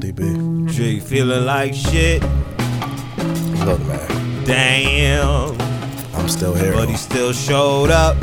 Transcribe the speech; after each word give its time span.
Cold 0.00 0.16
DB. 0.16 1.00
Feeling 1.02 1.46
like 1.46 1.74
shit. 1.74 2.22
Look, 3.64 3.80
man, 3.86 4.44
Damn. 4.44 5.58
I'm 6.14 6.28
still 6.28 6.54
here. 6.54 6.72
But 6.74 6.88
he 6.88 6.96
still 6.96 7.32
showed 7.32 7.90
up. 7.90 8.16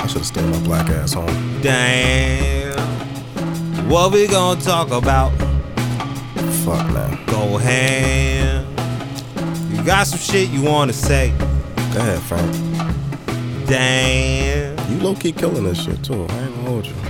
I 0.00 0.06
should 0.06 0.18
have 0.18 0.26
stayed 0.26 0.50
my 0.50 0.58
black 0.60 0.90
ass 0.90 1.12
home. 1.12 1.60
Damn. 1.62 2.78
What 3.88 4.12
we 4.12 4.26
gonna 4.26 4.60
talk 4.60 4.90
about? 4.90 5.30
Fuck, 6.64 6.90
man. 6.92 7.18
Go 7.26 7.58
ham. 7.58 8.66
You 9.70 9.84
got 9.84 10.06
some 10.06 10.18
shit 10.18 10.48
you 10.50 10.62
wanna 10.62 10.92
say? 10.92 11.32
Go 11.92 12.00
ahead, 12.00 12.20
Frank. 12.22 12.50
Damn. 13.68 14.90
You 14.90 14.98
low 14.98 15.14
key 15.14 15.32
killing 15.32 15.64
this 15.64 15.84
shit 15.84 16.02
too. 16.02 16.14
I 16.14 16.18
ain't 16.18 16.30
gonna 16.30 16.68
hold 16.68 16.86
you. 16.86 17.03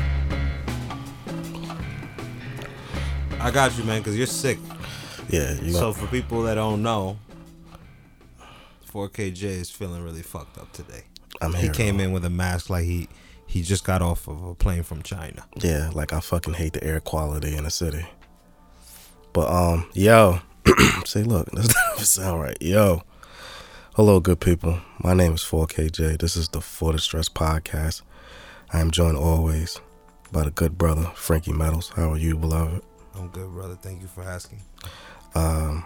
I 3.45 3.51
got 3.51 3.77
you, 3.77 3.85
man, 3.85 4.01
because 4.01 4.17
you're 4.17 4.27
sick. 4.27 4.59
Yeah, 5.29 5.53
you 5.61 5.73
So 5.73 5.93
for 5.93 6.07
people 6.07 6.43
that 6.45 6.55
don't 6.55 6.83
know, 6.83 7.19
4KJ 8.91 9.43
is 9.43 9.71
feeling 9.71 10.03
really 10.03 10.23
fucked 10.23 10.57
up 10.57 10.73
today. 10.73 11.05
I'm 11.43 11.53
He 11.53 11.63
here. 11.65 11.73
came 11.73 12.01
in 12.01 12.13
with 12.13 12.25
a 12.25 12.31
mask 12.31 12.71
like 12.71 12.85
he 12.85 13.07
he 13.47 13.61
just 13.61 13.85
got 13.85 14.01
off 14.01 14.29
of 14.29 14.43
a 14.43 14.55
plane 14.55 14.83
from 14.83 15.03
China. 15.03 15.45
Yeah, 15.57 15.91
like 15.93 16.15
I 16.15 16.21
fucking 16.21 16.55
hate 16.55 16.73
the 16.73 16.83
air 16.83 17.01
quality 17.01 17.55
in 17.55 17.65
the 17.65 17.71
city. 17.71 18.07
But 19.35 19.51
um, 19.51 19.91
yo, 19.93 20.39
say 21.05 21.23
look, 21.23 21.51
that's 21.53 21.75
not 21.75 21.99
sound 21.99 22.41
right. 22.41 22.57
Yo, 22.63 23.03
hello, 23.95 24.21
good 24.21 24.41
people. 24.41 24.79
My 25.01 25.13
name 25.13 25.35
is 25.35 25.43
4KJ. 25.43 26.19
This 26.19 26.35
is 26.35 26.49
the 26.49 26.63
For 26.63 26.93
the 26.95 26.99
Stress 26.99 27.29
podcast. 27.29 28.01
I 28.73 28.81
am 28.81 28.91
joined 28.91 29.19
always 29.19 29.79
by 30.33 30.45
the 30.45 30.51
good 30.51 30.79
brother 30.79 31.11
Frankie 31.15 31.53
Metals. 31.53 31.91
How 31.95 32.13
are 32.13 32.17
you, 32.19 32.39
beloved? 32.39 32.83
I'm 33.17 33.29
good, 33.29 33.51
brother. 33.53 33.77
Thank 33.77 34.03
you 34.03 34.09
for 34.09 34.23
asking. 34.23 34.61
Um, 35.35 35.85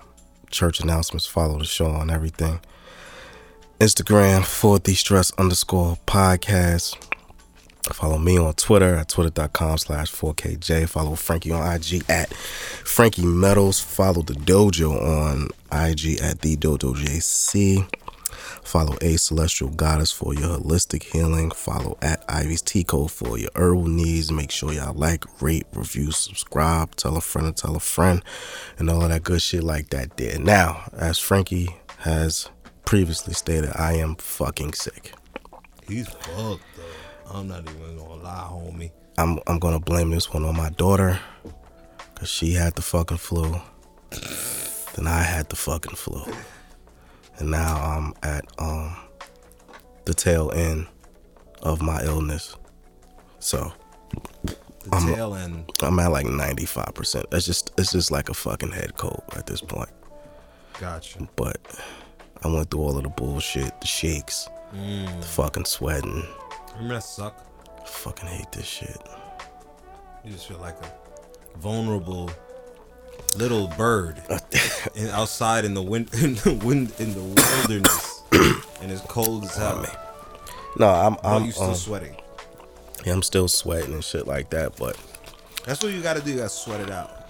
church 0.51 0.81
announcements 0.81 1.27
follow 1.27 1.59
the 1.59 1.65
show 1.65 1.87
on 1.87 2.11
everything. 2.11 2.61
Instagram 3.81 4.45
for 4.45 4.79
the 4.79 4.95
stress 4.95 5.33
underscore 5.39 5.97
podcast. 6.07 6.97
Follow 7.93 8.19
me 8.19 8.39
on 8.39 8.53
Twitter 8.55 8.97
at 8.97 9.09
twitter.com 9.09 9.79
slash 9.79 10.13
4KJ. 10.13 10.89
Follow 10.89 11.15
Frankie 11.15 11.53
on 11.53 11.75
IG 11.75 12.03
at 12.09 12.33
Frankie 12.35 13.25
Metals. 13.25 13.81
Follow 13.81 14.23
the 14.23 14.35
dojo 14.35 15.01
on 15.01 15.49
IG 15.73 16.21
at 16.21 16.41
the 16.41 16.57
Dojo 16.57 16.95
JC. 16.95 17.89
Follow 18.69 18.99
A 19.01 19.17
Celestial 19.17 19.71
Goddess 19.71 20.13
for 20.13 20.35
your 20.35 20.59
holistic 20.59 21.03
healing. 21.03 21.51
Follow 21.51 21.97
at 22.03 22.23
Ivy's 22.29 22.61
Tea 22.61 22.85
Code 22.85 23.11
for 23.11 23.39
your 23.39 23.49
herbal 23.57 23.87
needs. 23.89 24.31
Make 24.31 24.51
sure 24.51 24.75
y'all 24.75 24.93
like, 24.93 25.25
rate, 25.41 25.65
review, 25.73 26.11
subscribe, 26.13 26.95
tell 26.95 27.17
a 27.17 27.23
friend 27.23 27.47
and 27.47 27.57
tell 27.57 27.77
a 27.77 27.81
friend, 27.81 28.23
and 28.79 28.91
all 28.91 29.03
of 29.03 29.09
that 29.09 29.23
good 29.23 29.41
shit 29.41 29.63
like 29.65 29.89
that 29.89 30.19
there. 30.19 30.39
Now, 30.39 30.83
as 30.93 31.19
Frankie 31.19 31.69
has 32.01 32.51
previously 32.85 33.33
stated, 33.33 33.71
I 33.75 33.95
am 33.95 34.17
fucking 34.17 34.75
sick. 34.75 35.15
He's 35.89 36.07
fucked 36.07 36.63
though. 36.77 37.33
I'm 37.33 37.49
not 37.49 37.63
even 37.71 37.97
gonna 37.97 38.23
lie, 38.23 38.49
homie. 38.51 38.91
I'm 39.17 39.39
I'm 39.47 39.59
gonna 39.59 39.81
blame 39.81 40.11
this 40.11 40.31
one 40.31 40.45
on 40.45 40.59
my 40.59 40.69
daughter, 40.69 41.19
cause 42.17 42.29
she 42.29 42.53
had 42.53 42.75
the 42.75 42.83
fucking 42.83 43.17
flu. 43.17 43.63
Then 44.95 45.07
I 45.07 45.23
had 45.23 45.49
the 45.49 45.57
fucking 45.57 45.97
flu, 45.97 46.23
and 47.39 47.51
now 47.51 47.77
I'm 47.77 48.15
at 48.23 48.45
um 48.59 48.97
the 50.05 50.15
tail 50.15 50.51
end 50.53 50.87
of 51.63 51.83
my 51.83 52.03
illness. 52.05 52.57
So 53.41 53.73
The 54.45 54.57
I'm- 54.93 55.15
tail 55.15 55.35
end. 55.35 55.71
I'm 55.83 55.99
at 55.99 56.11
like 56.13 56.27
95 56.27 56.95
percent. 56.95 57.27
It's 57.33 57.47
just 57.47 57.73
it's 57.79 57.93
just 57.93 58.11
like 58.11 58.29
a 58.29 58.35
fucking 58.35 58.73
head 58.73 58.97
cold 58.97 59.23
at 59.37 59.47
this 59.47 59.61
point. 59.61 59.91
Gotcha. 60.81 61.29
But 61.37 61.59
I 62.45 62.49
went 62.49 62.71
through 62.71 62.81
all 62.81 62.97
of 62.97 63.03
the 63.03 63.09
bullshit, 63.11 63.81
the 63.81 63.87
shakes, 63.87 64.49
the 64.73 65.27
fucking 65.27 65.65
sweating. 65.65 66.25
Remember 66.75 66.95
that 66.95 67.03
suck? 67.03 67.45
I 67.83 67.85
fucking 67.87 68.29
hate 68.29 68.53
this 68.53 68.67
shit. 68.67 68.97
You 70.25 70.33
just 70.33 70.47
feel 70.47 70.59
like 70.59 70.77
a 70.83 71.59
vulnerable 71.59 72.31
little 73.37 73.69
bird 73.69 74.23
in, 74.95 75.09
outside 75.09 75.65
in 75.65 75.75
the 75.75 75.83
wind, 75.83 76.09
in 76.23 76.35
the 76.37 76.59
wind, 76.65 76.93
in 76.99 77.15
the 77.15 77.23
wilderness, 77.23 78.23
and 78.83 78.91
it's 78.91 79.03
cold 79.03 79.45
as 79.45 79.57
hell. 79.57 79.85
No, 80.79 80.89
I'm 80.89 81.17
I'm 81.25 81.45
you 81.45 81.53
still 81.53 81.65
um, 81.71 81.75
sweating. 81.75 82.17
yeah, 83.05 83.13
I'm 83.13 83.23
still 83.23 83.49
sweating 83.49 83.95
and 83.95 84.05
shit 84.05 84.27
like 84.27 84.51
that, 84.51 84.77
but 84.77 84.97
That's 85.65 85.83
what 85.83 85.93
you 85.93 86.03
gotta 86.03 86.21
do. 86.21 86.31
You 86.31 86.37
gotta 86.39 86.49
sweat 86.49 86.81
it 86.81 86.91
out. 86.91 87.27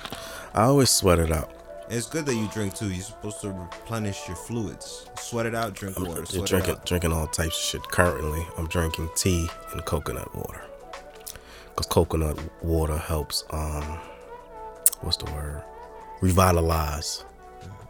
I 0.55 0.65
always 0.65 0.91
sweat 0.91 1.19
it 1.19 1.31
out. 1.33 1.51
And 1.89 1.97
it's 1.97 2.07
good 2.07 2.27
that 2.27 2.35
you 2.35 2.49
drink 2.49 2.75
too. 2.75 2.91
You're 2.91 3.03
supposed 3.03 3.41
to 3.41 3.51
replenish 3.51 4.27
your 4.29 4.37
fluids. 4.37 5.07
Sweat 5.19 5.47
it 5.47 5.55
out. 5.55 5.75
Drink 5.75 5.99
water. 5.99 6.27
Sweat 6.27 6.43
it 6.43 6.47
drinking 6.49 6.77
drinking 6.85 7.13
all 7.13 7.27
types 7.27 7.57
of 7.57 7.63
shit. 7.63 7.83
Currently, 7.91 8.47
I'm 8.59 8.67
drinking 8.67 9.09
tea 9.17 9.49
and 9.73 9.85
coconut 9.85 10.35
water. 10.35 10.61
Cause 11.77 11.87
coconut 11.87 12.39
water 12.63 12.99
helps 12.99 13.45
um 13.51 13.99
what's 15.01 15.17
the 15.17 15.31
word? 15.33 15.63
Revitalize. 16.21 17.25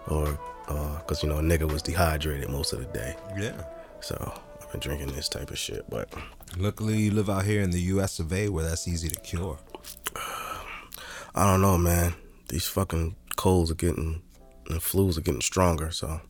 Or 0.09 0.39
uh 0.69 0.99
cause 1.07 1.23
you 1.23 1.29
know 1.29 1.39
a 1.39 1.43
nigga 1.43 1.71
was 1.71 1.83
dehydrated 1.83 2.49
most 2.51 2.73
of 2.73 2.79
the 2.81 2.87
day. 2.87 3.17
Yeah. 3.39 3.63
So 4.01 4.17
I've 4.61 4.71
been 4.73 4.81
drinking 4.81 5.09
this 5.15 5.29
type 5.29 5.51
of 5.51 5.59
shit, 5.59 5.89
but 5.91 6.13
Luckily, 6.57 6.97
you 6.99 7.11
live 7.11 7.29
out 7.29 7.45
here 7.45 7.61
in 7.61 7.71
the 7.71 7.81
U.S. 7.93 8.19
of 8.21 8.33
A, 8.33 8.49
where 8.49 8.65
that's 8.65 8.89
easy 8.89 9.09
to 9.11 9.21
cure. 9.21 9.59
I 11.35 11.45
don't 11.45 11.61
know, 11.61 11.77
man. 11.77 12.15
These 12.49 12.67
fucking 12.67 13.17
colds 13.37 13.71
are 13.71 13.75
getting 13.75 14.23
and 14.71 14.81
flus 14.81 15.19
are 15.19 15.21
getting 15.21 15.43
stronger, 15.43 15.91
so 15.91 16.21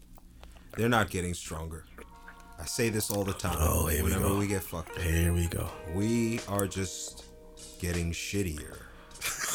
They're 0.77 0.89
not 0.89 1.09
getting 1.11 1.35
stronger. 1.35 1.85
I 2.61 2.65
say 2.65 2.89
this 2.89 3.11
all 3.13 3.23
the 3.25 3.33
time. 3.33 3.57
Oh, 3.61 3.87
here 3.87 4.03
we 4.03 4.11
whenever 4.11 4.29
go. 4.31 4.39
we 4.39 4.49
get 4.49 4.63
fucked 4.65 4.97
up. 4.97 5.03
here 5.03 5.33
we 5.33 5.47
go. 5.47 5.69
We 5.95 6.41
are 6.49 6.67
just 6.67 7.25
getting 7.81 8.11
shittier. 8.11 8.77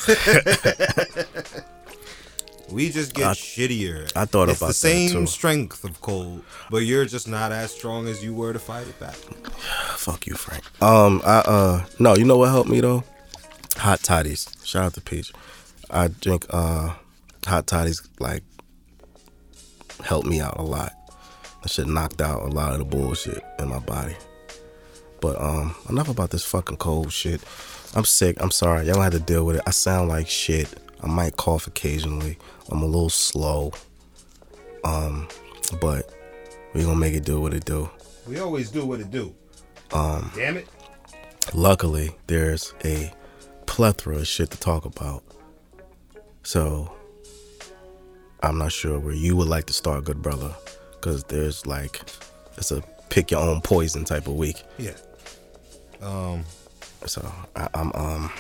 we 2.70 2.90
just 2.90 3.14
get 3.14 3.28
I- 3.28 3.34
shittier. 3.34 4.12
I 4.16 4.26
thought 4.26 4.50
it's 4.50 4.60
about 4.60 4.68
the 4.70 4.74
same 4.74 5.12
too. 5.12 5.28
strength 5.28 5.84
of 5.84 6.00
cold, 6.02 6.44
but 6.70 6.80
you're 6.80 7.06
just 7.06 7.28
not 7.28 7.52
as 7.52 7.72
strong 7.74 8.08
as 8.08 8.24
you 8.24 8.34
were 8.34 8.54
to 8.54 8.60
fight 8.60 8.88
it 8.88 9.00
back. 9.00 9.16
Fuck 9.98 10.28
you, 10.28 10.36
Frank. 10.36 10.64
Um, 10.82 11.22
I 11.26 11.38
uh 11.40 11.86
no, 12.00 12.16
you 12.16 12.26
know 12.26 12.38
what 12.38 12.50
helped 12.50 12.70
me 12.70 12.82
though? 12.82 13.04
Hot 13.78 14.00
toddies. 14.02 14.48
Shout 14.64 14.86
out 14.86 14.94
to 14.96 15.02
Peach. 15.02 15.32
I 15.90 16.08
drink 16.08 16.46
uh 16.50 16.94
hot 17.46 17.68
toddies 17.68 18.02
like 18.20 18.44
helped 20.04 20.28
me 20.28 20.40
out 20.42 20.58
a 20.58 20.64
lot. 20.64 20.94
That 21.62 21.70
shit 21.72 21.88
knocked 21.88 22.22
out 22.22 22.42
a 22.44 22.48
lot 22.48 22.74
of 22.74 22.80
the 22.80 22.86
bullshit 22.86 23.44
in 23.60 23.70
my 23.70 23.80
body. 23.80 24.16
But 25.22 25.40
um, 25.42 25.74
enough 25.90 26.10
about 26.10 26.32
this 26.32 26.44
fucking 26.44 26.76
cold 26.78 27.14
shit. 27.14 27.42
I'm 27.96 28.04
sick. 28.04 28.36
I'm 28.42 28.52
sorry. 28.52 28.86
Y'all 28.86 28.96
don't 28.96 29.04
have 29.04 29.14
to 29.14 29.20
deal 29.20 29.46
with 29.46 29.56
it. 29.56 29.62
I 29.66 29.72
sound 29.72 30.10
like 30.10 30.28
shit. 30.28 30.68
I 31.04 31.08
might 31.08 31.38
cough 31.38 31.68
occasionally. 31.68 32.38
I'm 32.72 32.82
a 32.82 32.86
little 32.86 33.10
slow. 33.10 33.74
Um, 34.84 35.28
but 35.82 36.10
we're 36.74 36.84
gonna 36.86 37.00
make 37.00 37.14
it 37.14 37.26
do 37.26 37.40
what 37.42 37.54
it 37.54 37.66
do. 37.66 37.90
We 38.28 38.40
always 38.40 38.72
do 38.72 38.86
what 38.86 39.00
it 39.00 39.12
do. 39.12 39.34
Um, 39.92 40.32
damn 40.36 40.58
it. 40.58 40.68
luckily 41.54 42.16
there's 42.28 42.74
a 42.84 43.14
plethora 43.68 44.16
of 44.18 44.28
shit 44.28 44.50
to 44.50 44.58
talk 44.60 44.86
about 44.86 45.24
so 46.44 46.92
i'm 48.42 48.58
not 48.58 48.72
sure 48.72 48.98
where 48.98 49.14
you 49.14 49.36
would 49.36 49.48
like 49.48 49.66
to 49.66 49.74
start 49.74 50.04
good 50.06 50.22
brother 50.22 50.52
because 50.94 51.24
there's 51.26 51.66
like 51.68 52.02
it's 52.58 52.72
a 52.72 52.82
pick 53.10 53.30
your 53.30 53.42
own 53.42 53.62
poison 53.62 54.04
type 54.06 54.26
of 54.28 54.34
week 54.36 54.64
Yeah. 54.80 54.94
Um, 56.02 56.44
so 57.06 57.22
I, 57.56 57.68
i'm 57.76 57.92
um 57.94 58.32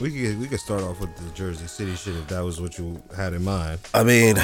we 0.00 0.10
could 0.10 0.40
we 0.40 0.46
could 0.48 0.60
start 0.60 0.82
off 0.82 1.00
with 1.00 1.14
the 1.16 1.30
Jersey 1.34 1.66
City 1.66 1.94
shit 1.94 2.16
if 2.16 2.26
that 2.28 2.40
was 2.44 2.60
what 2.60 2.78
you 2.78 3.02
had 3.16 3.32
in 3.34 3.44
mind. 3.44 3.78
i 3.94 4.02
mean 4.02 4.36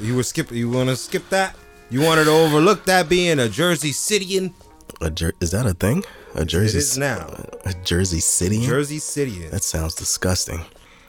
You 0.00 0.16
were 0.16 0.22
skip. 0.22 0.50
You 0.50 0.70
want 0.70 0.88
to 0.88 0.96
skip 0.96 1.28
that? 1.30 1.54
You 1.90 2.00
wanted 2.00 2.24
to 2.24 2.30
overlook 2.30 2.84
that 2.86 3.08
being 3.08 3.38
a 3.38 3.48
Jersey 3.48 3.90
Cityan? 3.92 4.52
a 5.00 5.10
jer- 5.10 5.34
is 5.40 5.50
that 5.50 5.66
a 5.66 5.74
thing 5.74 6.04
a 6.34 6.44
jersey 6.44 6.78
is 6.78 6.96
now. 6.96 7.26
a 7.64 7.74
jersey 7.82 8.20
city 8.20 8.64
Jersey 8.64 8.98
Cityan. 8.98 9.50
that 9.50 9.62
sounds 9.64 9.94
disgusting 9.96 10.60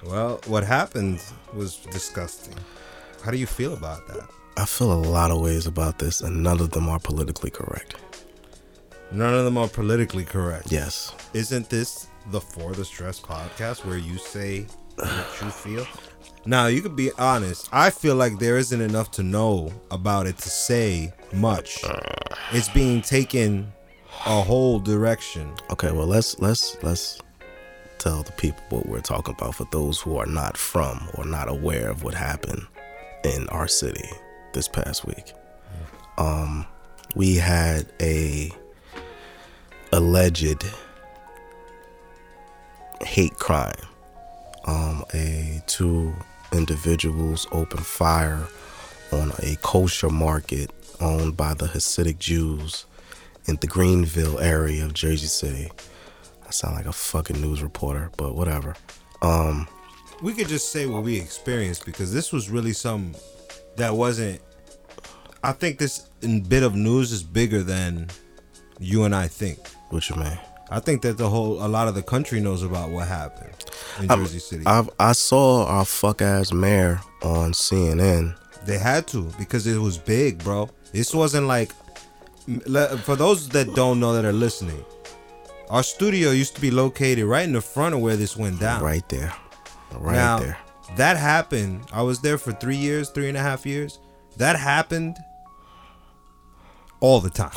Well, 0.03 0.41
what 0.47 0.63
happened 0.63 1.21
was 1.53 1.77
disgusting. 1.91 2.55
How 3.23 3.29
do 3.31 3.37
you 3.37 3.45
feel 3.47 3.73
about 3.73 4.07
that? 4.07 4.27
i 4.57 4.65
feel 4.65 4.91
a 4.91 5.01
lot 5.17 5.29
of 5.31 5.39
ways 5.41 5.67
about 5.67 5.99
this 5.99 6.21
and 6.21 6.41
none 6.43 6.59
of 6.59 6.69
them 6.71 6.89
are 6.89 6.99
politically 6.99 7.51
correct 7.51 7.95
None 9.11 9.33
of 9.35 9.43
them 9.45 9.57
are 9.59 9.67
politically 9.67 10.25
correct. 10.25 10.71
yes 10.71 11.13
Isn't 11.33 11.69
this 11.69 12.07
the 12.27 12.41
For 12.41 12.73
the 12.73 12.85
Stress 12.85 13.19
podcast 13.19 13.85
where 13.85 13.97
you 13.97 14.17
say 14.17 14.65
what 14.95 15.41
you 15.41 15.49
feel? 15.49 15.87
Now, 16.45 16.67
you 16.67 16.81
could 16.81 16.95
be 16.95 17.11
honest. 17.17 17.69
I 17.71 17.89
feel 17.89 18.15
like 18.15 18.37
there 18.39 18.57
isn't 18.57 18.81
enough 18.81 19.11
to 19.11 19.23
know 19.23 19.71
about 19.91 20.27
it 20.27 20.37
to 20.39 20.49
say 20.49 21.13
much. 21.31 21.83
It's 22.51 22.69
being 22.69 23.01
taken 23.01 23.71
a 24.25 24.41
whole 24.41 24.79
direction. 24.79 25.51
okay 25.71 25.91
well 25.91 26.05
let's 26.05 26.39
let's 26.39 26.81
let's 26.83 27.19
tell 27.97 28.21
the 28.23 28.31
people 28.33 28.61
what 28.69 28.85
we're 28.85 29.01
talking 29.01 29.33
about 29.37 29.55
for 29.55 29.67
those 29.71 29.99
who 29.99 30.17
are 30.17 30.25
not 30.25 30.55
from 30.55 31.09
or 31.15 31.25
not 31.25 31.49
aware 31.49 31.89
of 31.89 32.03
what 32.03 32.13
happened 32.13 32.65
in 33.23 33.47
our 33.49 33.67
city 33.67 34.07
this 34.53 34.67
past 34.67 35.05
week. 35.05 35.33
Um, 36.17 36.65
we 37.15 37.35
had 37.37 37.91
a 38.01 38.51
alleged 39.91 40.63
hate 43.03 43.35
crime. 43.35 43.73
Um, 44.65 45.03
a 45.13 45.61
two 45.67 46.13
individuals 46.53 47.47
opened 47.51 47.85
fire 47.85 48.47
on 49.11 49.31
a 49.43 49.55
kosher 49.61 50.09
market 50.09 50.71
owned 50.99 51.35
by 51.35 51.53
the 51.53 51.65
Hasidic 51.65 52.17
Jews 52.17 52.85
in 53.45 53.57
the 53.57 53.67
Greenville 53.67 54.39
area 54.39 54.85
of 54.85 54.93
Jersey 54.93 55.27
City. 55.27 55.69
I 56.47 56.51
sound 56.51 56.75
like 56.75 56.85
a 56.85 56.93
fucking 56.93 57.41
news 57.41 57.61
reporter, 57.61 58.11
but 58.17 58.35
whatever. 58.35 58.75
Um, 59.21 59.67
we 60.21 60.33
could 60.33 60.47
just 60.47 60.71
say 60.71 60.85
what 60.85 61.03
we 61.03 61.19
experienced 61.19 61.85
because 61.85 62.13
this 62.13 62.31
was 62.31 62.49
really 62.49 62.73
some 62.73 63.13
that 63.75 63.93
wasn't. 63.93 64.41
I 65.43 65.51
think 65.51 65.77
this 65.77 66.09
bit 66.47 66.63
of 66.63 66.75
news 66.75 67.11
is 67.11 67.21
bigger 67.21 67.63
than 67.63 68.09
you 68.79 69.03
and 69.03 69.13
I 69.13 69.27
think. 69.27 69.59
What 69.89 70.09
you 70.09 70.15
mean? 70.15 70.39
I 70.73 70.79
think 70.79 71.03
that 71.03 71.19
the 71.19 71.29
whole 71.29 71.63
a 71.63 71.67
lot 71.67 71.87
of 71.87 71.93
the 71.93 72.01
country 72.01 72.39
knows 72.39 72.63
about 72.63 72.89
what 72.89 73.07
happened 73.07 73.53
in 73.99 74.09
I'm- 74.09 74.21
Jersey 74.23 74.39
City. 74.39 74.63
I've, 74.65 74.89
I 74.99 75.11
saw 75.11 75.65
our 75.67 75.85
fuck 75.85 76.21
ass 76.21 76.51
mayor 76.51 76.99
on 77.21 77.51
CNN. 77.51 78.35
They 78.65 78.79
had 78.79 79.05
to 79.07 79.31
because 79.37 79.67
it 79.67 79.77
was 79.77 79.97
big, 79.99 80.43
bro. 80.43 80.69
This 80.91 81.13
wasn't 81.13 81.47
like 81.47 81.71
for 83.03 83.15
those 83.15 83.49
that 83.49 83.75
don't 83.75 83.99
know 83.99 84.13
that 84.13 84.25
are 84.25 84.33
listening. 84.33 84.83
Our 85.69 85.83
studio 85.83 86.31
used 86.31 86.55
to 86.55 86.61
be 86.61 86.71
located 86.71 87.25
right 87.25 87.43
in 87.45 87.53
the 87.53 87.61
front 87.61 87.93
of 87.95 88.01
where 88.01 88.15
this 88.15 88.35
went 88.35 88.59
down. 88.59 88.81
Right 88.83 89.07
there. 89.09 89.33
Right 89.93 90.15
now, 90.15 90.39
there. 90.39 90.57
that 90.97 91.17
happened. 91.17 91.85
I 91.93 92.01
was 92.01 92.19
there 92.21 92.37
for 92.37 92.51
three 92.51 92.75
years, 92.77 93.09
three 93.09 93.27
and 93.27 93.37
a 93.37 93.41
half 93.41 93.65
years. 93.65 93.99
That 94.37 94.55
happened 94.57 95.17
all 96.99 97.19
the 97.21 97.29
time, 97.29 97.51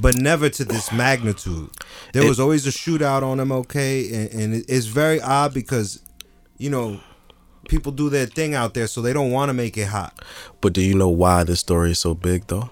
but 0.00 0.16
never 0.16 0.48
to 0.48 0.64
this 0.64 0.92
magnitude. 0.92 1.70
There 2.12 2.24
It- 2.24 2.28
was 2.28 2.40
always 2.40 2.66
a 2.66 2.70
shootout 2.70 3.22
on 3.22 3.38
MLK, 3.38 4.12
and, 4.12 4.40
and 4.40 4.64
it's 4.68 4.86
very 4.86 5.20
odd 5.20 5.52
because, 5.54 6.00
you 6.58 6.70
know, 6.70 7.00
people 7.68 7.92
do 7.92 8.08
their 8.08 8.26
thing 8.26 8.54
out 8.54 8.74
there, 8.74 8.86
so 8.86 9.00
they 9.02 9.12
don't 9.12 9.30
want 9.30 9.48
to 9.50 9.52
make 9.54 9.76
it 9.78 9.88
hot. 9.88 10.22
But 10.60 10.72
do 10.72 10.80
you 10.80 10.94
know 10.94 11.08
why 11.08 11.44
this 11.44 11.60
story 11.60 11.92
is 11.92 11.98
so 11.98 12.14
big 12.14 12.46
though? 12.48 12.70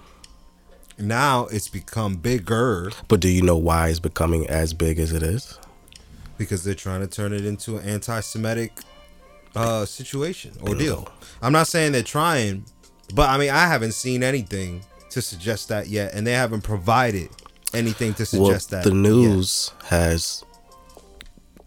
Now 0.97 1.45
it's 1.45 1.69
become 1.69 2.15
bigger 2.15 2.91
But 3.07 3.21
do 3.21 3.29
you 3.29 3.41
know 3.41 3.55
why 3.55 3.87
it's 3.87 3.99
becoming 3.99 4.45
as 4.49 4.73
big 4.73 4.99
as 4.99 5.11
it 5.13 5.23
is? 5.23 5.57
because 6.37 6.63
they're 6.63 6.73
trying 6.73 7.01
to 7.01 7.07
turn 7.07 7.33
it 7.33 7.43
into 7.45 7.75
an 7.77 7.83
anti-Semitic 7.85 8.71
uh, 9.57 9.85
situation 9.85 10.53
ordeal. 10.61 11.05
I'm 11.41 11.51
not 11.51 11.67
saying 11.67 11.91
they're 11.91 12.01
trying, 12.03 12.63
but 13.13 13.27
I 13.29 13.37
mean 13.37 13.49
I 13.49 13.67
haven't 13.67 13.91
seen 13.93 14.23
anything 14.23 14.81
to 15.11 15.21
suggest 15.21 15.69
that 15.69 15.87
yet, 15.87 16.13
and 16.13 16.25
they 16.25 16.33
haven't 16.33 16.61
provided 16.61 17.29
anything 17.73 18.13
to 18.15 18.21
Well, 18.33 18.45
suggest 18.47 18.69
that. 18.71 18.83
the 18.83 18.89
yet. 18.91 18.95
news 18.97 19.71
has 19.85 20.43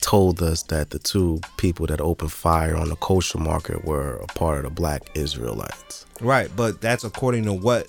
told 0.01 0.43
us 0.43 0.65
that 0.65 0.91
the 0.91 0.99
two 0.99 1.41
people 1.57 1.87
that 1.87 2.01
opened 2.01 2.33
fire 2.33 2.77
on 2.77 2.89
the 2.89 2.97
kosher 2.97 3.39
market 3.39 3.85
were 3.85 4.17
a 4.17 4.27
part 4.27 4.59
of 4.59 4.65
the 4.65 4.71
black 4.71 5.03
Israelites. 5.15 6.07
right? 6.21 6.51
But 6.57 6.81
that's 6.81 7.05
according 7.05 7.45
to 7.45 7.53
what 7.53 7.87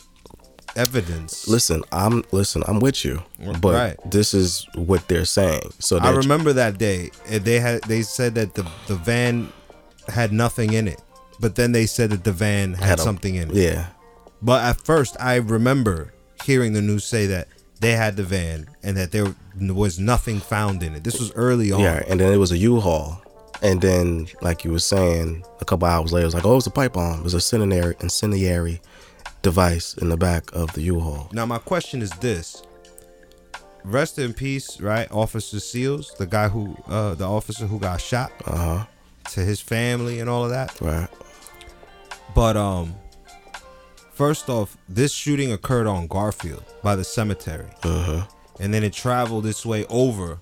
evidence? 0.75 1.47
Listen, 1.47 1.83
I'm 1.91 2.23
listen, 2.31 2.63
I'm 2.67 2.79
with 2.79 3.03
you. 3.05 3.21
But 3.61 3.73
Right. 3.73 4.11
this 4.11 4.33
is 4.33 4.65
what 4.75 5.07
they're 5.07 5.25
saying. 5.25 5.71
So 5.79 5.97
I 5.97 6.11
remember 6.11 6.53
that 6.53 6.77
day. 6.77 7.11
They 7.29 7.59
had 7.59 7.83
they 7.83 8.01
said 8.03 8.35
that 8.35 8.55
the 8.55 8.65
the 8.87 8.95
van 8.95 9.51
had 10.07 10.31
nothing 10.31 10.73
in 10.73 10.87
it, 10.87 11.01
but 11.39 11.55
then 11.55 11.71
they 11.71 11.85
said 11.85 12.09
that 12.11 12.23
the 12.23 12.31
van 12.31 12.73
had, 12.73 12.89
had 12.89 12.99
a- 12.99 13.03
something 13.03 13.35
in 13.35 13.49
it. 13.51 13.55
Yeah. 13.55 13.87
But 14.43 14.63
at 14.63 14.85
first, 14.85 15.15
I 15.19 15.35
remember 15.37 16.13
hearing 16.43 16.73
the 16.73 16.81
news 16.81 17.05
say 17.05 17.25
that 17.27 17.47
they 17.79 17.93
had 17.93 18.15
the 18.17 18.23
van 18.23 18.67
and 18.83 18.97
that 18.97 19.11
there 19.11 19.33
was 19.59 19.99
nothing 19.99 20.39
found 20.39 20.83
in 20.83 20.93
it. 20.95 21.03
This 21.03 21.19
was 21.19 21.31
early 21.33 21.71
on. 21.71 21.79
Yeah, 21.79 22.03
and 22.07 22.19
then 22.19 22.31
it 22.33 22.37
was 22.37 22.51
a 22.51 22.57
U-Haul. 22.57 23.21
And 23.61 23.81
then, 23.81 24.27
like 24.41 24.65
you 24.65 24.71
were 24.71 24.79
saying, 24.79 25.45
a 25.61 25.65
couple 25.65 25.87
hours 25.87 26.11
later, 26.11 26.23
it 26.23 26.27
was 26.27 26.33
like, 26.35 26.45
oh, 26.45 26.57
it's 26.57 26.67
a 26.67 26.71
pipe 26.71 26.93
bomb. 26.93 27.19
It 27.19 27.23
was 27.23 27.33
a 27.33 27.37
incendiary, 27.37 27.95
incendiary 28.01 28.81
device 29.41 29.93
in 29.95 30.09
the 30.09 30.17
back 30.17 30.51
of 30.53 30.73
the 30.73 30.81
U-Haul. 30.81 31.29
Now, 31.31 31.45
my 31.45 31.59
question 31.59 32.01
is 32.01 32.09
this: 32.19 32.61
Rest 33.85 34.19
in 34.19 34.33
peace, 34.33 34.81
right, 34.81 35.09
Officer 35.11 35.61
Seals, 35.61 36.13
the 36.17 36.25
guy 36.25 36.49
who, 36.49 36.75
uh, 36.87 37.15
the 37.15 37.25
officer 37.25 37.65
who 37.65 37.79
got 37.79 38.01
shot, 38.01 38.33
Uh 38.45 38.55
huh. 38.57 38.85
to 39.31 39.39
his 39.41 39.61
family 39.61 40.19
and 40.19 40.29
all 40.29 40.43
of 40.43 40.49
that. 40.49 40.79
Right. 40.81 41.07
But 42.35 42.57
um, 42.57 42.95
first 44.13 44.49
off, 44.49 44.77
this 44.89 45.11
shooting 45.11 45.51
occurred 45.51 45.87
on 45.87 46.07
Garfield 46.07 46.63
by 46.81 46.95
the 46.95 47.03
cemetery, 47.03 47.69
Uh 47.83 48.03
huh. 48.03 48.21
and 48.59 48.73
then 48.73 48.83
it 48.83 48.93
traveled 48.93 49.45
its 49.45 49.65
way 49.65 49.85
over 49.89 50.39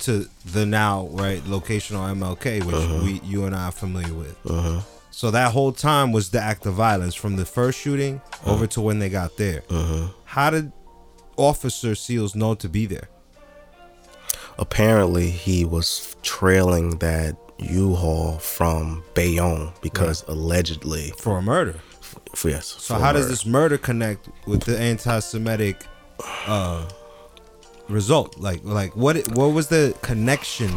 to 0.00 0.26
the 0.46 0.64
now 0.64 1.06
right 1.12 1.44
location 1.46 1.96
on 1.96 2.18
MLK, 2.18 2.64
which 2.64 3.02
we, 3.04 3.20
you 3.28 3.44
and 3.44 3.54
I 3.54 3.66
are 3.66 3.72
familiar 3.72 4.14
with. 4.14 4.36
Uh 4.48 4.60
huh. 4.62 4.80
So 5.10 5.30
that 5.32 5.52
whole 5.52 5.72
time 5.72 6.12
was 6.12 6.30
the 6.30 6.40
act 6.40 6.64
of 6.66 6.74
violence 6.74 7.14
from 7.14 7.36
the 7.36 7.44
first 7.44 7.78
shooting 7.78 8.20
over 8.46 8.66
to 8.68 8.80
when 8.80 8.98
they 9.00 9.08
got 9.10 9.36
there. 9.36 9.62
Uh 9.68 9.84
huh. 9.84 10.06
How 10.24 10.50
did 10.50 10.72
Officer 11.36 11.94
Seals 11.94 12.34
know 12.34 12.54
to 12.54 12.68
be 12.68 12.86
there? 12.86 13.08
Apparently, 14.58 15.30
he 15.30 15.64
was 15.64 16.16
trailing 16.22 16.98
that 16.98 17.36
U-Haul 17.58 18.38
from 18.38 19.02
Bayonne 19.14 19.72
because 19.82 20.22
allegedly, 20.28 21.12
For 21.18 21.38
a 21.38 21.42
murder. 21.42 21.76
F- 22.32 22.44
yes. 22.44 22.66
So 22.66 22.94
for 22.94 23.00
how 23.00 23.12
does 23.12 23.28
this 23.28 23.44
murder 23.46 23.78
connect 23.78 24.28
with 24.46 24.62
the 24.64 24.78
anti-Semitic 24.78 25.86
uh, 26.46 26.88
result? 27.88 28.38
Like, 28.38 28.64
like 28.64 28.94
what? 28.96 29.16
What 29.36 29.48
was 29.52 29.68
the 29.68 29.94
connection 30.02 30.70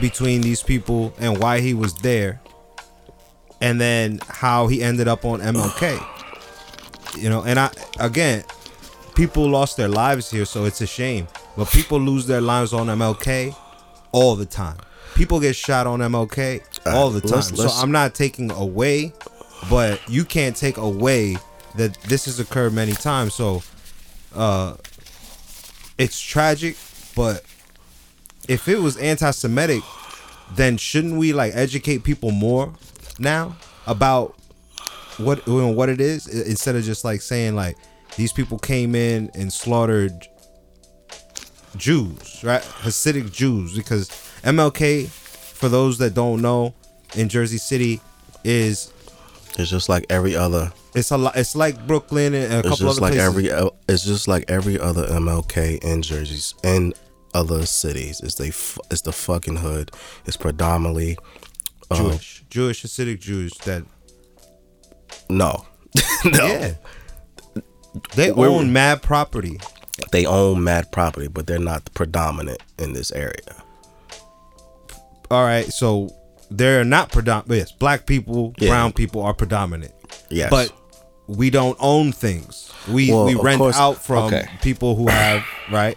between 0.00 0.40
these 0.40 0.62
people 0.62 1.12
and 1.18 1.38
why 1.38 1.60
he 1.60 1.74
was 1.74 1.94
there, 1.94 2.40
and 3.60 3.80
then 3.80 4.20
how 4.28 4.66
he 4.66 4.82
ended 4.82 5.08
up 5.08 5.24
on 5.24 5.40
MLK? 5.40 6.02
You 7.16 7.28
know, 7.28 7.44
and 7.44 7.60
I 7.60 7.70
again, 8.00 8.42
people 9.14 9.48
lost 9.48 9.76
their 9.76 9.86
lives 9.86 10.28
here, 10.32 10.44
so 10.44 10.64
it's 10.64 10.80
a 10.80 10.86
shame. 10.86 11.28
But 11.56 11.70
people 11.70 12.00
lose 12.00 12.26
their 12.26 12.40
lives 12.40 12.72
on 12.72 12.88
MLK 12.88 13.54
all 14.10 14.34
the 14.34 14.46
time. 14.46 14.78
People 15.14 15.38
get 15.38 15.54
shot 15.54 15.86
on 15.86 16.00
MLK 16.00 16.60
all 16.92 17.10
the 17.10 17.20
time. 17.20 17.30
let's- 17.30 17.52
let's- 17.52 17.72
so 17.72 17.80
I'm 17.80 17.92
not 17.92 18.16
taking 18.16 18.50
away, 18.50 19.12
but 19.68 20.00
you 20.08 20.24
can't 20.24 20.56
take 20.56 20.76
away 20.76 21.36
that 21.76 21.94
this 22.02 22.26
has 22.26 22.40
occurred 22.40 22.72
many 22.72 22.92
times. 22.92 23.34
So, 23.34 23.62
uh, 24.34 24.74
it's 25.98 26.20
tragic, 26.20 26.76
but 27.14 27.44
if 28.48 28.68
it 28.68 28.80
was 28.80 28.96
anti-Semitic, 28.96 29.82
then 30.54 30.76
shouldn't 30.76 31.16
we 31.16 31.32
like 31.32 31.54
educate 31.54 32.04
people 32.04 32.30
more 32.30 32.72
now 33.18 33.56
about 33.86 34.34
what 35.18 35.46
you 35.46 35.60
know, 35.60 35.68
what 35.68 35.88
it 35.88 36.00
is 36.00 36.26
instead 36.26 36.74
of 36.74 36.82
just 36.82 37.04
like 37.04 37.22
saying 37.22 37.54
like 37.54 37.76
these 38.16 38.32
people 38.32 38.58
came 38.58 38.94
in 38.94 39.30
and 39.34 39.52
slaughtered 39.52 40.26
Jews, 41.76 42.42
right? 42.44 42.62
Hasidic 42.62 43.32
Jews, 43.32 43.76
because 43.76 44.08
MLK, 44.42 45.08
for 45.08 45.68
those 45.68 45.98
that 45.98 46.14
don't 46.14 46.40
know, 46.40 46.74
in 47.16 47.28
Jersey 47.28 47.58
City, 47.58 48.00
is 48.44 48.92
It's 49.58 49.70
just 49.70 49.88
like 49.88 50.04
every 50.10 50.34
other. 50.34 50.72
it's 50.94 51.10
a 51.12 51.16
lot. 51.18 51.36
It's 51.36 51.54
like 51.54 51.86
Brooklyn 51.86 52.34
and 52.34 52.52
a 52.52 52.58
It's 52.58 52.68
couple 52.70 52.86
just 52.86 52.98
other 52.98 53.00
like 53.02 53.12
places. 53.14 53.52
every. 53.52 53.70
It's 53.88 54.04
just 54.04 54.26
like 54.28 54.44
every 54.48 54.78
other 54.80 55.06
MLK 55.06 55.82
in 55.84 56.02
Jersey's 56.02 56.54
in 56.64 56.92
other 57.34 57.64
cities. 57.66 58.20
It's 58.20 58.34
they. 58.34 58.48
It's 58.48 59.02
the 59.02 59.12
fucking 59.12 59.56
hood. 59.56 59.92
It's 60.26 60.36
predominantly. 60.36 61.16
uh, 61.90 61.96
Jewish, 61.96 62.44
Jewish 62.50 62.82
Hasidic 62.82 63.20
Jews 63.20 63.52
that 63.64 63.84
No. 65.30 65.64
no. 66.24 66.46
yeah, 66.46 66.74
they 68.16 68.32
Where- 68.32 68.48
own 68.50 68.72
mad 68.72 69.02
property. 69.02 69.60
They 70.10 70.26
own 70.26 70.64
mad 70.64 70.90
property, 70.90 71.28
but 71.28 71.46
they're 71.46 71.60
not 71.60 71.88
predominant 71.94 72.60
in 72.80 72.94
this 72.94 73.12
area. 73.12 73.62
All 75.30 75.44
right, 75.44 75.66
so 75.72 76.10
they're 76.56 76.84
not 76.84 77.10
predominant. 77.12 77.58
Yes, 77.58 77.72
black 77.72 78.06
people, 78.06 78.54
Yeah. 78.58 78.68
brown 78.70 78.92
people 78.92 79.22
are 79.22 79.34
predominant. 79.34 79.92
Yes. 80.30 80.50
but 80.50 80.72
we 81.26 81.48
don't 81.50 81.76
own 81.80 82.12
things. 82.12 82.70
We 82.88 83.10
Well, 83.10 83.24
we 83.26 83.34
rent 83.34 83.58
course- 83.58 83.76
out 83.76 84.02
from 84.04 84.24
okay. 84.26 84.48
people 84.62 84.94
who 84.96 85.08
have 85.08 85.42
right 85.70 85.96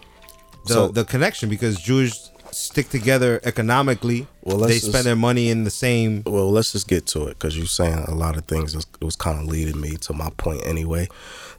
the 0.67 0.73
So- 0.73 0.87
the 0.89 1.03
connection 1.05 1.49
because 1.49 1.79
Jews 1.79 2.31
stick 2.51 2.89
together 2.89 3.39
economically. 3.43 4.25
Well, 4.43 4.57
let's 4.57 4.73
they 4.73 4.79
just- 4.79 4.91
spend 4.91 5.05
their 5.05 5.15
money 5.15 5.49
in 5.49 5.63
the 5.65 5.69
same. 5.69 6.23
Well, 6.25 6.51
let's 6.51 6.71
just 6.71 6.87
get 6.87 7.05
to 7.07 7.25
it 7.27 7.37
because 7.39 7.57
you're 7.57 7.65
saying 7.67 8.05
a 8.07 8.15
lot 8.15 8.37
of 8.37 8.45
things. 8.45 8.73
It 8.73 8.77
was, 8.77 8.87
it 9.01 9.05
was 9.05 9.15
kind 9.15 9.39
of 9.39 9.45
leading 9.47 9.79
me 9.81 9.91
to 9.97 10.13
my 10.13 10.29
point 10.37 10.61
anyway. 10.65 11.07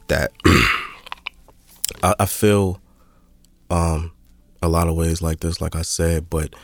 That 0.07 0.31
I, 2.03 2.15
I 2.19 2.25
feel 2.25 2.79
um, 3.69 4.11
a 4.61 4.67
lot 4.67 4.87
of 4.87 4.95
ways 4.95 5.21
like 5.21 5.39
this, 5.41 5.61
like 5.61 5.75
I 5.75 5.83
said, 5.83 6.29
but 6.29 6.55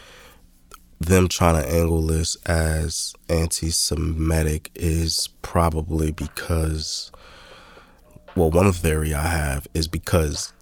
them 0.99 1.27
trying 1.27 1.61
to 1.61 1.69
angle 1.69 2.01
this 2.03 2.35
as 2.45 3.13
anti-Semitic 3.29 4.71
is 4.75 5.29
probably 5.41 6.11
because, 6.11 7.11
well, 8.35 8.51
one 8.51 8.71
theory 8.71 9.13
I 9.13 9.27
have 9.27 9.67
is 9.73 9.87
because 9.87 10.53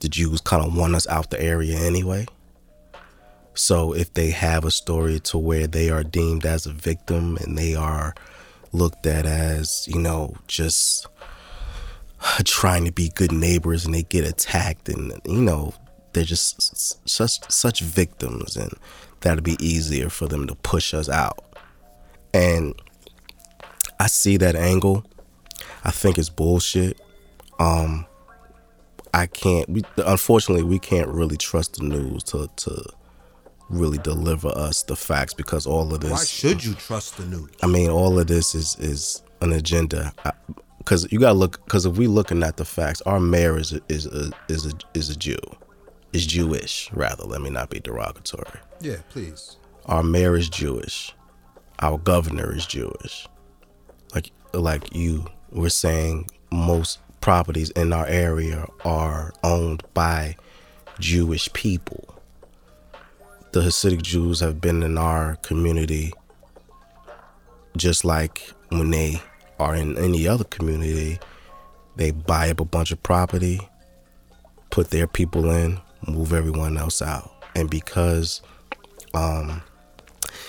the 0.00 0.08
Jews 0.08 0.40
kind 0.40 0.64
of 0.64 0.76
want 0.76 0.94
us 0.94 1.06
out 1.06 1.30
the 1.30 1.40
area 1.40 1.78
anyway. 1.78 2.26
So 3.54 3.92
if 3.92 4.14
they 4.14 4.30
have 4.30 4.64
a 4.64 4.70
story 4.70 5.20
to 5.20 5.38
where 5.38 5.66
they 5.66 5.90
are 5.90 6.04
deemed 6.04 6.46
as 6.46 6.66
a 6.66 6.72
victim 6.72 7.36
and 7.38 7.58
they 7.58 7.74
are 7.74 8.14
looked 8.72 9.06
at 9.06 9.26
as, 9.26 9.86
you 9.88 9.98
know, 9.98 10.34
just 10.46 11.06
trying 12.44 12.84
to 12.84 12.92
be 12.92 13.10
good 13.14 13.32
neighbors 13.32 13.84
and 13.84 13.94
they 13.94 14.04
get 14.04 14.24
attacked 14.24 14.88
and 14.88 15.12
you 15.24 15.42
know, 15.42 15.74
they're 16.12 16.24
just 16.24 17.08
such 17.08 17.40
such 17.50 17.80
victims 17.80 18.56
and 18.56 18.72
that'll 19.20 19.42
be 19.42 19.56
easier 19.64 20.08
for 20.08 20.26
them 20.26 20.46
to 20.46 20.54
push 20.56 20.94
us 20.94 21.08
out. 21.08 21.44
And 22.32 22.74
I 23.98 24.06
see 24.06 24.36
that 24.38 24.56
angle. 24.56 25.04
I 25.84 25.90
think 25.90 26.18
it's 26.18 26.30
bullshit. 26.30 27.00
Um 27.58 28.06
I 29.12 29.26
can't 29.26 29.68
we 29.68 29.82
unfortunately 29.96 30.64
we 30.64 30.78
can't 30.78 31.08
really 31.08 31.36
trust 31.36 31.74
the 31.74 31.84
news 31.84 32.22
to 32.24 32.48
to 32.56 32.84
really 33.70 33.98
deliver 33.98 34.48
us 34.48 34.82
the 34.82 34.96
facts 34.96 35.32
because 35.32 35.66
all 35.66 35.94
of 35.94 36.00
this. 36.00 36.10
Why 36.10 36.24
should 36.24 36.64
you 36.64 36.74
trust 36.74 37.16
the 37.16 37.24
news? 37.24 37.50
I 37.62 37.66
mean, 37.66 37.88
all 37.88 38.18
of 38.18 38.26
this 38.26 38.54
is 38.54 38.76
is 38.78 39.22
an 39.40 39.52
agenda. 39.52 40.12
Because 40.78 41.10
you 41.12 41.20
gotta 41.20 41.34
look. 41.34 41.64
Because 41.64 41.86
if 41.86 41.96
we 41.96 42.06
looking 42.06 42.42
at 42.42 42.56
the 42.56 42.64
facts, 42.64 43.00
our 43.02 43.20
mayor 43.20 43.58
is 43.58 43.72
a, 43.72 43.80
is 43.88 44.06
a, 44.06 44.30
is 44.48 44.66
a, 44.66 44.72
is 44.94 45.10
a 45.10 45.16
Jew, 45.16 45.36
is 46.12 46.26
Jewish 46.26 46.90
rather. 46.92 47.24
Let 47.24 47.40
me 47.40 47.50
not 47.50 47.70
be 47.70 47.80
derogatory. 47.80 48.60
Yeah, 48.80 48.96
please. 49.10 49.56
Our 49.86 50.02
mayor 50.02 50.36
is 50.36 50.48
Jewish. 50.48 51.14
Our 51.80 51.98
governor 51.98 52.54
is 52.54 52.66
Jewish. 52.66 53.26
Like 54.14 54.30
like 54.52 54.94
you 54.94 55.26
were 55.52 55.70
saying, 55.70 56.28
most 56.52 56.98
properties 57.20 57.70
in 57.70 57.92
our 57.92 58.06
area 58.06 58.66
are 58.84 59.32
owned 59.44 59.82
by 59.94 60.36
Jewish 60.98 61.52
people 61.52 62.10
the 63.52 63.60
Hasidic 63.60 64.02
Jews 64.02 64.38
have 64.40 64.60
been 64.60 64.82
in 64.84 64.96
our 64.96 65.34
community 65.36 66.12
just 67.76 68.04
like 68.04 68.52
when 68.68 68.90
they 68.90 69.20
are 69.58 69.74
in 69.74 69.98
any 69.98 70.28
other 70.28 70.44
community, 70.44 71.18
they 71.96 72.12
buy 72.12 72.50
up 72.50 72.60
a 72.60 72.64
bunch 72.64 72.92
of 72.92 73.02
property, 73.02 73.60
put 74.70 74.90
their 74.90 75.06
people 75.06 75.50
in, 75.50 75.80
move 76.06 76.32
everyone 76.32 76.76
else 76.76 77.02
out. 77.02 77.30
And 77.54 77.68
because 77.68 78.40
um 79.14 79.62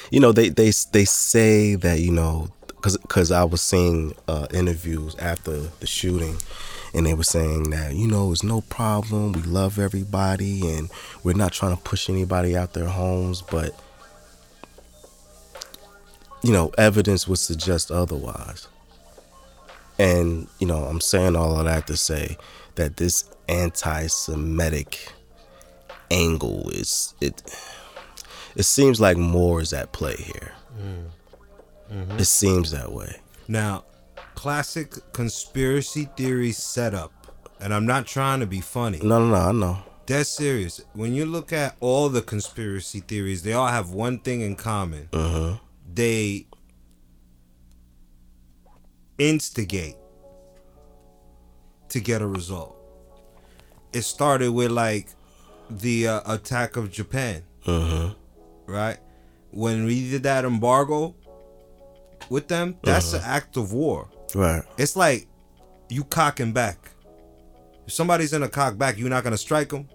you 0.09 0.19
know, 0.19 0.31
they 0.31 0.49
they 0.49 0.71
they 0.91 1.05
say 1.05 1.75
that, 1.75 1.99
you 1.99 2.11
know, 2.11 2.49
cuz 2.81 2.97
cuz 3.07 3.31
I 3.31 3.43
was 3.43 3.61
seeing 3.61 4.13
uh 4.27 4.47
interviews 4.53 5.15
after 5.19 5.57
the 5.79 5.87
shooting 5.87 6.37
and 6.93 7.05
they 7.05 7.13
were 7.13 7.23
saying 7.23 7.69
that 7.69 7.95
you 7.95 8.07
know 8.07 8.31
it's 8.31 8.43
no 8.43 8.61
problem 8.61 9.31
we 9.31 9.41
love 9.43 9.79
everybody 9.79 10.67
and 10.75 10.89
we're 11.23 11.35
not 11.35 11.51
trying 11.51 11.75
to 11.75 11.81
push 11.83 12.09
anybody 12.09 12.55
out 12.55 12.73
their 12.73 12.87
homes 12.87 13.41
but 13.41 13.77
you 16.43 16.51
know 16.51 16.71
evidence 16.77 17.27
would 17.27 17.39
suggest 17.39 17.91
otherwise 17.91 18.67
and 19.99 20.47
you 20.59 20.67
know 20.67 20.83
i'm 20.83 21.01
saying 21.01 21.35
all 21.35 21.57
of 21.57 21.65
that 21.65 21.87
to 21.87 21.95
say 21.95 22.37
that 22.75 22.97
this 22.97 23.29
anti-semitic 23.47 25.11
angle 26.11 26.69
is 26.69 27.15
it 27.21 27.41
it 28.55 28.63
seems 28.63 28.99
like 28.99 29.17
more 29.17 29.61
is 29.61 29.73
at 29.73 29.91
play 29.91 30.15
here 30.15 30.51
mm. 30.77 31.05
mm-hmm. 31.91 32.19
it 32.19 32.25
seems 32.25 32.71
that 32.71 32.91
way 32.91 33.19
now 33.47 33.83
classic 34.41 34.95
conspiracy 35.13 36.09
theory 36.17 36.51
setup. 36.51 37.11
And 37.59 37.71
I'm 37.71 37.85
not 37.85 38.07
trying 38.07 38.39
to 38.39 38.47
be 38.47 38.59
funny. 38.59 38.99
No, 39.03 39.19
no, 39.19 39.27
no, 39.27 39.35
I 39.35 39.51
know. 39.51 39.77
That's 40.07 40.29
serious. 40.29 40.81
When 40.93 41.13
you 41.13 41.27
look 41.27 41.53
at 41.53 41.75
all 41.79 42.09
the 42.09 42.23
conspiracy 42.23 43.01
theories, 43.01 43.43
they 43.43 43.53
all 43.53 43.67
have 43.67 43.91
one 43.91 44.17
thing 44.17 44.41
in 44.41 44.55
common. 44.55 45.09
Uh-huh. 45.13 45.57
They 45.93 46.47
instigate 49.19 49.95
to 51.89 51.99
get 51.99 52.23
a 52.23 52.27
result. 52.27 52.75
It 53.93 54.01
started 54.01 54.51
with 54.51 54.71
like 54.71 55.09
the 55.79 56.07
uh, 56.07 56.33
attack 56.33 56.75
of 56.75 56.91
Japan. 56.91 57.43
Uh-huh. 57.65 58.13
Right? 58.65 58.97
When 59.51 59.85
we 59.85 60.09
did 60.09 60.23
that 60.23 60.45
embargo 60.45 61.15
with 62.29 62.47
them, 62.47 62.77
that's 62.83 63.13
uh-huh. 63.13 63.23
an 63.23 63.29
act 63.29 63.57
of 63.57 63.73
war. 63.73 64.09
Right. 64.33 64.63
It's 64.77 64.95
like 64.95 65.27
you 65.89 66.03
cocking 66.03 66.53
back. 66.53 66.89
If 67.85 67.93
somebody's 67.93 68.33
in 68.33 68.43
a 68.43 68.49
cock 68.49 68.77
back, 68.77 68.97
you're 68.97 69.09
not 69.09 69.23
gonna 69.23 69.37
strike 69.37 69.69
them. 69.69 69.89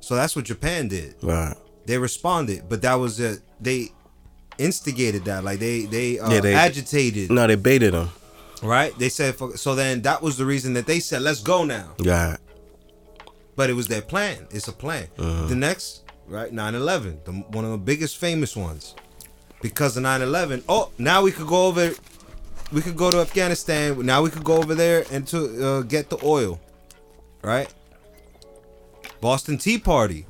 So 0.00 0.14
that's 0.14 0.36
what 0.36 0.44
Japan 0.44 0.88
did. 0.88 1.16
Right. 1.22 1.54
They 1.86 1.98
responded, 1.98 2.68
but 2.68 2.82
that 2.82 2.94
was 2.94 3.18
it. 3.20 3.40
They 3.60 3.88
instigated 4.58 5.24
that. 5.24 5.44
Like 5.44 5.58
they 5.58 5.86
they, 5.86 6.18
uh, 6.18 6.30
yeah, 6.30 6.40
they 6.40 6.54
agitated. 6.54 7.30
No, 7.30 7.46
they 7.46 7.56
baited 7.56 7.94
them. 7.94 8.10
Right. 8.62 8.96
They 8.98 9.08
said 9.08 9.36
so. 9.56 9.74
Then 9.74 10.02
that 10.02 10.22
was 10.22 10.36
the 10.36 10.44
reason 10.44 10.74
that 10.74 10.86
they 10.86 11.00
said, 11.00 11.22
"Let's 11.22 11.42
go 11.42 11.64
now." 11.64 11.94
Yeah. 11.98 12.36
But 13.60 13.68
it 13.68 13.74
was 13.74 13.88
their 13.88 14.00
plan. 14.00 14.46
It's 14.50 14.68
a 14.68 14.72
plan. 14.72 15.06
Uh-huh. 15.18 15.46
The 15.48 15.54
next, 15.54 16.04
right, 16.26 16.50
9-11, 16.50 17.24
the, 17.24 17.32
one 17.32 17.66
of 17.66 17.72
the 17.72 17.76
biggest 17.76 18.16
famous 18.16 18.56
ones. 18.56 18.94
Because 19.60 19.98
of 19.98 20.02
9-11, 20.02 20.62
oh, 20.66 20.90
now 20.96 21.20
we 21.20 21.30
could 21.30 21.46
go 21.46 21.66
over 21.66 21.92
we 22.72 22.80
could 22.80 22.96
go 22.96 23.10
to 23.10 23.18
Afghanistan. 23.18 24.00
Now 24.06 24.22
we 24.22 24.30
could 24.30 24.44
go 24.44 24.56
over 24.56 24.74
there 24.74 25.04
and 25.12 25.26
to 25.28 25.66
uh, 25.66 25.80
get 25.82 26.08
the 26.08 26.16
oil, 26.24 26.58
right? 27.42 27.70
Boston 29.20 29.58
Tea 29.58 29.76
Party. 29.76 30.24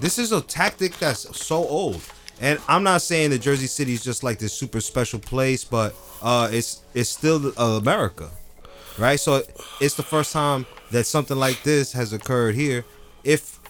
This 0.00 0.18
is 0.18 0.32
a 0.32 0.40
tactic 0.40 0.98
that's 0.98 1.40
so 1.40 1.58
old, 1.58 2.02
and 2.40 2.58
I'm 2.66 2.82
not 2.82 3.02
saying 3.02 3.30
that 3.30 3.38
Jersey 3.38 3.68
City 3.68 3.92
is 3.92 4.02
just 4.02 4.24
like 4.24 4.40
this 4.40 4.52
super 4.52 4.80
special 4.80 5.20
place, 5.20 5.62
but 5.62 5.94
uh, 6.22 6.48
it's 6.50 6.82
it's 6.92 7.08
still 7.08 7.52
uh, 7.56 7.78
America, 7.78 8.30
right? 8.98 9.20
So 9.20 9.44
it's 9.80 9.94
the 9.94 10.02
first 10.02 10.32
time 10.32 10.66
that 10.90 11.04
something 11.04 11.36
like 11.36 11.62
this 11.62 11.92
has 11.92 12.12
occurred 12.12 12.54
here. 12.54 12.84
If 13.24 13.60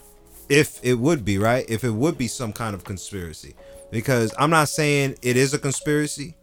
if 0.49 0.79
it 0.85 0.95
would 0.95 1.25
be 1.25 1.39
right, 1.39 1.65
if 1.69 1.83
it 1.83 1.91
would 1.91 2.17
be 2.17 2.29
some 2.29 2.53
kind 2.53 2.75
of 2.75 2.85
conspiracy, 2.85 3.55
because 3.91 4.33
I'm 4.39 4.51
not 4.51 4.69
saying 4.69 5.17
it 5.23 5.37
is 5.37 5.55
a 5.55 5.59
conspiracy, 5.59 6.37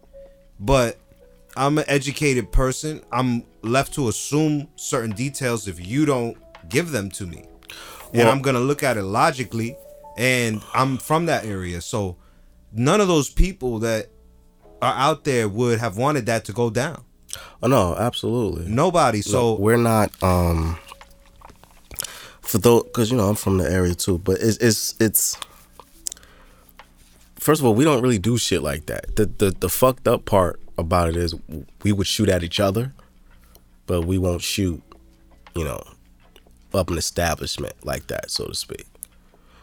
but 0.60 0.98
I'm 1.56 1.78
an 1.78 1.84
educated 1.86 2.52
person. 2.52 3.02
I'm 3.12 3.44
left 3.62 3.94
to 3.94 4.08
assume 4.08 4.68
certain 4.76 5.12
details 5.12 5.68
if 5.68 5.84
you 5.84 6.04
don't 6.04 6.36
give 6.68 6.90
them 6.90 7.10
to 7.12 7.26
me. 7.26 7.44
Well, 8.12 8.22
and 8.22 8.28
I'm 8.28 8.42
going 8.42 8.54
to 8.54 8.60
look 8.60 8.82
at 8.82 8.96
it 8.96 9.02
logically 9.02 9.76
and 10.16 10.62
I'm 10.72 10.98
from 10.98 11.26
that 11.26 11.44
area. 11.44 11.80
So 11.80 12.16
none 12.72 13.00
of 13.00 13.08
those 13.08 13.30
people 13.30 13.80
that 13.80 14.08
are 14.82 14.94
out 14.94 15.24
there 15.24 15.48
would 15.48 15.78
have 15.78 15.96
wanted 15.96 16.26
that 16.26 16.44
to 16.46 16.52
go 16.52 16.70
down. 16.70 17.04
Oh 17.62 17.66
no, 17.68 17.94
absolutely. 17.96 18.66
Nobody. 18.68 19.22
So 19.22 19.54
no, 19.54 19.54
we're 19.54 19.76
not 19.76 20.10
um 20.22 20.78
for 22.40 22.58
those 22.58 22.84
cuz 22.92 23.10
you 23.10 23.16
know 23.16 23.28
I'm 23.28 23.36
from 23.36 23.58
the 23.58 23.70
area 23.70 23.94
too, 23.94 24.18
but 24.18 24.40
it's 24.40 24.58
it's 24.58 24.94
it's 25.00 25.36
First 27.44 27.60
of 27.60 27.66
all, 27.66 27.74
we 27.74 27.84
don't 27.84 28.00
really 28.00 28.18
do 28.18 28.38
shit 28.38 28.62
like 28.62 28.86
that. 28.86 29.16
The 29.16 29.26
the 29.26 29.50
the 29.50 29.68
fucked 29.68 30.08
up 30.08 30.24
part 30.24 30.58
about 30.78 31.10
it 31.10 31.16
is 31.16 31.34
we 31.82 31.92
would 31.92 32.06
shoot 32.06 32.30
at 32.30 32.42
each 32.42 32.58
other, 32.58 32.94
but 33.86 34.06
we 34.06 34.16
won't 34.16 34.40
shoot, 34.40 34.82
you 35.54 35.62
know, 35.62 35.82
up 36.72 36.88
an 36.88 36.96
establishment 36.96 37.74
like 37.84 38.06
that, 38.06 38.30
so 38.30 38.46
to 38.46 38.54
speak. 38.54 38.86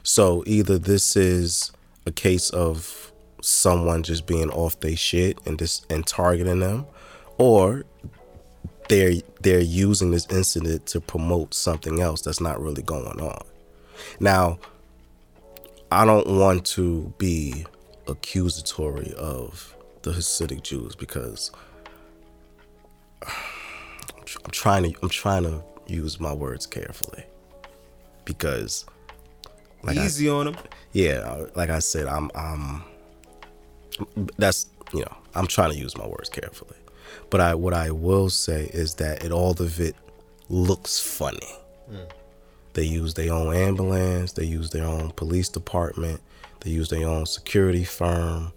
So 0.04 0.44
either 0.46 0.78
this 0.78 1.16
is 1.16 1.72
a 2.06 2.12
case 2.12 2.52
of 2.52 3.12
someone 3.42 4.04
just 4.04 4.28
being 4.28 4.52
off 4.52 4.80
their 4.80 4.96
shit 4.96 5.40
and 5.48 5.58
just 5.58 5.92
and 5.92 6.06
targeting 6.06 6.60
them, 6.60 6.86
or 7.42 7.84
they're 8.88 9.14
they're 9.42 9.60
using 9.60 10.12
this 10.12 10.28
incident 10.30 10.86
to 10.86 11.02
promote 11.02 11.54
something 11.54 12.00
else 12.00 12.22
that's 12.22 12.40
not 12.40 12.62
really 12.62 12.84
going 12.84 13.20
on. 13.20 13.44
Now, 14.20 14.60
I 15.92 16.06
don't 16.06 16.28
want 16.28 16.66
to 16.68 17.12
be 17.18 17.66
accusatory 18.08 19.14
of 19.18 19.76
the 20.04 20.12
Hasidic 20.12 20.62
Jews 20.62 20.96
because 20.96 21.52
I'm 23.28 24.52
trying 24.52 24.92
to 24.92 25.00
I'm 25.02 25.10
trying 25.10 25.44
to 25.44 25.64
use 25.88 26.20
my 26.20 26.34
words 26.34 26.68
carefully 26.68 27.24
because 28.24 28.86
like 29.84 29.98
easy 29.98 30.30
I, 30.30 30.34
on 30.34 30.46
them. 30.46 30.58
Yeah, 30.94 31.46
like 31.56 31.72
I 31.72 31.80
said, 31.80 32.06
I'm 32.06 32.30
I'm 32.36 32.84
that's 34.38 34.70
you 34.94 35.00
know 35.00 35.18
I'm 35.34 35.48
trying 35.48 35.72
to 35.72 35.78
use 35.78 35.98
my 35.98 36.06
words 36.06 36.30
carefully, 36.30 36.78
but 37.30 37.42
I 37.42 37.56
what 37.56 37.74
I 37.74 37.92
will 37.92 38.30
say 38.30 38.70
is 38.74 38.96
that 38.96 39.24
it 39.24 39.32
all 39.32 39.52
of 39.52 39.80
it 39.80 39.96
looks 40.50 41.00
funny. 41.00 41.56
Mm. 41.90 42.10
They 42.74 42.84
use 42.84 43.14
their 43.14 43.34
own 43.34 43.54
ambulance. 43.54 44.34
They 44.34 44.46
use 44.46 44.70
their 44.70 44.86
own 44.86 45.12
police 45.12 45.50
department. 45.50 46.22
They 46.62 46.72
use 46.72 46.90
their 46.90 47.08
own 47.08 47.26
security 47.26 47.84
firm. 47.84 48.54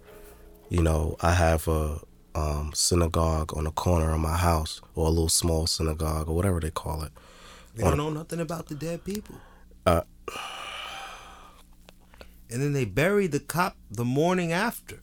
You 0.69 0.81
know, 0.81 1.17
I 1.21 1.33
have 1.33 1.67
a 1.67 1.99
um, 2.33 2.71
synagogue 2.73 3.55
on 3.55 3.65
the 3.65 3.71
corner 3.71 4.11
of 4.11 4.19
my 4.19 4.37
house, 4.37 4.81
or 4.93 5.07
a 5.07 5.09
little 5.09 5.29
small 5.29 5.67
synagogue, 5.67 6.27
or 6.29 6.35
whatever 6.35 6.59
they 6.59 6.71
call 6.71 7.03
it. 7.03 7.11
They 7.75 7.83
don't 7.83 7.97
know 7.97 8.09
nothing 8.09 8.39
about 8.39 8.67
the 8.67 8.75
dead 8.75 9.03
people. 9.03 9.35
Uh, 9.85 10.01
and 12.49 12.61
then 12.61 12.73
they 12.73 12.85
bury 12.85 13.27
the 13.27 13.39
cop 13.39 13.75
the 13.91 14.05
morning 14.05 14.51
after. 14.51 14.99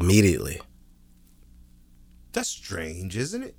Immediately. 0.00 0.60
That's 2.34 2.48
strange, 2.50 3.16
isn't 3.16 3.42
it? 3.42 3.54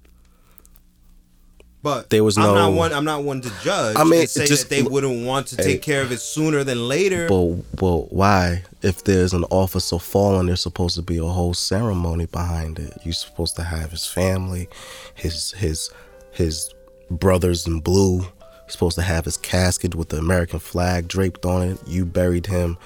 But 1.81 2.09
there 2.09 2.23
was 2.23 2.35
no. 2.37 2.49
I'm 2.49 2.55
not 2.55 2.73
one. 2.73 2.93
I'm 2.93 3.05
not 3.05 3.23
one 3.23 3.41
to 3.41 3.51
judge. 3.63 3.95
I 3.95 4.03
mean, 4.03 4.25
say 4.27 4.45
just- 4.47 4.69
that 4.69 4.75
they 4.75 4.81
wouldn't 4.81 5.23
want 5.25 5.47
to 5.47 5.55
Hey. 5.57 5.63
take 5.73 5.81
care 5.83 6.01
of 6.01 6.11
it 6.11 6.19
sooner 6.19 6.63
than 6.63 6.87
later. 6.87 7.27
Well, 7.29 7.63
well, 7.79 8.07
why? 8.09 8.63
If 8.81 9.03
there's 9.03 9.33
an 9.33 9.43
officer 9.45 9.99
fallen, 9.99 10.47
there's 10.47 10.61
supposed 10.61 10.95
to 10.95 11.01
be 11.03 11.17
a 11.17 11.25
whole 11.25 11.53
ceremony 11.53 12.25
behind 12.25 12.79
it. 12.79 12.97
You're 13.03 13.13
supposed 13.13 13.55
to 13.57 13.63
have 13.63 13.91
his 13.91 14.05
family, 14.07 14.67
his 15.13 15.51
his 15.51 15.89
his 16.31 16.73
brothers 17.11 17.67
in 17.67 17.79
blue. 17.81 18.21
You're 18.21 18.69
supposed 18.69 18.95
to 18.95 19.03
have 19.03 19.25
his 19.25 19.37
casket 19.37 19.93
with 19.93 20.09
the 20.09 20.17
American 20.17 20.57
flag 20.59 21.07
draped 21.07 21.45
on 21.45 21.61
it. 21.61 21.77
You 21.87 22.03
buried 22.03 22.47
him 22.47 22.77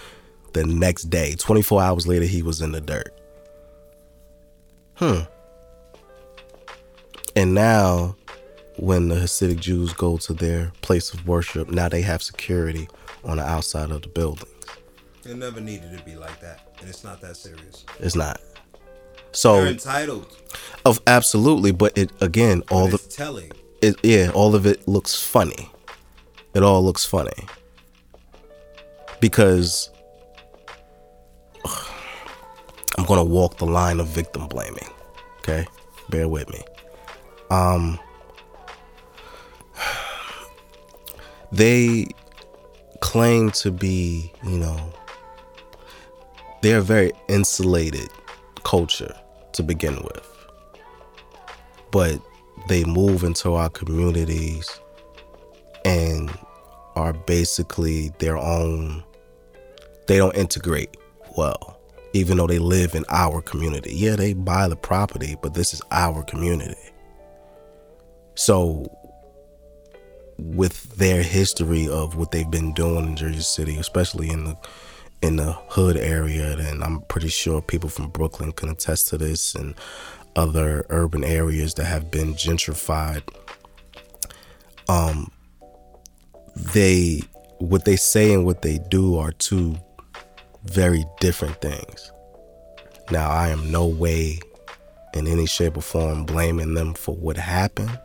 the 0.52 0.66
next 0.66 1.04
day. 1.10 1.36
24 1.36 1.82
hours 1.82 2.06
later, 2.06 2.26
he 2.26 2.42
was 2.42 2.60
in 2.60 2.74
the 2.74 2.82
dirt. 2.82 3.14
Hmm. 4.96 5.20
And 7.36 7.54
now, 7.54 8.16
when 8.78 9.10
the 9.10 9.16
Hasidic 9.16 9.60
Jews 9.60 9.94
go 9.94 10.18
to 10.18 10.34
their 10.34 10.72
place 10.82 11.14
of 11.14 11.28
worship, 11.28 11.70
now 11.70 11.90
they 11.90 12.02
have 12.02 12.22
security 12.24 12.88
on 13.24 13.38
the 13.38 13.44
outside 13.44 13.92
of 13.92 14.02
the 14.02 14.08
building. 14.08 14.48
it 15.26 15.36
never 15.36 15.60
needed 15.62 15.98
to 15.98 16.04
be 16.04 16.16
like 16.16 16.40
that, 16.42 16.74
and 16.80 16.90
it's 16.90 17.04
not 17.04 17.22
that 17.22 17.36
serious. 17.38 17.86
It's 18.00 18.16
not. 18.16 18.40
They're 18.42 18.82
So, 19.34 19.66
entitled. 19.66 20.36
of 20.86 21.00
absolutely, 21.08 21.72
but 21.72 21.98
it 21.98 22.12
again, 22.22 22.64
all 22.72 22.82
All 22.84 22.88
the 22.88 22.98
telling. 22.98 23.52
it, 23.82 23.96
yeah, 24.04 24.32
all 24.34 24.56
of 24.56 24.66
it 24.66 24.88
looks 24.88 25.16
funny. 25.22 25.70
It 26.56 26.64
all 26.64 26.84
looks 26.84 27.06
funny 27.06 27.46
because 29.20 29.90
ugh, 31.66 31.88
I'm 32.98 33.06
gonna 33.06 33.24
walk 33.24 33.58
the 33.58 33.66
line 33.68 34.00
of 34.00 34.08
victim 34.08 34.48
blaming. 34.48 34.88
Okay, 35.40 35.68
bear 36.10 36.28
with 36.28 36.50
me. 36.50 36.62
Um, 37.50 38.00
they 41.52 42.06
claim 43.02 43.52
to 43.52 43.72
be, 43.72 44.32
you 44.44 44.58
know, 44.58 44.94
they're 46.62 46.80
a 46.80 46.82
very 46.82 47.12
insulated 47.28 48.10
culture 48.64 49.16
to 49.54 49.64
begin 49.64 49.96
with. 49.96 50.26
But 51.92 52.22
they 52.68 52.84
move 52.84 53.24
into 53.24 53.54
our 53.54 53.70
communities 53.70 54.80
and 55.86 56.30
are 56.96 57.14
basically 57.14 58.10
their 58.20 58.38
own 58.38 59.04
they 60.08 60.18
don't 60.18 60.36
integrate 60.36 60.98
well 61.38 61.80
even 62.14 62.38
though 62.38 62.48
they 62.48 62.60
live 62.60 62.96
in 62.96 63.06
our 63.10 63.42
community. 63.42 63.96
Yeah 63.96 64.16
they 64.16 64.34
buy 64.34 64.68
the 64.68 64.76
property 64.76 65.38
but 65.42 65.54
this 65.54 65.74
is 65.74 65.82
our 65.92 66.24
community 66.24 66.76
so 68.40 68.90
with 70.38 70.96
their 70.96 71.22
history 71.22 71.90
of 71.90 72.16
what 72.16 72.32
they've 72.32 72.50
been 72.50 72.74
doing 72.74 73.06
in 73.08 73.16
Jersey 73.18 73.42
City 73.42 73.76
especially 73.76 74.30
in 74.30 74.46
the 74.46 74.58
in 75.22 75.36
the 75.36 75.52
hood 75.68 75.98
area 75.98 76.58
and 76.58 76.82
I'm 76.82 77.02
pretty 77.02 77.28
sure 77.28 77.62
people 77.62 77.90
from 77.90 78.08
Brooklyn 78.12 78.54
can 78.54 78.70
attest 78.70 79.10
to 79.10 79.18
this 79.18 79.56
and 79.56 79.76
other 80.38 80.86
urban 80.90 81.26
areas 81.26 81.74
that 81.74 81.84
have 81.84 82.10
been 82.10 82.34
gentrified. 82.34 83.24
Um 84.88 85.30
they 86.56 87.20
what 87.58 87.84
they 87.84 87.98
say 87.98 88.34
and 88.34 88.46
what 88.46 88.62
they 88.62 88.80
do 88.90 89.18
are 89.18 89.34
two 89.34 89.76
very 90.64 91.04
different 91.20 91.60
things. 91.60 92.14
Now 93.12 93.30
i 93.32 93.50
am 93.50 93.70
no 93.70 93.86
way 93.86 94.40
in 95.14 95.28
any 95.28 95.46
shape 95.46 95.76
or 95.76 95.82
form 95.82 96.24
blaming 96.24 96.74
them 96.74 96.94
for 96.94 97.16
what 97.16 97.36
happened 97.36 98.00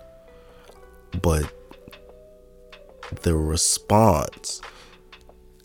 but 1.22 1.50
the 3.22 3.34
response 3.36 4.60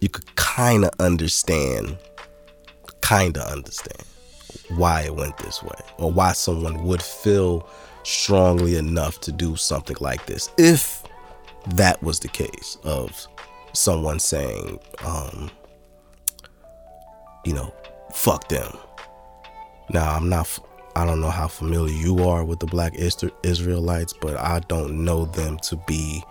you 0.01 0.09
could 0.09 0.35
kind 0.35 0.83
of 0.85 0.91
understand 0.99 1.97
kind 3.01 3.37
of 3.37 3.51
understand 3.51 4.03
why 4.75 5.01
it 5.01 5.15
went 5.15 5.37
this 5.37 5.63
way 5.63 5.79
or 5.97 6.11
why 6.11 6.31
someone 6.31 6.83
would 6.83 7.01
feel 7.01 7.67
strongly 8.03 8.75
enough 8.75 9.19
to 9.21 9.31
do 9.31 9.55
something 9.55 9.97
like 9.99 10.25
this 10.25 10.49
if 10.57 11.03
that 11.75 12.01
was 12.03 12.19
the 12.19 12.27
case 12.27 12.77
of 12.83 13.27
someone 13.73 14.19
saying 14.19 14.79
um 15.05 15.49
you 17.45 17.53
know 17.53 17.73
fuck 18.13 18.47
them. 18.49 18.75
Now 19.91 20.15
i'm 20.15 20.29
not 20.29 20.47
i 20.95 21.05
don't 21.05 21.21
know 21.21 21.29
how 21.29 21.47
familiar 21.47 21.93
you 21.93 22.27
are 22.27 22.43
with 22.43 22.59
the 22.59 22.65
black 22.67 22.93
israelites 23.43 24.13
but 24.13 24.35
i 24.37 24.59
don't 24.67 25.03
know 25.03 25.25
them 25.25 25.57
to 25.59 25.75
be 25.87 26.23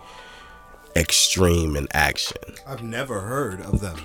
extreme 0.95 1.75
in 1.75 1.87
action 1.93 2.41
I've 2.67 2.83
never 2.83 3.19
heard 3.21 3.61
of 3.61 3.79
them, 3.79 3.99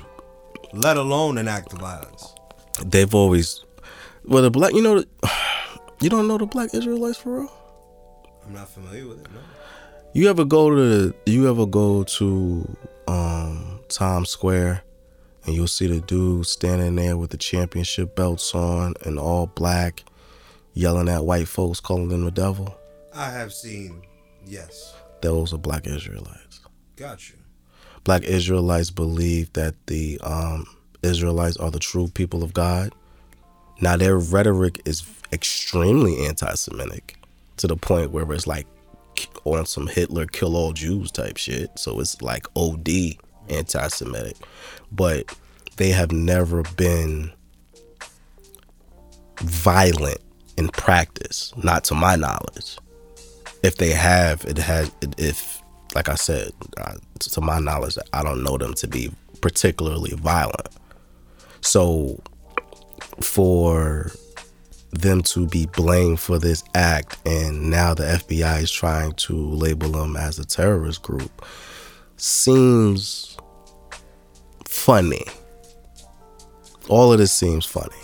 let 0.72 0.96
alone 0.96 1.38
an 1.38 1.48
act 1.48 1.72
of 1.72 1.78
violence. 1.80 2.34
they've 2.84 3.14
always 3.14 3.64
well 4.24 4.42
the 4.42 4.50
black 4.50 4.72
you 4.74 4.82
know 4.82 5.02
you 6.00 6.10
don't 6.10 6.28
know 6.28 6.38
the 6.38 6.46
black 6.46 6.74
israelites 6.74 7.18
for 7.18 7.40
real 7.40 7.52
I'm 8.46 8.52
not 8.52 8.68
familiar 8.68 9.08
with 9.08 9.20
it. 9.22 9.28
No. 9.32 9.40
you 10.12 10.28
ever 10.28 10.44
go 10.44 10.68
to 10.70 11.14
you 11.26 11.48
ever 11.48 11.66
go 11.66 12.04
to 12.04 12.76
um 13.08 13.80
times 13.88 14.28
square 14.30 14.82
and 15.46 15.54
you'll 15.54 15.66
see 15.66 15.86
the 15.86 16.00
dude 16.00 16.46
standing 16.46 16.94
there 16.96 17.16
with 17.16 17.30
the 17.30 17.36
championship 17.38 18.14
belts 18.14 18.54
on 18.54 18.94
and 19.04 19.18
all 19.18 19.46
black 19.46 20.02
yelling 20.74 21.08
at 21.08 21.24
white 21.24 21.48
folks 21.48 21.80
calling 21.80 22.08
them 22.08 22.24
the 22.24 22.30
devil 22.30 22.76
I 23.14 23.30
have 23.30 23.52
seen. 23.52 24.02
Yes. 24.46 24.94
those 25.22 25.52
are 25.54 25.58
black 25.58 25.86
israelites 25.86 26.60
Got 26.96 27.28
you. 27.30 27.36
black 28.04 28.22
israelites 28.24 28.90
believe 28.90 29.52
that 29.54 29.74
the 29.86 30.20
um 30.22 30.66
israelites 31.02 31.56
are 31.56 31.70
the 31.70 31.78
true 31.78 32.08
people 32.08 32.42
of 32.42 32.52
god 32.52 32.92
now 33.80 33.96
their 33.96 34.18
rhetoric 34.18 34.80
is 34.84 35.02
extremely 35.32 36.26
anti-semitic 36.26 37.16
to 37.56 37.66
the 37.66 37.76
point 37.76 38.10
where 38.10 38.30
it's 38.32 38.46
like 38.46 38.66
on 39.44 39.64
some 39.66 39.86
hitler 39.86 40.26
kill 40.26 40.56
all 40.56 40.72
jews 40.72 41.10
type 41.10 41.36
shit 41.36 41.70
so 41.78 42.00
it's 42.00 42.20
like 42.20 42.46
od 42.56 42.88
anti-semitic 43.48 44.36
but 44.92 45.34
they 45.76 45.90
have 45.90 46.12
never 46.12 46.62
been 46.76 47.30
violent 49.40 50.18
in 50.56 50.68
practice 50.68 51.52
not 51.62 51.84
to 51.84 51.94
my 51.94 52.16
knowledge. 52.16 52.78
If 53.62 53.76
they 53.76 53.90
have 53.90 54.44
it 54.44 54.58
has 54.58 54.90
if 55.18 55.62
like 55.94 56.08
i 56.08 56.14
said 56.14 56.52
to 57.20 57.40
my 57.40 57.58
knowledge 57.60 57.96
i 58.12 58.22
don't 58.22 58.42
know 58.42 58.58
them 58.58 58.74
to 58.74 58.86
be 58.86 59.10
particularly 59.40 60.14
violent. 60.16 60.68
So 61.60 62.20
for 63.20 64.10
them 64.92 65.22
to 65.22 65.46
be 65.46 65.66
blamed 65.66 66.20
for 66.20 66.38
this 66.38 66.62
act 66.74 67.18
and 67.26 67.68
now 67.70 67.94
the 67.94 68.04
fbi 68.04 68.62
is 68.62 68.70
trying 68.70 69.12
to 69.12 69.34
label 69.34 69.88
them 69.88 70.16
as 70.16 70.38
a 70.38 70.44
terrorist 70.44 71.02
group 71.02 71.44
seems 72.16 73.36
funny. 74.66 75.24
All 76.88 77.12
of 77.12 77.18
this 77.18 77.32
seems 77.32 77.64
funny 77.64 77.96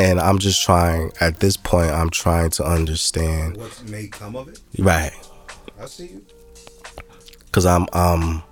and 0.00 0.18
i'm 0.18 0.38
just 0.38 0.62
trying 0.62 1.12
at 1.20 1.40
this 1.40 1.56
point 1.58 1.90
i'm 1.90 2.08
trying 2.10 2.48
to 2.48 2.64
understand 2.64 3.56
What 3.58 3.82
may 3.88 4.06
come 4.08 4.34
of 4.34 4.48
it? 4.48 4.58
right 4.78 5.12
I 5.80 5.84
see 5.86 6.06
you. 6.06 6.24
because 7.46 7.66
i'm 7.66 7.86
um 7.92 8.42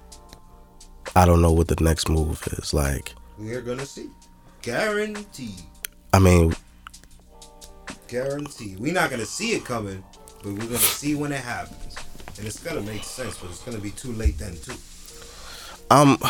i 1.17 1.25
don't 1.25 1.41
know 1.41 1.51
what 1.53 1.69
the 1.69 1.83
next 1.83 2.09
move 2.11 2.47
is 2.59 2.75
like 2.75 3.15
We're 3.39 3.63
gonna 3.63 3.87
see. 3.87 4.09
Guaranteed. 4.63 5.63
i 6.13 6.19
mean 6.19 6.55
Guaranteed. 8.09 8.79
We're 8.79 8.95
not 8.95 9.11
gonna 9.11 9.27
see 9.27 9.53
it 9.53 9.65
coming, 9.67 10.03
but 10.43 10.53
we're 10.53 10.65
gonna 10.65 10.79
see 10.79 11.15
when 11.15 11.31
it 11.31 11.43
happens. 11.43 11.95
And 12.39 12.47
it's 12.47 12.59
gonna 12.59 12.81
make 12.81 13.05
sense, 13.05 13.37
but 13.37 13.51
it's 13.51 13.63
gonna 13.63 13.77
be 13.79 13.91
too 13.91 14.13
late 14.13 14.39
then 14.39 14.57
too. 14.57 14.73
i'm 15.91 16.17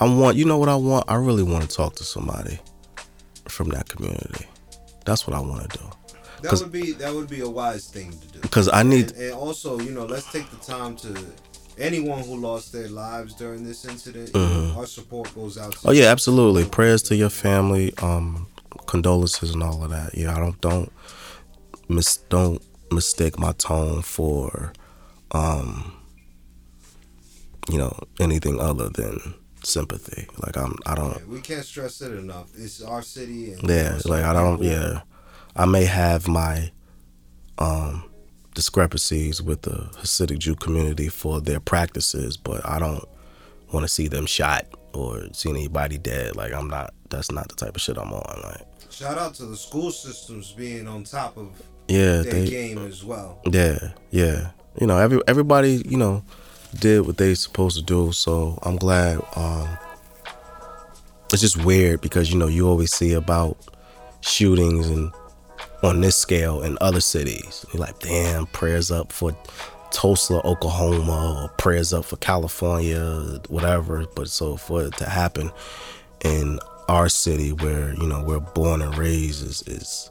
i 0.00 0.04
want 0.04 0.36
you 0.36 0.44
know 0.44 0.58
what 0.58 0.68
i 0.68 0.74
want 0.74 1.04
i 1.08 1.14
really 1.14 1.44
want 1.44 1.62
to 1.62 1.76
talk 1.76 1.94
to 1.96 2.04
somebody 2.04 2.58
from 3.54 3.68
that 3.74 3.86
community 3.88 4.46
that's 5.06 5.22
what 5.26 5.34
i 5.36 5.40
want 5.50 5.62
to 5.70 5.78
do 5.78 5.84
That 6.42 6.52
would 6.60 6.72
be 6.80 6.86
that 7.02 7.12
would 7.16 7.30
be 7.36 7.40
a 7.40 7.48
wise 7.60 7.84
thing 7.94 8.10
to 8.22 8.26
do. 8.34 8.38
because 8.46 8.68
i 8.80 8.82
need 8.82 9.06
And, 9.12 9.20
and 9.22 9.32
also, 9.44 9.70
you 9.86 9.92
know, 9.96 10.06
let's 10.14 10.28
take 10.36 10.46
the 10.56 10.60
time 10.74 10.92
to 11.04 11.10
anyone 11.90 12.20
who 12.28 12.34
lost 12.48 12.66
their 12.76 12.88
lives 12.88 13.30
during 13.42 13.60
this 13.68 13.80
incident, 13.92 14.28
Mhm. 14.32 14.76
our 14.78 14.86
support 14.98 15.26
goes 15.34 15.54
out. 15.62 15.72
to 15.72 15.88
Oh 15.88 15.92
yeah, 16.00 16.08
absolutely. 16.14 16.64
Prayers 16.78 17.02
to 17.08 17.14
your 17.22 17.30
family. 17.46 17.86
Um, 18.08 18.46
condolences 18.92 19.50
and 19.54 19.62
all 19.68 19.82
of 19.84 19.90
that. 19.96 20.10
Yeah, 20.20 20.30
I 20.36 20.38
don't 20.44 20.60
don't 20.68 20.90
mis 21.96 22.10
don't 22.34 22.60
mistake 22.98 23.34
my 23.46 23.52
tone 23.68 24.02
for, 24.02 24.72
um, 25.40 25.68
you 27.72 27.78
know, 27.82 27.92
anything 28.20 28.56
other 28.60 28.88
than 29.00 29.34
sympathy. 29.66 30.26
Like 30.38 30.56
I'm, 30.56 30.76
I 30.86 30.94
don't. 30.94 31.16
Yeah, 31.16 31.24
we 31.28 31.40
can't 31.40 31.64
stress 31.64 32.00
it 32.00 32.12
enough. 32.12 32.50
It's 32.56 32.82
our 32.82 33.02
city, 33.02 33.52
and 33.52 33.68
Yeah, 33.68 33.98
like 34.04 34.24
I 34.24 34.32
don't. 34.32 34.62
Yeah, 34.62 35.02
I 35.56 35.66
may 35.66 35.84
have 35.84 36.28
my 36.28 36.70
um 37.58 38.04
discrepancies 38.54 39.42
with 39.42 39.62
the 39.62 39.88
Hasidic 39.98 40.38
Jew 40.38 40.54
community 40.54 41.08
for 41.08 41.40
their 41.40 41.60
practices, 41.60 42.36
but 42.36 42.64
I 42.68 42.78
don't 42.78 43.04
want 43.72 43.84
to 43.84 43.88
see 43.88 44.08
them 44.08 44.26
shot 44.26 44.66
or 44.92 45.22
see 45.32 45.50
anybody 45.50 45.98
dead. 45.98 46.36
Like 46.36 46.52
I'm 46.52 46.68
not. 46.68 46.94
That's 47.10 47.30
not 47.30 47.48
the 47.48 47.54
type 47.54 47.76
of 47.76 47.82
shit 47.82 47.96
I'm 47.96 48.12
on. 48.12 48.42
Like 48.42 48.66
Shout 48.90 49.18
out 49.18 49.34
to 49.34 49.46
the 49.46 49.56
school 49.56 49.90
systems 49.90 50.52
being 50.52 50.86
on 50.86 51.04
top 51.04 51.36
of 51.36 51.50
yeah, 51.88 52.22
their 52.22 52.32
they. 52.32 52.46
game 52.48 52.78
as 52.78 53.04
well. 53.04 53.40
Yeah, 53.50 53.90
yeah. 54.10 54.50
You 54.80 54.86
know, 54.86 54.98
every 54.98 55.20
everybody, 55.28 55.82
you 55.86 55.96
know, 55.96 56.24
did 56.74 57.06
what 57.06 57.16
they 57.16 57.34
supposed 57.34 57.76
to 57.76 57.82
do. 57.82 58.12
So 58.12 58.58
I'm 58.62 58.76
glad. 58.76 59.20
Um, 59.36 59.68
it's 61.32 61.40
just 61.40 61.64
weird 61.64 62.00
because 62.00 62.32
you 62.32 62.38
know 62.38 62.46
you 62.46 62.68
always 62.68 62.92
see 62.92 63.12
about 63.12 63.56
shootings 64.20 64.88
and 64.88 65.12
on 65.82 66.00
this 66.00 66.16
scale 66.16 66.62
in 66.62 66.78
other 66.80 67.00
cities. 67.00 67.66
You're 67.72 67.80
like, 67.80 67.98
damn, 67.98 68.46
prayers 68.46 68.90
up 68.90 69.12
for 69.12 69.36
Tulsa, 69.90 70.44
Oklahoma, 70.46 71.44
or 71.44 71.48
prayers 71.56 71.92
up 71.92 72.04
for 72.04 72.16
California, 72.16 73.40
whatever. 73.48 74.06
But 74.14 74.28
so 74.28 74.56
for 74.56 74.84
it 74.84 74.96
to 74.98 75.08
happen 75.08 75.50
in 76.24 76.58
our 76.88 77.08
city 77.08 77.52
where 77.52 77.94
you 77.94 78.06
know 78.06 78.22
we're 78.22 78.40
born 78.40 78.82
and 78.82 78.96
raised 78.96 79.46
is 79.46 79.62
is 79.62 80.10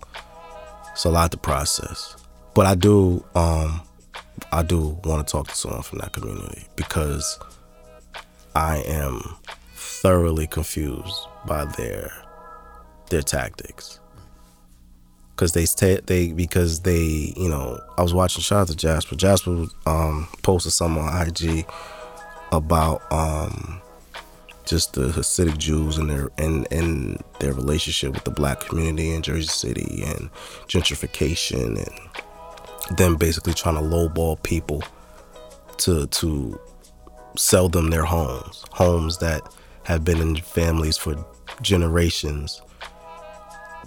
it's 0.91 1.05
a 1.05 1.09
lot 1.09 1.31
to 1.31 1.37
process. 1.37 2.15
But 2.53 2.65
I 2.65 2.75
do 2.75 3.23
um 3.35 3.81
I 4.51 4.63
do 4.63 4.99
want 5.03 5.27
to 5.27 5.31
talk 5.31 5.47
to 5.47 5.55
someone 5.55 5.83
from 5.83 5.99
that 5.99 6.13
community 6.13 6.65
because 6.75 7.39
I 8.55 8.77
am 8.85 9.37
thoroughly 9.75 10.47
confused 10.47 11.27
by 11.45 11.65
their 11.65 12.11
their 13.09 13.21
tactics. 13.21 13.99
Cause 15.35 15.53
they 15.53 15.65
they 16.05 16.31
because 16.31 16.81
they 16.81 17.33
you 17.35 17.49
know 17.49 17.79
I 17.97 18.03
was 18.03 18.13
watching 18.13 18.41
shout 18.41 18.61
out 18.61 18.67
to 18.67 18.75
Jasper. 18.75 19.15
Jasper 19.15 19.65
um 19.85 20.27
posted 20.43 20.73
something 20.73 21.03
on 21.03 21.27
IG 21.27 21.65
about 22.51 23.01
um 23.11 23.81
just 24.65 24.93
the 24.93 25.07
Hasidic 25.07 25.57
Jews 25.57 25.97
and 25.97 26.09
their 26.09 26.29
and 26.37 26.67
and 26.71 27.21
their 27.39 27.53
relationship 27.53 28.13
with 28.13 28.23
the 28.23 28.31
black 28.31 28.59
community 28.61 29.11
in 29.11 29.21
Jersey 29.21 29.47
City 29.47 30.03
and 30.05 30.29
gentrification 30.67 31.77
and 31.77 32.23
them 32.97 33.15
basically 33.15 33.53
trying 33.53 33.75
to 33.75 33.81
lowball 33.81 34.41
people 34.43 34.83
to 35.77 36.07
to 36.07 36.59
sell 37.35 37.69
them 37.69 37.89
their 37.89 38.05
homes, 38.05 38.63
homes 38.71 39.17
that 39.19 39.41
have 39.83 40.03
been 40.03 40.19
in 40.21 40.35
families 40.35 40.97
for 40.97 41.25
generations 41.61 42.61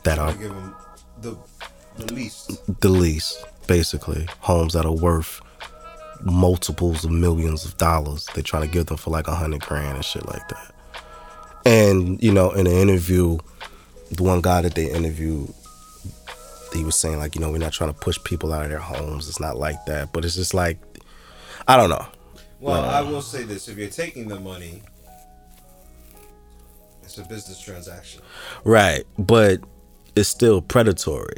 that 0.02 0.18
are 0.18 0.28
I 0.28 0.32
give 0.32 0.54
them 0.54 0.74
the 1.20 1.36
the 1.96 2.12
least. 2.12 2.80
the 2.80 2.88
lease, 2.88 3.42
basically. 3.66 4.26
Homes 4.40 4.74
that 4.74 4.84
are 4.84 4.92
worth 4.92 5.40
multiples 6.22 7.04
of 7.04 7.10
millions 7.10 7.64
of 7.64 7.76
dollars. 7.78 8.26
They're 8.34 8.42
trying 8.42 8.62
to 8.62 8.68
give 8.68 8.86
them 8.86 8.96
for 8.96 9.10
like 9.10 9.28
a 9.28 9.34
hundred 9.34 9.62
grand 9.62 9.96
and 9.96 10.04
shit 10.04 10.26
like 10.26 10.46
that. 10.48 10.74
And, 11.64 12.22
you 12.22 12.32
know, 12.32 12.52
in 12.52 12.66
an 12.66 12.72
interview, 12.72 13.38
the 14.12 14.22
one 14.22 14.40
guy 14.40 14.62
that 14.62 14.74
they 14.74 14.90
interviewed, 14.90 15.52
he 16.76 16.84
was 16.84 16.96
saying, 16.96 17.18
like, 17.18 17.34
you 17.34 17.40
know, 17.40 17.50
we're 17.50 17.58
not 17.58 17.72
trying 17.72 17.92
to 17.92 17.98
push 17.98 18.18
people 18.24 18.52
out 18.52 18.64
of 18.64 18.70
their 18.70 18.78
homes. 18.78 19.28
It's 19.28 19.40
not 19.40 19.56
like 19.56 19.84
that. 19.86 20.12
But 20.12 20.24
it's 20.24 20.34
just 20.36 20.54
like, 20.54 20.78
I 21.66 21.76
don't 21.76 21.90
know. 21.90 22.06
Well. 22.60 22.84
I 22.84 23.00
will 23.02 23.22
say 23.22 23.42
this: 23.44 23.68
if 23.68 23.76
you're 23.76 23.88
taking 23.90 24.28
the 24.28 24.38
money, 24.40 24.82
it's 27.02 27.18
a 27.18 27.24
business 27.24 27.60
transaction. 27.60 28.22
Right. 28.64 29.04
But 29.18 29.60
it's 30.14 30.28
still 30.28 30.60
predatory. 30.62 31.36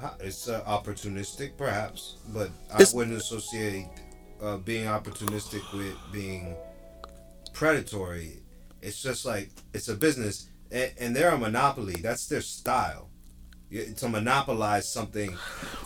Uh, 0.00 0.10
It's 0.20 0.48
uh, 0.48 0.62
opportunistic, 0.62 1.56
perhaps, 1.56 2.16
but 2.32 2.48
It's- 2.74 2.92
I 2.92 2.96
wouldn't 2.96 3.16
associate 3.16 3.86
uh, 4.42 4.56
being 4.56 4.86
opportunistic 4.86 5.62
with 5.72 5.94
being 6.12 6.56
predatory. 7.52 8.42
It's 8.80 9.00
just 9.00 9.24
like 9.24 9.50
it's 9.72 9.88
a 9.88 9.94
business, 9.94 10.48
and, 10.72 10.90
and 10.98 11.14
they're 11.16 11.30
a 11.30 11.38
monopoly. 11.38 11.94
That's 12.02 12.26
their 12.26 12.40
style. 12.40 13.10
To 13.96 14.08
monopolize 14.08 14.86
something. 14.86 15.34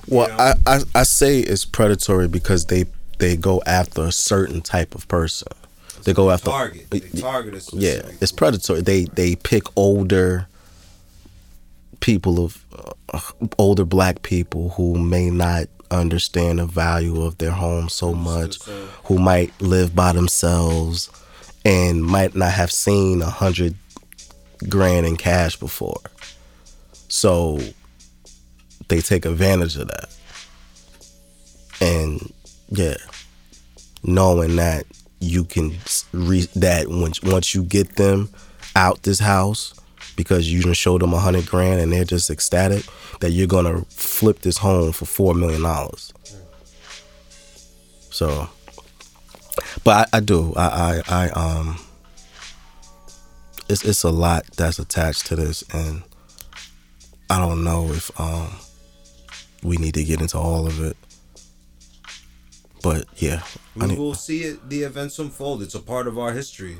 Well, 0.08 0.28
know? 0.28 0.36
I, 0.36 0.54
I 0.66 0.80
I 0.94 1.02
say 1.04 1.38
it's 1.40 1.64
predatory 1.64 2.26
because 2.26 2.66
they 2.66 2.86
they 3.18 3.36
go 3.36 3.62
after 3.64 4.02
a 4.02 4.12
certain 4.12 4.60
type 4.60 4.94
of 4.94 5.06
person. 5.08 5.48
They 6.04 6.12
go 6.12 6.30
after 6.30 6.50
target. 6.50 6.90
They 6.90 7.00
target 7.00 7.54
a 7.54 7.76
yeah, 7.76 8.02
it's 8.20 8.32
predatory. 8.32 8.80
They 8.80 9.04
they 9.04 9.36
pick 9.36 9.64
older 9.76 10.48
people 12.00 12.44
of 12.44 12.64
uh, 13.12 13.20
older 13.58 13.84
black 13.84 14.22
people 14.22 14.70
who 14.70 14.98
may 14.98 15.30
not 15.30 15.66
understand 15.90 16.58
the 16.58 16.66
value 16.66 17.22
of 17.22 17.38
their 17.38 17.52
home 17.52 17.88
so 17.88 18.12
much, 18.12 18.62
who 19.04 19.18
might 19.18 19.52
live 19.60 19.94
by 19.94 20.12
themselves 20.12 21.10
and 21.64 22.04
might 22.04 22.34
not 22.34 22.52
have 22.52 22.70
seen 22.70 23.22
a 23.22 23.30
hundred 23.30 23.74
grand 24.68 25.06
in 25.06 25.16
cash 25.16 25.56
before. 25.56 26.00
So 27.08 27.60
they 28.88 29.00
take 29.00 29.24
advantage 29.24 29.76
of 29.76 29.88
that. 29.88 30.16
And 31.80 32.32
yeah, 32.70 32.96
knowing 34.02 34.56
that 34.56 34.86
you 35.20 35.44
can 35.44 35.76
re- 36.12 36.48
that 36.54 36.88
once 36.88 37.22
once 37.22 37.54
you 37.54 37.62
get 37.62 37.96
them 37.96 38.28
out 38.74 39.02
this 39.02 39.18
house 39.18 39.74
because 40.16 40.50
you 40.50 40.62
done 40.62 40.74
showed 40.74 41.02
them 41.02 41.12
a 41.12 41.18
hundred 41.18 41.46
grand 41.46 41.80
and 41.80 41.92
they're 41.92 42.04
just 42.04 42.30
ecstatic 42.30 42.84
that 43.20 43.30
you're 43.30 43.46
gonna 43.46 43.82
flip 43.88 44.40
this 44.40 44.58
home 44.58 44.92
for 44.92 45.04
four 45.04 45.34
million 45.34 45.62
dollars. 45.62 46.12
So, 48.10 48.48
but 49.84 50.08
I, 50.12 50.18
I 50.18 50.20
do 50.20 50.54
I, 50.56 51.02
I 51.08 51.26
I 51.26 51.28
um 51.30 51.78
it's 53.68 53.84
it's 53.84 54.04
a 54.04 54.10
lot 54.10 54.44
that's 54.56 54.78
attached 54.78 55.26
to 55.26 55.36
this 55.36 55.62
and 55.74 56.02
I 57.28 57.38
don't 57.38 57.64
know 57.64 57.90
if 57.90 58.10
um 58.20 58.50
we 59.66 59.76
need 59.76 59.94
to 59.94 60.04
get 60.04 60.20
into 60.20 60.38
all 60.38 60.66
of 60.66 60.80
it. 60.82 60.96
But 62.82 63.06
yeah, 63.16 63.42
I 63.80 63.86
We 63.86 63.86
need, 63.88 63.98
will 63.98 64.14
see 64.14 64.42
it, 64.42 64.68
the 64.70 64.82
events 64.82 65.18
unfold. 65.18 65.62
It's 65.62 65.74
a 65.74 65.80
part 65.80 66.06
of 66.06 66.18
our 66.18 66.32
history, 66.32 66.76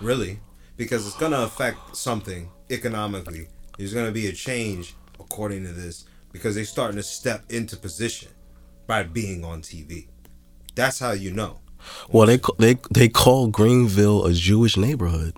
really, 0.00 0.38
because 0.76 1.06
it's 1.06 1.16
going 1.16 1.32
to 1.32 1.42
affect 1.42 1.96
something 1.96 2.48
economically. 2.70 3.48
There's 3.76 3.92
going 3.92 4.06
to 4.06 4.12
be 4.12 4.28
a 4.28 4.32
change, 4.32 4.94
according 5.18 5.64
to 5.64 5.72
this, 5.72 6.04
because 6.32 6.54
they're 6.54 6.64
starting 6.64 6.96
to 6.96 7.02
step 7.02 7.44
into 7.50 7.76
position 7.76 8.30
by 8.86 9.02
being 9.02 9.44
on 9.44 9.62
TV. 9.62 10.06
That's 10.76 11.00
how 11.00 11.12
you 11.12 11.32
know. 11.32 11.58
Well, 12.10 12.26
they 12.26 12.40
they 12.58 12.78
they 12.92 13.08
call 13.08 13.48
Greenville 13.48 14.26
a 14.26 14.32
Jewish 14.32 14.76
neighborhood. 14.76 15.34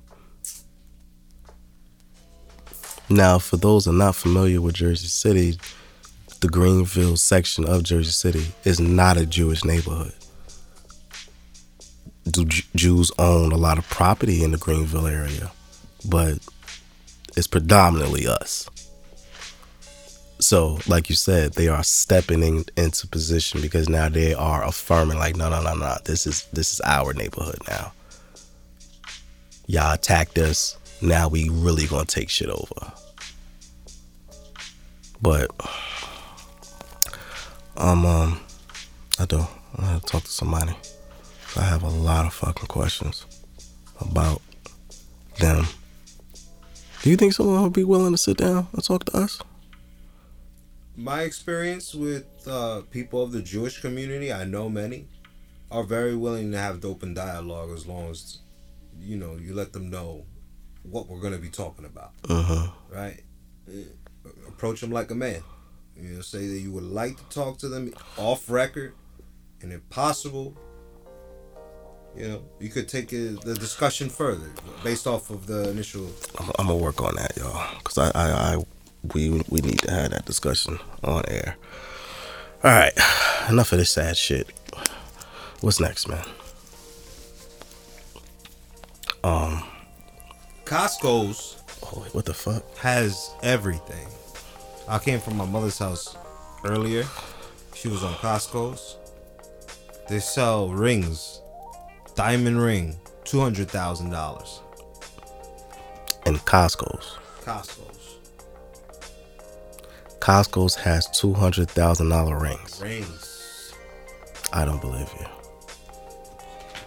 Now, 3.09 3.39
for 3.39 3.57
those 3.57 3.85
who 3.87 3.91
are 3.91 3.95
not 3.95 4.17
familiar 4.17 4.61
with 4.61 4.75
Jersey 4.77 5.09
City, 5.09 5.59
the 6.41 6.49
Greenville 6.49 7.17
section 7.17 7.67
of 7.67 7.83
Jersey 7.83 8.11
City 8.11 8.53
is 8.65 8.81
not 8.81 9.17
a 9.17 9.27
Jewish 9.27 9.65
neighborhood. 9.65 10.15
Do 12.25 12.45
Jews 12.45 13.13
own 13.19 13.53
a 13.53 13.57
lot 13.57 13.79
of 13.79 13.89
property 13.89 14.43
in 14.43 14.53
the 14.53 14.59
Greenville 14.59 15.07
area, 15.07 15.51
but 16.09 16.39
it's 17.37 17.47
predominantly 17.47 18.27
us. 18.27 18.69
So, 20.39 20.79
like 20.87 21.11
you 21.11 21.17
said, 21.17 21.53
they 21.53 21.69
are 21.69 21.83
stepping 21.83 22.43
in, 22.43 22.65
into 22.77 23.07
position 23.07 23.61
because 23.61 23.91
now 23.91 24.09
they 24.09 24.33
are 24.33 24.65
affirming, 24.65 25.19
like, 25.19 25.37
no, 25.37 25.51
no, 25.51 25.63
no, 25.63 25.75
no, 25.75 25.97
this 26.07 26.27
is 26.27 26.45
this 26.53 26.73
is 26.73 26.81
our 26.85 27.13
neighborhood 27.13 27.59
now. 27.69 27.93
Y'all 29.67 29.93
attacked 29.93 30.39
us. 30.39 30.79
Now 31.03 31.29
we 31.29 31.51
really 31.51 31.87
gonna 31.87 32.07
take 32.07 32.31
shit 32.31 32.49
over. 32.49 32.93
But 35.21 35.51
um, 37.81 38.05
um, 38.05 38.39
I 39.19 39.25
do. 39.25 39.47
I 39.79 39.87
have 39.87 40.03
to 40.03 40.07
talk 40.07 40.25
to 40.25 40.31
somebody. 40.31 40.75
I 41.57 41.63
have 41.63 41.83
a 41.83 41.89
lot 41.89 42.27
of 42.27 42.35
fucking 42.35 42.67
questions 42.67 43.25
about 43.99 44.43
them. 45.39 45.67
Do 47.03 47.09
you 47.09 47.17
think 47.17 47.33
someone 47.33 47.63
would 47.63 47.73
be 47.73 47.85
willing 47.85 48.13
to 48.13 48.19
sit 48.19 48.37
down 48.37 48.69
and 48.75 48.85
talk 48.85 49.05
to 49.07 49.17
us? 49.17 49.41
My 50.95 51.23
experience 51.23 51.95
with 51.95 52.27
uh, 52.47 52.83
people 52.91 53.23
of 53.23 53.33
the 53.33 53.41
Jewish 53.41 53.81
community, 53.81 54.31
I 54.31 54.45
know 54.45 54.69
many, 54.69 55.07
are 55.71 55.83
very 55.83 56.15
willing 56.15 56.53
to 56.53 56.59
have 56.59 56.85
open 56.85 57.15
dialogue 57.15 57.71
as 57.71 57.87
long 57.87 58.11
as 58.11 58.41
you 59.01 59.17
know 59.17 59.37
you 59.41 59.55
let 59.55 59.73
them 59.73 59.89
know 59.89 60.27
what 60.83 61.09
we're 61.09 61.21
going 61.21 61.33
to 61.33 61.39
be 61.39 61.49
talking 61.49 61.87
about. 61.87 62.13
Uh-huh. 62.29 62.71
Right? 62.91 63.23
Eh, 63.73 63.85
approach 64.47 64.83
them 64.83 64.91
like 64.91 65.11
a 65.11 65.15
man. 65.15 65.43
You 66.01 66.15
know, 66.15 66.21
say 66.23 66.47
that 66.47 66.59
you 66.59 66.73
would 66.73 66.85
like 66.85 67.17
to 67.17 67.25
talk 67.25 67.59
to 67.59 67.69
them 67.69 67.93
off 68.17 68.49
record, 68.49 68.95
and 69.61 69.73
if 69.73 69.87
possible, 69.91 70.57
you 72.17 72.29
know, 72.29 72.43
you 72.59 72.71
could 72.71 72.89
take 72.89 73.13
it, 73.13 73.41
the 73.43 73.55
discussion 73.55 74.09
further 74.09 74.51
based 74.83 75.07
off 75.07 75.31
of 75.31 75.47
the 75.47 75.71
initial. 75.71 76.11
I'm, 76.39 76.51
I'm 76.59 76.67
gonna 76.69 76.79
work 76.79 77.03
on 77.03 77.15
that, 77.17 77.37
y'all, 77.37 77.77
because 77.79 77.99
I, 77.99 78.11
I, 78.15 78.31
I, 78.31 78.57
we, 79.15 79.43
we 79.49 79.61
need 79.61 79.79
to 79.81 79.91
have 79.91 80.11
that 80.11 80.25
discussion 80.25 80.79
on 81.05 81.23
air. 81.29 81.57
All 82.65 82.71
right, 82.71 82.93
enough 83.49 83.73
of 83.73 83.79
this 83.79 83.91
sad 83.91 84.17
shit. 84.17 84.49
What's 85.61 85.81
next, 85.81 86.09
man? 86.09 86.25
Um, 89.23 89.63
Costco's. 90.65 91.59
Oh, 91.83 92.07
what 92.13 92.25
the 92.25 92.35
fuck? 92.35 92.65
Has 92.79 93.31
everything. 93.43 94.07
I 94.89 94.99
came 94.99 95.21
from 95.21 95.37
my 95.37 95.45
mother's 95.47 95.79
house 95.79 96.17
earlier. 96.65 97.05
She 97.75 97.89
was 97.89 98.03
on 98.03 98.15
Costco's. 98.15 98.97
They 100.09 100.19
sell 100.19 100.69
rings, 100.69 101.41
diamond 102.17 102.61
ring, 102.61 102.97
two 103.25 103.41
hundred 103.41 103.71
thousand 103.71 104.11
dollars. 104.11 104.61
And 106.27 106.39
Costco's. 106.41 107.17
Costco's. 107.43 108.17
Costco's 110.19 110.75
has 110.75 111.07
two 111.11 111.33
hundred 111.33 111.71
thousand 111.71 112.09
dollar 112.09 112.39
rings. 112.39 112.81
Rings. 112.83 113.73
I 114.53 114.65
don't 114.65 114.81
believe 114.81 115.09
you. 115.19 115.27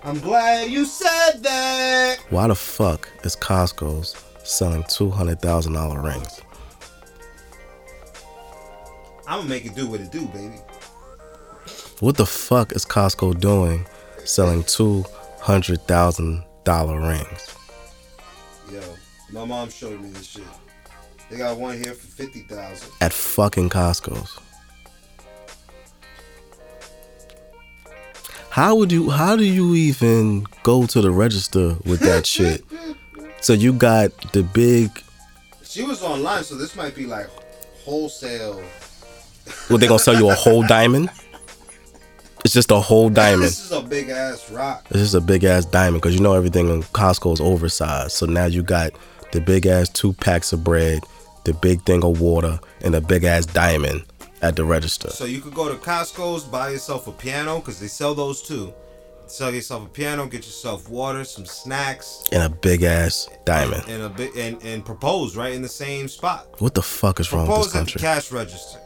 I'm 0.04 0.20
glad 0.20 0.70
you 0.70 0.84
said 0.86 1.42
that. 1.44 2.18
Why 2.30 2.48
the 2.48 2.56
fuck 2.56 3.10
is 3.24 3.38
Costco's 3.38 4.22
selling 4.44 4.84
two 4.90 5.10
hundred 5.10 5.42
thousand 5.42 5.74
dollar 5.74 6.02
rings? 6.02 6.42
I'm 9.28 9.40
gonna 9.40 9.50
make 9.50 9.66
it 9.66 9.76
do 9.76 9.88
what 9.88 10.02
it 10.02 10.12
do, 10.12 10.28
baby. 10.28 10.58
What 12.00 12.18
the 12.18 12.26
fuck 12.26 12.74
is 12.74 12.86
Costco 12.86 13.40
doing 13.40 13.86
selling 14.26 14.64
two 14.64 15.06
hundred 15.40 15.82
thousand 15.88 16.44
dollar 16.64 17.00
rings? 17.00 17.56
Yo, 18.72 18.82
my 19.32 19.46
mom 19.46 19.70
showed 19.70 20.02
me 20.02 20.10
this 20.10 20.26
shit. 20.28 20.44
They 21.30 21.38
got 21.38 21.58
one 21.58 21.82
here 21.82 21.94
for 21.94 22.08
fifty 22.08 22.42
thousand. 22.42 22.92
At 23.02 23.14
fucking 23.14 23.70
Costco's. 23.70 24.38
How 28.50 28.76
would 28.76 28.92
you 28.92 29.10
how 29.10 29.36
do 29.36 29.44
you 29.46 29.74
even 29.74 30.46
go 30.64 30.86
to 30.86 31.02
the 31.02 31.12
register 31.12 31.76
with 31.86 32.00
that 32.02 32.26
shit? 32.26 32.64
So 33.42 33.52
you 33.52 33.74
got 33.74 34.32
the 34.32 34.42
big 34.42 34.90
She 35.64 35.84
was 35.84 36.02
online, 36.02 36.46
so 36.46 36.56
this 36.56 36.78
might 36.78 36.96
be 36.96 37.06
like 37.06 37.28
wholesale 37.84 38.64
what 39.68 39.82
they 39.82 39.88
gonna 39.88 40.00
sell 40.00 40.16
you 40.16 40.30
a 40.30 40.36
whole 40.36 40.66
diamond? 40.66 41.10
It's 42.44 42.54
just 42.54 42.72
a 42.72 42.80
whole 42.80 43.10
diamond. 43.10 43.44
This 43.44 43.66
is 43.66 43.72
a 43.72 43.82
big 43.82 44.10
ass 44.10 44.52
rock. 44.52 44.88
This 44.90 45.02
is 45.02 45.16
a 45.16 45.22
big 45.22 45.46
ass 45.46 45.64
diamond 45.66 46.02
because 46.02 46.14
you 46.14 46.22
know 46.22 46.34
everything 46.34 46.70
in 46.70 46.84
Costco 46.84 47.34
is 47.34 47.42
oversized. 47.42 48.12
So 48.12 48.26
now 48.26 48.46
you 48.46 48.64
got 48.64 48.92
the 49.32 49.40
big 49.40 49.66
ass 49.66 49.88
two 49.88 50.14
packs 50.14 50.52
of 50.52 50.64
bread, 50.64 51.04
the 51.46 51.54
big 51.54 51.82
thing 51.84 52.04
of 52.04 52.20
water, 52.20 52.60
and 52.82 52.96
a 52.96 53.02
big 53.02 53.24
ass 53.24 53.46
diamond 53.46 54.04
at 54.42 54.58
the 54.58 54.66
register. 54.66 55.10
So 55.10 55.24
you 55.24 55.40
could 55.40 55.54
go 55.54 55.70
to 55.70 55.76
Costco's, 55.76 56.44
buy 56.44 56.72
yourself 56.72 57.08
a 57.08 57.14
piano 57.14 57.60
because 57.60 57.80
they 57.80 57.88
sell 57.88 58.14
those 58.14 58.42
too. 58.42 58.74
Sell 59.26 59.54
yourself 59.54 59.86
a 59.86 59.90
piano, 59.90 60.28
get 60.28 60.46
yourself 60.46 60.90
water, 60.90 61.24
some 61.24 61.46
snacks, 61.46 62.26
and 62.34 62.44
a 62.44 62.50
big 62.50 62.84
ass 62.84 63.30
diamond, 63.46 63.86
and 63.88 64.04
a 64.04 64.10
big 64.10 64.36
and 64.36 64.62
and 64.64 64.86
propose 64.86 65.38
right 65.38 65.54
in 65.54 65.62
the 65.62 65.70
same 65.70 66.10
spot. 66.10 66.48
What 66.60 66.74
the 66.74 66.82
fuck 66.82 67.22
is 67.22 67.30
propose 67.30 67.48
wrong 67.48 67.58
with 67.58 67.66
this 67.68 67.74
country? 67.74 68.00
At 68.00 68.02
the 68.02 68.08
cash 68.08 68.32
register. 68.34 68.80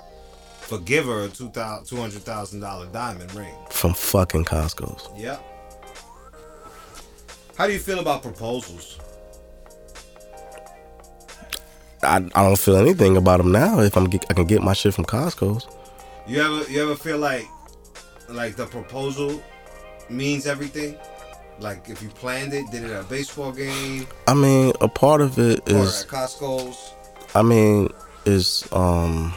Forgive 0.67 1.05
her 1.05 1.23
a 1.23 1.29
two 1.29 1.49
hundred 1.49 2.23
thousand 2.23 2.59
dollar 2.59 2.87
diamond 2.87 3.33
ring 3.33 3.55
from 3.69 3.93
fucking 3.93 4.43
Costco's. 4.43 5.09
Yep. 5.17 5.41
How 7.57 7.67
do 7.67 7.71
you 7.71 7.79
feel 7.79 7.99
about 7.99 8.21
proposals? 8.21 8.99
I, 12.03 12.17
I 12.17 12.43
don't 12.43 12.59
feel 12.59 12.75
anything 12.75 13.15
about 13.15 13.37
them 13.37 13.53
now. 13.53 13.79
If 13.79 13.95
I'm 13.95 14.09
get, 14.09 14.25
I 14.29 14.33
can 14.33 14.45
get 14.45 14.61
my 14.61 14.73
shit 14.73 14.93
from 14.93 15.05
Costco's. 15.05 15.65
You 16.27 16.41
ever 16.41 16.69
you 16.69 16.83
ever 16.83 16.95
feel 16.95 17.17
like 17.17 17.47
like 18.27 18.57
the 18.57 18.65
proposal 18.65 19.41
means 20.09 20.45
everything? 20.45 20.97
Like 21.59 21.87
if 21.87 22.03
you 22.03 22.09
planned 22.09 22.53
it, 22.53 22.69
did 22.71 22.83
it 22.83 22.91
at 22.91 23.05
a 23.05 23.07
baseball 23.07 23.53
game? 23.53 24.05
I 24.27 24.33
mean, 24.33 24.73
a 24.81 24.89
part 24.89 25.21
of 25.21 25.39
it 25.39 25.65
is 25.69 26.03
or 26.03 26.17
at 26.17 26.27
Costco's. 26.27 26.93
I 27.33 27.41
mean, 27.41 27.89
is 28.25 28.67
um 28.73 29.33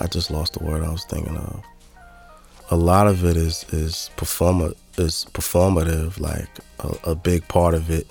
I 0.00 0.06
just 0.06 0.30
lost 0.30 0.54
the 0.54 0.64
word 0.64 0.82
I 0.82 0.90
was 0.90 1.04
thinking 1.04 1.36
of. 1.36 1.62
A 2.70 2.76
lot 2.76 3.06
of 3.06 3.24
it 3.24 3.36
is 3.36 3.64
is 3.72 4.10
performa 4.16 4.74
is 4.96 5.26
performative. 5.32 6.18
Like 6.18 6.48
a, 6.80 7.10
a 7.10 7.14
big 7.14 7.46
part 7.48 7.74
of 7.74 7.90
it 7.90 8.06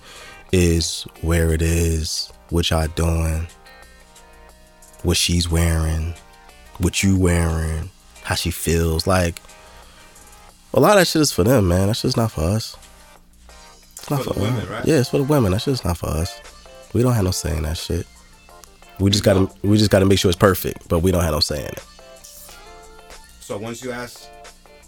is 0.52 1.04
where 1.22 1.52
it 1.52 1.62
is, 1.62 2.32
what 2.50 2.70
y'all 2.70 2.88
doing, 2.88 3.48
what 5.02 5.18
she's 5.18 5.50
wearing, 5.50 6.14
what 6.78 7.04
you 7.04 7.18
wearing, 7.18 7.90
how 8.24 8.36
she 8.36 8.52
feels. 8.52 9.08
Like 9.08 9.42
a 10.74 10.80
lot 10.80 10.94
of 10.94 11.00
that 11.00 11.08
shit 11.08 11.22
is 11.22 11.32
for 11.32 11.44
them, 11.44 11.68
man. 11.68 11.88
That 11.88 11.96
shit's 11.96 12.18
not 12.18 12.32
for 12.32 12.42
us. 12.42 12.78
It's 13.94 14.10
not 14.10 14.24
for, 14.24 14.34
for 14.34 14.40
women, 14.40 14.68
right? 14.70 14.86
Yeah, 14.86 15.00
it's 15.00 15.10
for 15.10 15.18
the 15.18 15.24
women. 15.24 15.52
That 15.52 15.62
shit's 15.62 15.84
not 15.84 15.98
for 15.98 16.10
us. 16.10 16.42
We 16.94 17.02
don't 17.02 17.14
have 17.14 17.24
no 17.24 17.32
say 17.32 17.56
in 17.56 17.64
that 17.64 17.78
shit. 17.78 18.06
We 19.00 19.10
just 19.10 19.24
gotta 19.24 19.50
we 19.64 19.78
just 19.78 19.92
gotta 19.92 20.06
make 20.06 20.20
sure 20.20 20.30
it's 20.30 20.38
perfect, 20.38 20.88
but 20.88 21.00
we 21.00 21.12
don't 21.12 21.24
have 21.24 21.34
no 21.34 21.40
saying 21.40 21.66
it. 21.66 21.84
So 23.40 23.58
once 23.58 23.84
you 23.84 23.92
ask 23.92 24.30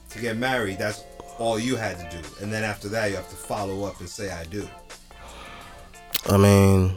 to 0.09 0.19
get 0.19 0.37
married, 0.37 0.77
that's 0.77 1.03
all 1.37 1.59
you 1.59 1.75
had 1.75 1.99
to 1.99 2.17
do, 2.17 2.27
and 2.41 2.51
then 2.51 2.63
after 2.63 2.87
that, 2.89 3.09
you 3.09 3.15
have 3.15 3.29
to 3.29 3.35
follow 3.35 3.83
up 3.83 3.99
and 3.99 4.07
say 4.07 4.31
I 4.31 4.45
do. 4.45 4.67
I 6.27 6.37
mean, 6.37 6.95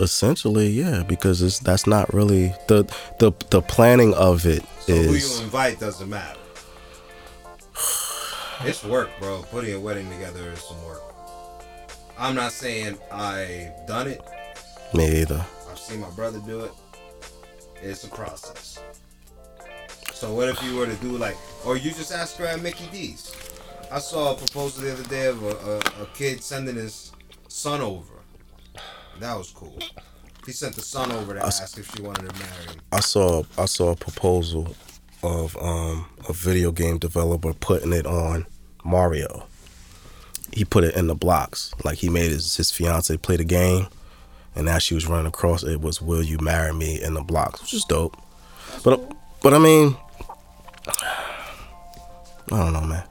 essentially, 0.00 0.68
yeah, 0.68 1.02
because 1.02 1.42
it's 1.42 1.58
that's 1.58 1.86
not 1.86 2.12
really 2.12 2.54
the 2.68 2.84
the 3.18 3.32
the 3.50 3.62
planning 3.62 4.14
of 4.14 4.46
it 4.46 4.64
so 4.80 4.92
is. 4.92 5.06
Who 5.06 5.38
you 5.38 5.44
invite 5.44 5.80
doesn't 5.80 6.08
matter. 6.08 6.38
it's 8.64 8.84
work, 8.84 9.10
bro. 9.20 9.42
Putting 9.50 9.74
a 9.74 9.80
wedding 9.80 10.10
together 10.10 10.50
is 10.50 10.62
some 10.62 10.82
work. 10.84 11.02
I'm 12.18 12.34
not 12.34 12.52
saying 12.52 12.98
I've 13.10 13.86
done 13.86 14.08
it. 14.08 14.20
Me 14.94 15.22
either. 15.22 15.44
I've 15.68 15.78
seen 15.78 16.00
my 16.00 16.10
brother 16.10 16.38
do 16.46 16.60
it. 16.60 16.72
It's 17.82 18.04
a 18.04 18.08
process. 18.08 18.78
So 20.12 20.32
what 20.32 20.48
if 20.48 20.62
you 20.62 20.76
were 20.76 20.86
to 20.86 20.94
do 20.96 21.18
like, 21.18 21.36
or 21.66 21.76
you 21.76 21.90
just 21.90 22.12
ask 22.12 22.40
around 22.40 22.62
Mickey 22.62 22.86
D's? 22.92 23.34
I 23.90 23.98
saw 23.98 24.34
a 24.34 24.36
proposal 24.36 24.84
the 24.84 24.92
other 24.92 25.02
day 25.04 25.26
of 25.26 25.42
a, 25.42 25.48
a, 25.48 26.02
a 26.04 26.06
kid 26.14 26.44
sending 26.44 26.76
his 26.76 27.10
son 27.48 27.80
over. 27.80 28.14
That 29.18 29.36
was 29.36 29.50
cool. 29.50 29.78
He 30.46 30.52
sent 30.52 30.76
the 30.76 30.82
son 30.82 31.10
over 31.10 31.34
to 31.34 31.40
I, 31.40 31.46
ask 31.46 31.76
if 31.76 31.92
she 31.94 32.02
wanted 32.02 32.30
to 32.30 32.38
marry 32.38 32.64
him. 32.66 32.80
I 32.92 33.00
saw 33.00 33.42
I 33.58 33.64
saw 33.64 33.90
a 33.90 33.96
proposal 33.96 34.76
of 35.24 35.56
um, 35.56 36.06
a 36.28 36.32
video 36.32 36.70
game 36.70 36.98
developer 36.98 37.52
putting 37.52 37.92
it 37.92 38.06
on 38.06 38.46
Mario. 38.84 39.48
He 40.52 40.64
put 40.64 40.84
it 40.84 40.94
in 40.94 41.08
the 41.08 41.16
blocks. 41.16 41.74
Like 41.82 41.98
he 41.98 42.08
made 42.08 42.30
his 42.30 42.56
his 42.56 42.70
fiance 42.70 43.16
play 43.16 43.36
the 43.36 43.44
game 43.44 43.88
and 44.54 44.66
now 44.66 44.78
she 44.78 44.94
was 44.94 45.06
running 45.06 45.26
across 45.26 45.62
it 45.62 45.80
was 45.80 46.00
"Will 46.00 46.22
you 46.22 46.38
marry 46.38 46.72
me?" 46.72 47.02
in 47.02 47.14
the 47.14 47.22
blocks, 47.22 47.60
which 47.60 47.74
is 47.74 47.84
dope. 47.84 48.16
But 48.82 49.12
but 49.42 49.54
I 49.54 49.58
mean, 49.58 49.96
I 52.52 52.58
don't 52.58 52.72
know, 52.72 52.82
man. 52.82 53.04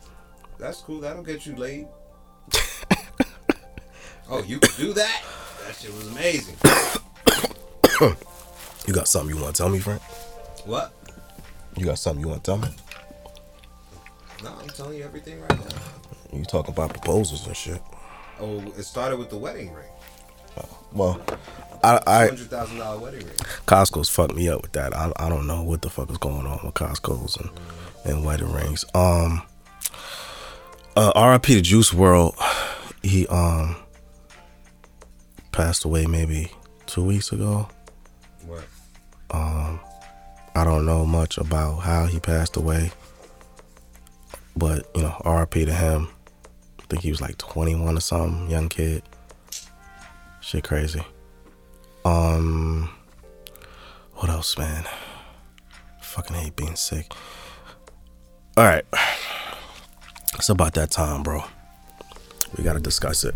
That's 0.59 0.81
cool. 0.81 0.99
That'll 0.99 1.23
get 1.23 1.45
you 1.45 1.55
laid. 1.55 1.87
oh, 4.29 4.43
you 4.43 4.59
could 4.59 4.77
do 4.77 4.93
that? 4.93 5.23
That 5.65 5.75
shit 5.75 5.93
was 5.93 6.07
amazing. 6.07 6.55
you 8.87 8.93
got 8.93 9.07
something 9.07 9.35
you 9.35 9.41
want 9.41 9.55
to 9.55 9.61
tell 9.61 9.69
me, 9.69 9.79
Frank? 9.79 10.01
What? 10.65 10.93
You 11.77 11.85
got 11.85 11.99
something 11.99 12.21
you 12.21 12.29
want 12.29 12.43
to 12.43 12.51
tell 12.51 12.57
me? 12.57 12.69
No, 14.43 14.53
I'm 14.61 14.69
telling 14.69 14.97
you 14.97 15.03
everything 15.03 15.41
right 15.41 15.59
now. 15.59 15.75
You 16.31 16.45
talking 16.45 16.73
about 16.73 16.91
proposals 16.91 17.47
and 17.47 17.55
shit. 17.55 17.81
Oh, 18.39 18.59
it 18.77 18.83
started 18.83 19.17
with 19.17 19.29
the 19.29 19.37
wedding 19.37 19.73
ring. 19.73 19.87
Well, 20.93 21.19
I, 21.83 21.99
I 22.07 22.25
100000 22.27 23.01
wedding 23.01 23.25
ring. 23.25 23.35
Costco's 23.65 24.09
fucked 24.09 24.35
me 24.35 24.47
up 24.49 24.61
with 24.61 24.71
that. 24.73 24.95
I, 24.95 25.11
I 25.17 25.29
don't 25.29 25.47
know 25.47 25.63
what 25.63 25.81
the 25.81 25.89
fuck 25.89 26.09
is 26.09 26.17
going 26.17 26.45
on 26.45 26.59
with 26.63 26.73
Costco's 26.75 27.35
and, 27.37 27.49
and 28.05 28.25
wedding 28.25 28.51
rings. 28.51 28.85
Um, 28.93 29.41
uh, 30.95 31.11
RIP 31.15 31.43
to 31.43 31.61
Juice 31.61 31.91
WRLD. 31.91 32.35
He 33.01 33.27
um 33.27 33.75
passed 35.51 35.83
away 35.83 36.05
maybe 36.05 36.51
two 36.85 37.03
weeks 37.03 37.31
ago. 37.31 37.67
What? 38.45 38.63
Um, 39.31 39.79
I 40.55 40.63
don't 40.63 40.85
know 40.85 41.05
much 41.05 41.37
about 41.37 41.77
how 41.79 42.05
he 42.05 42.19
passed 42.19 42.55
away, 42.55 42.91
but 44.55 44.89
you 44.95 45.01
know, 45.01 45.19
RIP 45.25 45.51
to 45.51 45.73
him. 45.73 46.09
I 46.79 46.83
think 46.87 47.01
he 47.01 47.09
was 47.09 47.21
like 47.21 47.37
21 47.39 47.97
or 47.97 47.99
something, 47.99 48.49
young 48.49 48.69
kid. 48.69 49.03
Shit 50.43 50.65
crazy. 50.65 51.01
Um, 52.03 52.89
what 54.15 54.29
else, 54.29 54.57
man? 54.57 54.83
Fucking 56.01 56.35
hate 56.35 56.55
being 56.57 56.75
sick. 56.75 57.13
All 58.57 58.65
right, 58.65 58.85
it's 60.35 60.49
about 60.49 60.73
that 60.73 60.91
time, 60.91 61.23
bro. 61.23 61.43
We 62.57 62.63
gotta 62.63 62.81
discuss 62.81 63.23
it. 63.23 63.35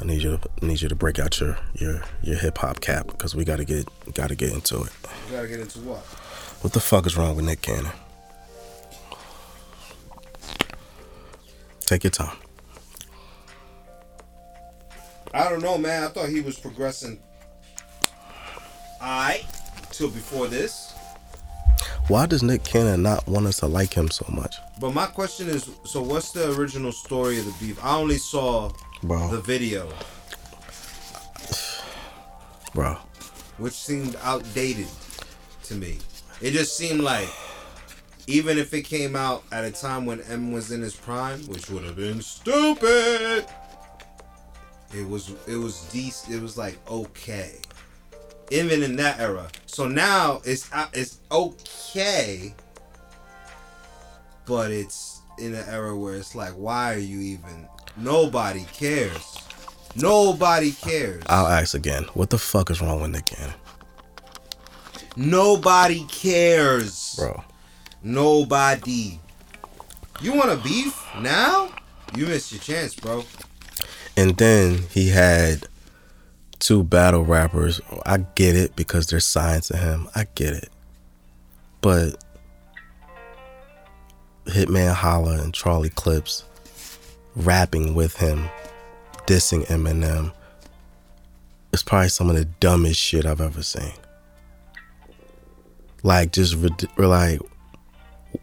I 0.00 0.04
need 0.04 0.22
you 0.22 0.36
to 0.36 0.66
need 0.66 0.82
you 0.82 0.88
to 0.90 0.94
break 0.94 1.18
out 1.18 1.40
your 1.40 1.56
your 1.74 2.02
your 2.22 2.36
hip 2.36 2.58
hop 2.58 2.80
cap 2.80 3.06
because 3.06 3.34
we 3.34 3.44
gotta 3.44 3.64
get 3.64 3.88
gotta 4.14 4.34
get 4.34 4.52
into 4.52 4.82
it. 4.82 4.92
You 5.28 5.36
gotta 5.36 5.48
get 5.48 5.60
into 5.60 5.78
what? 5.80 6.00
What 6.60 6.74
the 6.74 6.80
fuck 6.80 7.06
is 7.06 7.16
wrong 7.16 7.34
with 7.36 7.46
Nick 7.46 7.62
Cannon? 7.62 7.90
Take 11.80 12.04
your 12.04 12.10
time. 12.10 12.36
I 15.34 15.48
don't 15.48 15.62
know, 15.62 15.78
man. 15.78 16.04
I 16.04 16.08
thought 16.08 16.28
he 16.28 16.40
was 16.40 16.58
progressing. 16.58 17.18
I 19.00 19.42
till 19.90 20.08
before 20.10 20.46
this. 20.46 20.92
Why 22.08 22.26
does 22.26 22.42
Nick 22.42 22.64
Cannon 22.64 23.02
not 23.02 23.26
want 23.26 23.46
us 23.46 23.58
to 23.60 23.66
like 23.66 23.94
him 23.94 24.10
so 24.10 24.26
much, 24.30 24.56
But 24.80 24.92
my 24.92 25.06
question 25.06 25.48
is, 25.48 25.70
so 25.84 26.02
what's 26.02 26.32
the 26.32 26.52
original 26.58 26.92
story 26.92 27.38
of 27.38 27.44
the 27.46 27.54
beef? 27.60 27.82
I 27.82 27.96
only 27.96 28.18
saw 28.18 28.72
bro? 29.02 29.28
the 29.30 29.40
video, 29.40 29.88
bro, 32.74 32.94
which 33.58 33.72
seemed 33.72 34.16
outdated 34.22 34.88
to 35.64 35.74
me. 35.74 35.98
It 36.40 36.50
just 36.50 36.76
seemed 36.76 37.00
like, 37.02 37.28
even 38.26 38.58
if 38.58 38.74
it 38.74 38.82
came 38.82 39.14
out 39.14 39.44
at 39.52 39.64
a 39.64 39.70
time 39.70 40.04
when 40.04 40.20
M 40.22 40.50
was 40.52 40.72
in 40.72 40.80
his 40.82 40.96
prime, 40.96 41.40
which 41.46 41.70
would 41.70 41.84
have 41.84 41.96
been 41.96 42.20
stupid, 42.20 43.46
it 44.94 45.08
was 45.08 45.32
it 45.46 45.56
was 45.56 45.82
decent. 45.92 46.34
It 46.34 46.42
was 46.42 46.56
like 46.58 46.78
okay, 46.88 47.56
even 48.50 48.82
in 48.82 48.96
that 48.96 49.18
era. 49.20 49.48
So 49.66 49.86
now 49.88 50.40
it's 50.44 50.70
out- 50.72 50.90
it's 50.96 51.18
okay, 51.30 52.54
but 54.46 54.70
it's 54.70 55.20
in 55.38 55.54
an 55.54 55.64
era 55.68 55.96
where 55.96 56.14
it's 56.14 56.34
like, 56.34 56.52
why 56.52 56.92
are 56.94 56.98
you 56.98 57.20
even? 57.20 57.66
Nobody 57.96 58.64
cares. 58.72 59.38
Nobody 59.96 60.72
cares. 60.72 61.22
I'll 61.26 61.46
ask 61.46 61.74
again. 61.74 62.04
What 62.14 62.30
the 62.30 62.38
fuck 62.38 62.70
is 62.70 62.80
wrong 62.80 63.00
with 63.02 63.10
Nick 63.10 63.26
Cannon, 63.26 63.54
Nobody 65.16 66.04
cares. 66.08 67.14
bro? 67.18 67.44
Nobody. 68.02 69.20
You 70.20 70.34
want 70.34 70.50
to 70.50 70.56
beef 70.66 70.98
now? 71.20 71.70
You 72.16 72.26
missed 72.26 72.52
your 72.52 72.60
chance, 72.60 72.94
bro. 72.94 73.24
And 74.16 74.36
then 74.36 74.84
he 74.90 75.08
had 75.08 75.66
two 76.58 76.84
battle 76.84 77.24
rappers. 77.24 77.80
I 78.06 78.18
get 78.34 78.56
it 78.56 78.76
because 78.76 79.06
they're 79.06 79.20
signed 79.20 79.64
to 79.64 79.76
him. 79.76 80.08
I 80.14 80.26
get 80.34 80.52
it. 80.52 80.70
But 81.80 82.22
Hitman 84.46 84.92
Holla 84.94 85.42
and 85.42 85.54
Charlie 85.54 85.88
Clips 85.90 86.44
rapping 87.34 87.94
with 87.94 88.16
him, 88.16 88.48
dissing 89.26 89.66
Eminem, 89.66 90.32
is 91.72 91.82
probably 91.82 92.08
some 92.08 92.28
of 92.28 92.36
the 92.36 92.44
dumbest 92.44 93.00
shit 93.00 93.24
I've 93.24 93.40
ever 93.40 93.62
seen. 93.62 93.92
Like, 96.02 96.32
just 96.32 96.54
rid- 96.56 96.88
like, 96.98 97.40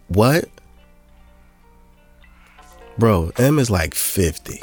what? 0.07 0.45
Bro, 2.97 3.31
M 3.37 3.59
is 3.59 3.69
like 3.69 3.93
50. 3.93 4.61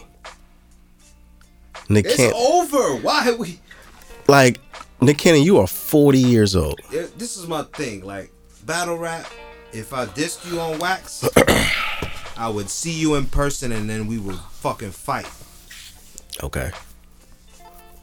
Nick 1.89 2.07
It's 2.07 2.17
Cannon, 2.17 2.35
over. 2.37 2.97
Why 2.97 3.33
we? 3.33 3.61
like 4.29 4.61
Nick 5.01 5.19
Cannon, 5.19 5.43
you 5.43 5.59
are 5.59 5.67
40 5.67 6.19
years 6.19 6.57
old. 6.57 6.81
It- 6.91 7.19
This 7.19 7.37
is 7.37 7.47
my 7.47 7.63
thing. 7.63 8.05
Like 8.05 8.33
battle 8.65 8.97
rap. 8.99 9.27
If 9.73 9.93
I 9.93 10.07
dissed 10.07 10.51
you 10.51 10.59
on 10.61 10.79
wax, 10.79 11.29
I 12.39 12.49
would 12.49 12.71
see 12.71 12.93
you 12.93 13.15
in 13.17 13.27
person 13.27 13.73
and 13.73 13.89
then 13.91 14.07
we 14.07 14.19
would 14.19 14.37
fucking 14.53 14.93
fight. 14.93 15.29
Okay. 16.43 16.71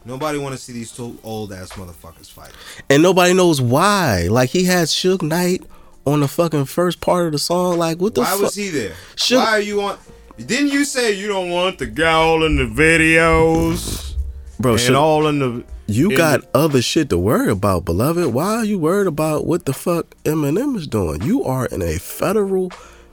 Nobody 0.05 0.37
want 0.37 0.53
to 0.55 0.61
see 0.61 0.73
these 0.73 0.91
two 0.91 1.17
old 1.23 1.53
ass 1.53 1.69
motherfuckers 1.73 2.29
fight. 2.29 2.51
And 2.89 3.01
nobody 3.01 3.33
knows 3.33 3.61
why. 3.61 4.27
Like 4.29 4.49
he 4.49 4.65
had 4.65 4.87
Suge 4.87 5.21
Knight 5.21 5.63
on 6.05 6.19
the 6.19 6.27
fucking 6.27 6.65
first 6.65 6.99
part 6.99 7.25
of 7.27 7.31
the 7.31 7.39
song. 7.39 7.77
Like 7.77 7.99
what 7.99 8.13
the 8.13 8.21
fuck? 8.21 8.29
Why 8.31 8.35
fuck? 8.35 8.41
was 8.43 8.55
he 8.55 8.69
there? 8.69 8.93
Should- 9.15 9.37
Why 9.37 9.45
are 9.51 9.59
you 9.61 9.81
on? 9.81 9.97
Didn't 10.37 10.69
you 10.69 10.83
say 10.83 11.13
you 11.13 11.27
don't 11.27 11.51
want 11.51 11.77
the 11.77 12.05
all 12.07 12.43
in 12.43 12.55
the 12.55 12.63
videos 12.63 14.15
Bro, 14.59 14.77
and 14.77 14.95
all 14.95 15.27
in 15.27 15.39
the? 15.39 15.63
you 15.87 16.09
in 16.09 16.17
got 16.17 16.41
other 16.55 16.81
shit 16.81 17.09
to 17.09 17.17
worry 17.17 17.51
about, 17.51 17.85
beloved. 17.85 18.33
Why 18.33 18.55
are 18.55 18.65
you 18.65 18.79
worried 18.79 19.07
about 19.07 19.45
what 19.45 19.65
the 19.65 19.73
fuck 19.73 20.15
Eminem 20.23 20.75
is 20.75 20.87
doing? 20.87 21.21
You 21.21 21.43
are 21.43 21.67
in 21.67 21.81
a 21.81 21.99
federal 21.99 22.71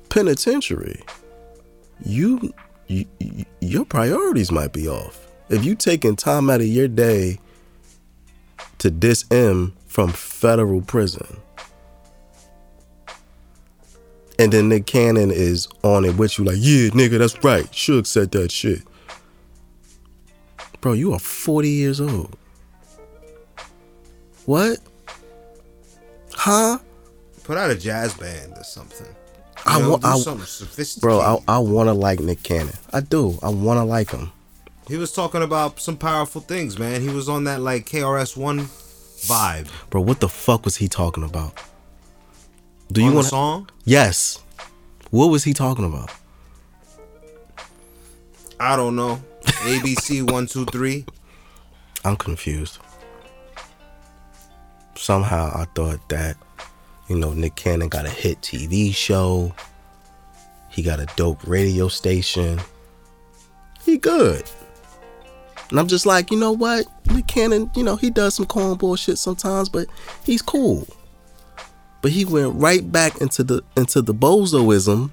penitentiary. 0.09 1.03
You, 2.03 2.55
you, 2.87 3.05
you 3.19 3.45
your 3.61 3.85
priorities 3.85 4.51
might 4.51 4.73
be 4.73 4.89
off. 4.89 5.29
If 5.51 5.65
you 5.65 5.75
taking 5.75 6.17
time 6.17 6.49
out 6.49 6.61
of 6.61 6.67
your 6.67 6.89
day 6.89 7.39
to 8.79 8.91
diss 8.91 9.25
M 9.31 9.75
from 9.87 10.11
federal 10.11 10.81
prison. 10.81 11.37
And 14.41 14.51
then 14.53 14.71
Nick 14.71 14.87
Cannon 14.87 15.31
is 15.31 15.69
on 15.83 16.07
it 16.07 16.17
with 16.17 16.39
you 16.39 16.45
like, 16.47 16.57
yeah, 16.59 16.89
nigga, 16.91 17.19
that's 17.19 17.45
right. 17.45 17.67
Suge 17.73 18.07
said 18.07 18.31
that 18.31 18.51
shit. 18.51 18.81
Bro, 20.81 20.95
you 20.95 21.13
are 21.13 21.19
40 21.19 21.69
years 21.69 22.01
old. 22.01 22.35
What? 24.47 24.79
Huh? 26.33 26.79
Put 27.45 27.59
out 27.59 27.71
a 27.71 27.75
jazz 27.75 28.15
band 28.15 28.55
or 28.57 28.65
something. 28.65 29.07
I 29.67 29.77
You 29.77 29.83
know, 29.83 29.91
want, 29.91 30.05
I, 30.07 30.19
something 30.19 30.47
sophisticated. 30.47 31.03
bro, 31.03 31.21
I, 31.21 31.57
I 31.57 31.59
want 31.59 31.89
to 31.89 31.93
like 31.93 32.21
Nick 32.21 32.43
Cannon. 32.43 32.73
I 32.95 33.01
do. 33.01 33.39
I 33.43 33.51
want 33.51 33.77
to 33.77 33.85
like 33.85 34.11
him. 34.11 34.33
He 34.89 34.97
was 34.97 35.13
talking 35.13 35.43
about 35.43 35.81
some 35.81 35.99
powerful 35.99 36.41
things, 36.41 36.79
man. 36.79 37.03
He 37.03 37.11
was 37.11 37.29
on 37.29 37.45
that 37.45 37.61
like 37.61 37.85
KRS 37.85 38.39
One 38.39 38.61
vibe. 38.61 39.69
Bro, 39.91 40.01
what 40.01 40.21
the 40.21 40.31
fuck 40.31 40.65
was 40.65 40.77
he 40.77 40.89
talking 40.89 41.25
about? 41.25 41.53
Do 42.93 43.03
you 43.03 43.13
want 43.13 43.27
a 43.27 43.29
song? 43.29 43.71
Yes. 43.85 44.43
What 45.11 45.27
was 45.27 45.45
he 45.45 45.55
talking 45.55 45.85
about? 45.85 46.11
I 48.59 48.75
don't 48.77 48.97
know. 48.97 49.23
ABC 49.43 50.23
one 50.31 50.47
two 50.47 50.65
three. 50.67 51.05
I'm 52.05 52.17
confused. 52.17 52.79
Somehow 54.97 55.53
I 55.55 55.67
thought 55.75 56.09
that, 56.09 56.37
you 57.09 57.17
know, 57.17 57.33
Nick 57.33 57.55
Cannon 57.55 57.89
got 57.89 58.07
a 58.07 58.11
hit 58.11 58.41
TV 58.41 58.95
show. 58.95 59.55
He 60.69 60.83
got 60.83 60.99
a 60.99 61.07
dope 61.17 61.47
radio 61.47 61.89
station. 61.89 62.61
He 63.85 63.99
good. 63.99 64.51
And 65.71 65.79
I'm 65.79 65.87
just 65.87 66.07
like, 66.07 66.33
you 66.33 66.39
know 66.39 66.53
what? 66.53 66.87
Nick 67.13 67.29
Cannon, 67.29 67.71
you 67.77 67.85
know, 67.85 67.95
he 67.95 68.11
does 68.11 68.35
some 68.35 68.47
cornball 68.47 68.99
shit 68.99 69.17
sometimes, 69.19 69.69
but 69.69 69.87
he's 70.25 70.43
cool. 70.43 70.87
But 72.03 72.13
he 72.13 72.25
went 72.25 72.55
right 72.55 72.91
back 72.91 73.21
into 73.21 73.45
the 73.45 73.63
into 73.77 74.03
the 74.03 74.15
bozoism 74.15 75.11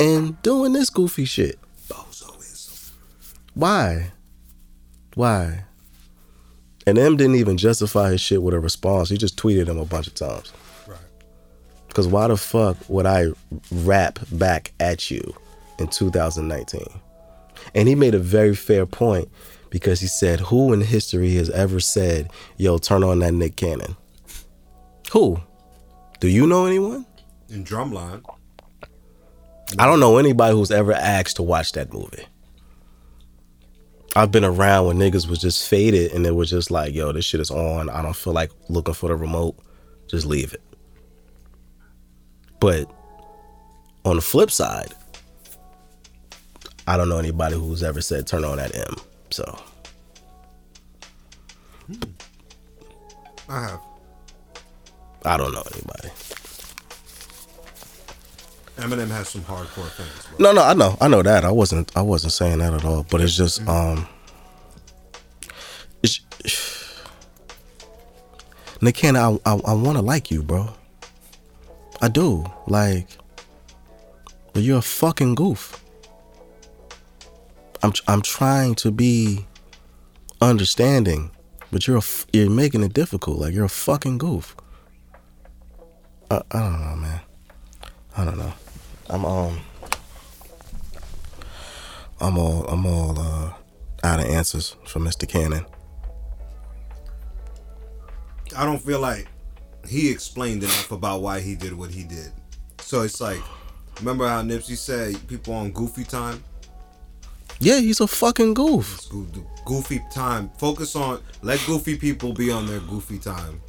and 0.00 0.40
doing 0.42 0.72
this 0.72 0.90
goofy 0.90 1.24
shit. 1.24 1.58
Bozoism. 1.88 2.92
Why? 3.54 4.12
Why? 5.14 5.64
And 6.86 6.96
M 6.98 7.16
didn't 7.16 7.36
even 7.36 7.58
justify 7.58 8.12
his 8.12 8.20
shit 8.20 8.42
with 8.42 8.54
a 8.54 8.60
response. 8.60 9.10
He 9.10 9.18
just 9.18 9.36
tweeted 9.36 9.68
him 9.68 9.78
a 9.78 9.84
bunch 9.84 10.06
of 10.06 10.14
times. 10.14 10.52
Right. 10.86 10.98
Because 11.88 12.06
why 12.06 12.28
the 12.28 12.36
fuck 12.36 12.76
would 12.88 13.04
I 13.04 13.26
rap 13.70 14.18
back 14.32 14.72
at 14.80 15.10
you 15.10 15.34
in 15.78 15.88
2019? 15.88 16.80
And 17.74 17.88
he 17.88 17.94
made 17.94 18.14
a 18.14 18.18
very 18.18 18.54
fair 18.54 18.86
point 18.86 19.28
because 19.70 20.00
he 20.00 20.06
said, 20.06 20.40
Who 20.40 20.72
in 20.72 20.80
history 20.80 21.34
has 21.34 21.50
ever 21.50 21.80
said, 21.80 22.30
Yo, 22.56 22.78
turn 22.78 23.04
on 23.04 23.18
that 23.18 23.34
Nick 23.34 23.56
Cannon? 23.56 23.96
Who? 25.12 25.40
Do 26.20 26.28
you 26.28 26.46
know 26.46 26.66
anyone? 26.66 27.06
In 27.48 27.64
Drumline. 27.64 28.22
I 29.78 29.86
don't 29.86 30.00
know 30.00 30.18
anybody 30.18 30.54
who's 30.54 30.70
ever 30.70 30.92
asked 30.92 31.36
to 31.36 31.42
watch 31.42 31.72
that 31.72 31.92
movie. 31.92 32.26
I've 34.16 34.32
been 34.32 34.44
around 34.44 34.86
when 34.86 34.98
niggas 34.98 35.28
was 35.28 35.38
just 35.38 35.68
faded 35.68 36.12
and 36.12 36.26
it 36.26 36.34
was 36.34 36.50
just 36.50 36.70
like, 36.70 36.94
yo, 36.94 37.12
this 37.12 37.24
shit 37.24 37.40
is 37.40 37.50
on. 37.50 37.88
I 37.90 38.02
don't 38.02 38.16
feel 38.16 38.32
like 38.32 38.50
looking 38.68 38.94
for 38.94 39.08
the 39.08 39.14
remote. 39.14 39.56
Just 40.08 40.26
leave 40.26 40.52
it. 40.54 40.62
But 42.58 42.90
on 44.04 44.16
the 44.16 44.22
flip 44.22 44.50
side, 44.50 44.92
I 46.88 46.96
don't 46.96 47.08
know 47.08 47.18
anybody 47.18 47.54
who's 47.54 47.82
ever 47.82 48.00
said 48.00 48.26
turn 48.26 48.44
on 48.44 48.56
that 48.56 48.74
M. 48.74 48.96
So 49.30 49.44
hmm. 51.86 52.02
I 53.48 53.60
have. 53.62 53.87
I 55.28 55.36
don't 55.36 55.52
know 55.52 55.62
anybody. 55.72 56.08
Eminem 58.78 59.10
has 59.10 59.28
some 59.28 59.42
hardcore 59.42 59.88
fans. 59.90 60.26
Bro. 60.36 60.38
No, 60.38 60.52
no, 60.52 60.62
I 60.62 60.74
know, 60.74 60.96
I 61.00 61.08
know 61.08 61.22
that. 61.22 61.44
I 61.44 61.50
wasn't, 61.50 61.94
I 61.96 62.00
wasn't 62.00 62.32
saying 62.32 62.58
that 62.58 62.72
at 62.72 62.84
all. 62.84 63.04
But 63.10 63.20
it's 63.20 63.36
just, 63.36 63.66
um, 63.68 64.08
it's, 66.02 66.20
Nick 68.80 68.94
Cannon, 68.94 69.40
I, 69.44 69.52
I, 69.52 69.60
I 69.66 69.72
want 69.74 69.98
to 69.98 70.02
like 70.02 70.30
you, 70.30 70.42
bro. 70.42 70.68
I 72.00 72.08
do, 72.08 72.44
like, 72.68 73.08
but 74.52 74.62
you're 74.62 74.78
a 74.78 74.82
fucking 74.82 75.34
goof. 75.34 75.84
I'm, 77.82 77.92
I'm 78.06 78.22
trying 78.22 78.76
to 78.76 78.90
be 78.92 79.44
understanding, 80.40 81.32
but 81.72 81.86
you're 81.86 81.98
a, 81.98 82.02
you're 82.32 82.48
making 82.48 82.84
it 82.84 82.94
difficult. 82.94 83.38
Like 83.38 83.52
you're 83.52 83.64
a 83.64 83.68
fucking 83.68 84.18
goof. 84.18 84.56
I, 86.30 86.42
I 86.50 86.58
don't 86.60 86.80
know, 86.80 86.96
man. 86.96 87.20
I 88.16 88.24
don't 88.24 88.38
know. 88.38 88.52
I'm 89.08 89.24
um. 89.24 89.60
I'm 92.20 92.36
all 92.36 92.64
I'm 92.66 92.84
all 92.84 93.18
uh, 93.18 93.52
out 94.02 94.20
of 94.20 94.26
answers 94.26 94.74
for 94.84 94.98
Mr. 94.98 95.28
Cannon. 95.28 95.64
I 98.56 98.64
don't 98.64 98.82
feel 98.82 98.98
like 99.00 99.28
he 99.86 100.10
explained 100.10 100.62
enough 100.64 100.90
about 100.90 101.22
why 101.22 101.40
he 101.40 101.54
did 101.54 101.72
what 101.72 101.90
he 101.90 102.02
did. 102.02 102.32
So 102.80 103.02
it's 103.02 103.20
like, 103.20 103.40
remember 104.00 104.26
how 104.26 104.42
Nipsey 104.42 104.76
said 104.76 105.26
people 105.28 105.54
on 105.54 105.70
goofy 105.70 106.04
time? 106.04 106.42
Yeah, 107.60 107.78
he's 107.78 108.00
a 108.00 108.06
fucking 108.06 108.54
goof. 108.54 109.08
Goofy 109.64 110.00
time. 110.12 110.50
Focus 110.58 110.96
on 110.96 111.22
let 111.42 111.64
goofy 111.66 111.96
people 111.96 112.32
be 112.32 112.50
on 112.50 112.66
their 112.66 112.80
goofy 112.80 113.18
time. 113.18 113.60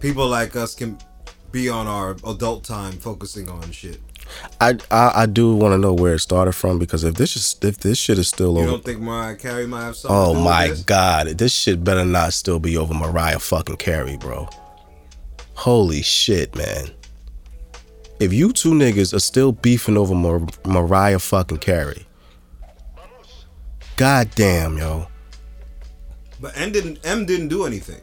People 0.00 0.28
like 0.28 0.56
us 0.56 0.74
can 0.74 0.98
be 1.52 1.68
on 1.68 1.86
our 1.86 2.16
adult 2.26 2.64
time, 2.64 2.92
focusing 2.92 3.48
on 3.48 3.70
shit. 3.70 4.00
I 4.60 4.76
I, 4.90 5.12
I 5.22 5.26
do 5.26 5.54
want 5.54 5.72
to 5.74 5.78
know 5.78 5.92
where 5.92 6.14
it 6.14 6.20
started 6.20 6.52
from 6.52 6.78
because 6.78 7.04
if 7.04 7.14
this 7.16 7.36
is 7.36 7.56
if 7.62 7.78
this 7.78 7.98
shit 7.98 8.18
is 8.18 8.28
still 8.28 8.52
over 8.52 8.60
You 8.60 8.62
over. 8.68 8.70
don't 8.76 8.84
think 8.84 9.00
Mariah 9.00 9.36
Carey 9.36 9.66
might 9.66 9.82
have 9.82 9.96
something? 9.96 10.16
Oh 10.16 10.34
my 10.34 10.68
this? 10.68 10.82
god, 10.84 11.26
this 11.38 11.52
shit 11.52 11.84
better 11.84 12.04
not 12.04 12.32
still 12.32 12.58
be 12.58 12.76
over 12.76 12.94
Mariah 12.94 13.38
fucking 13.38 13.76
Carey, 13.76 14.16
bro. 14.16 14.48
Holy 15.54 16.02
shit, 16.02 16.56
man. 16.56 16.90
If 18.20 18.32
you 18.32 18.52
two 18.52 18.70
niggas 18.72 19.12
are 19.12 19.20
still 19.20 19.52
beefing 19.52 19.96
over 19.96 20.14
Mar- 20.14 20.46
Mariah 20.64 21.18
fucking 21.18 21.58
Carey, 21.58 22.06
god 23.96 24.30
damn, 24.34 24.78
yo. 24.78 25.08
But 26.40 26.56
M 26.56 26.72
didn't 26.72 27.00
M 27.04 27.26
didn't 27.26 27.48
do 27.48 27.66
anything. 27.66 28.00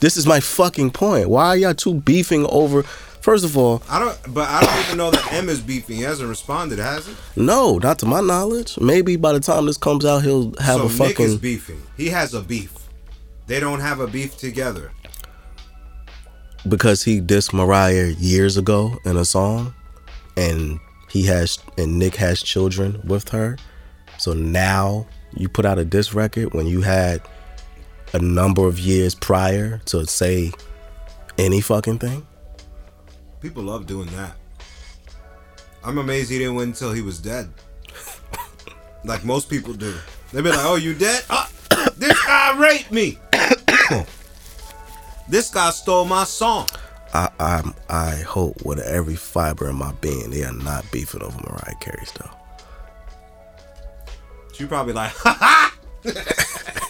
This 0.00 0.16
is 0.16 0.26
my 0.26 0.40
fucking 0.40 0.90
point. 0.92 1.28
Why 1.28 1.48
are 1.48 1.56
y'all 1.56 1.74
two 1.74 1.94
beefing 1.94 2.46
over? 2.50 2.82
First 2.84 3.44
of 3.44 3.56
all, 3.58 3.82
I 3.90 3.98
don't. 3.98 4.16
But 4.34 4.48
I 4.48 4.60
don't 4.62 4.78
even 4.86 4.96
know 4.96 5.10
that 5.10 5.32
M 5.32 5.48
is 5.48 5.60
beefing. 5.60 5.96
He 5.96 6.02
hasn't 6.02 6.28
responded, 6.28 6.78
has 6.78 7.06
he? 7.06 7.14
no, 7.36 7.78
not 7.78 7.98
to 7.98 8.06
my 8.06 8.20
knowledge. 8.20 8.78
Maybe 8.80 9.16
by 9.16 9.32
the 9.32 9.40
time 9.40 9.66
this 9.66 9.76
comes 9.76 10.04
out, 10.04 10.22
he'll 10.22 10.54
have 10.60 10.78
so 10.78 10.84
a 10.86 10.88
fucking. 10.88 11.08
Nick 11.08 11.20
is 11.20 11.36
beefing. 11.36 11.82
He 11.96 12.08
has 12.10 12.32
a 12.32 12.40
beef. 12.40 12.72
They 13.48 13.60
don't 13.60 13.80
have 13.80 13.98
a 14.00 14.06
beef 14.06 14.36
together. 14.36 14.92
because 16.68 17.02
he 17.02 17.20
dissed 17.20 17.52
Mariah 17.52 18.14
years 18.18 18.56
ago 18.56 18.98
in 19.04 19.16
a 19.16 19.24
song, 19.24 19.74
and 20.36 20.78
he 21.10 21.24
has 21.24 21.58
and 21.76 21.98
Nick 21.98 22.14
has 22.16 22.42
children 22.42 23.00
with 23.04 23.30
her. 23.30 23.56
So 24.18 24.32
now 24.32 25.06
you 25.34 25.48
put 25.48 25.64
out 25.64 25.78
a 25.78 25.84
diss 25.84 26.14
record 26.14 26.54
when 26.54 26.66
you 26.66 26.82
had 26.82 27.20
a 28.12 28.18
number 28.18 28.66
of 28.66 28.78
years 28.78 29.14
prior 29.14 29.78
to 29.86 30.06
say 30.06 30.52
any 31.36 31.60
fucking 31.60 31.98
thing. 31.98 32.26
People 33.40 33.62
love 33.62 33.86
doing 33.86 34.08
that. 34.08 34.36
I'm 35.84 35.98
amazed 35.98 36.30
he 36.30 36.38
didn't 36.38 36.56
win 36.56 36.70
until 36.70 36.92
he 36.92 37.02
was 37.02 37.18
dead. 37.18 37.52
like 39.04 39.24
most 39.24 39.48
people 39.48 39.72
do. 39.72 39.94
They'd 40.32 40.42
be 40.42 40.50
like, 40.50 40.58
"Oh, 40.62 40.76
you 40.76 40.94
dead? 40.94 41.24
Ah, 41.30 41.50
this 41.96 42.20
guy 42.26 42.58
raped 42.58 42.90
me. 42.90 43.18
this 45.28 45.50
guy 45.50 45.70
stole 45.70 46.04
my 46.04 46.24
song." 46.24 46.68
I 47.14 47.30
I 47.40 47.72
I 47.88 48.16
hope 48.16 48.64
with 48.66 48.80
every 48.80 49.16
fiber 49.16 49.70
in 49.70 49.76
my 49.76 49.92
being 50.00 50.30
they 50.30 50.44
are 50.44 50.52
not 50.52 50.90
beefing 50.90 51.22
over 51.22 51.38
Mariah 51.38 51.76
Carey 51.80 52.04
stuff. 52.04 52.34
She 54.52 54.66
probably 54.66 54.92
like, 54.92 55.12
"Ha 55.16 55.36
ha." 55.40 55.74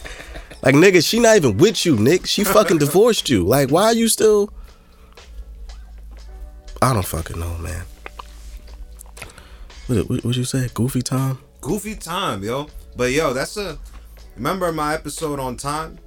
Like 0.63 0.75
nigga, 0.75 1.07
she 1.07 1.21
not 1.21 1.37
even 1.37 1.57
with 1.57 1.87
you, 1.87 1.97
Nick. 1.97 2.27
She 2.27 2.45
fucking 2.45 2.79
divorced 2.79 3.29
you. 3.31 3.45
Like 3.45 3.71
why 3.71 3.85
are 3.85 3.95
you 3.95 4.09
still? 4.09 4.53
I 6.83 6.93
don't 6.93 7.05
fucking 7.05 7.39
know, 7.39 7.57
man. 7.59 7.85
What 9.87 10.09
what, 10.09 10.25
what 10.25 10.37
you 10.37 10.45
say? 10.45 10.69
Goofy 10.75 11.03
time? 11.03 11.39
Goofy 11.61 11.95
time, 11.95 12.43
yo. 12.43 12.69
But 12.97 13.13
yo, 13.13 13.33
that's 13.33 13.57
a. 13.57 13.79
Remember 14.37 14.73
my 14.73 14.95
episode 14.95 15.41
on 15.41 15.57
time? 15.57 15.99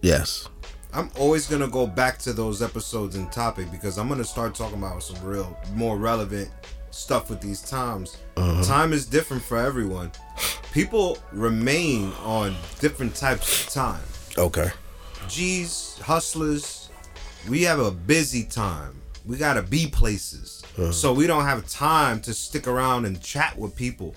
Yes. 0.00 0.48
I'm 0.92 1.10
always 1.18 1.46
gonna 1.48 1.68
go 1.68 1.86
back 1.86 2.18
to 2.20 2.32
those 2.32 2.62
episodes 2.62 3.16
and 3.16 3.30
topic 3.32 3.70
because 3.70 3.98
I'm 3.98 4.08
gonna 4.08 4.24
start 4.24 4.54
talking 4.54 4.78
about 4.78 5.02
some 5.02 5.22
real, 5.24 5.58
more 5.74 5.98
relevant 5.98 6.50
stuff 6.94 7.28
with 7.28 7.40
these 7.40 7.60
times. 7.62 8.16
Uh-huh. 8.36 8.64
Time 8.64 8.92
is 8.92 9.06
different 9.06 9.42
for 9.42 9.58
everyone. 9.58 10.12
People 10.72 11.18
remain 11.32 12.12
on 12.22 12.54
different 12.80 13.14
types 13.14 13.66
of 13.66 13.72
time. 13.72 14.02
Okay. 14.38 14.70
G's, 15.28 15.98
hustlers, 16.02 16.90
we 17.48 17.62
have 17.62 17.78
a 17.78 17.90
busy 17.90 18.44
time. 18.44 19.00
We 19.26 19.36
gotta 19.38 19.62
be 19.62 19.86
places, 19.86 20.62
uh-huh. 20.76 20.92
so 20.92 21.14
we 21.14 21.26
don't 21.26 21.44
have 21.44 21.66
time 21.68 22.20
to 22.22 22.34
stick 22.34 22.66
around 22.66 23.06
and 23.06 23.20
chat 23.22 23.56
with 23.56 23.74
people. 23.74 24.14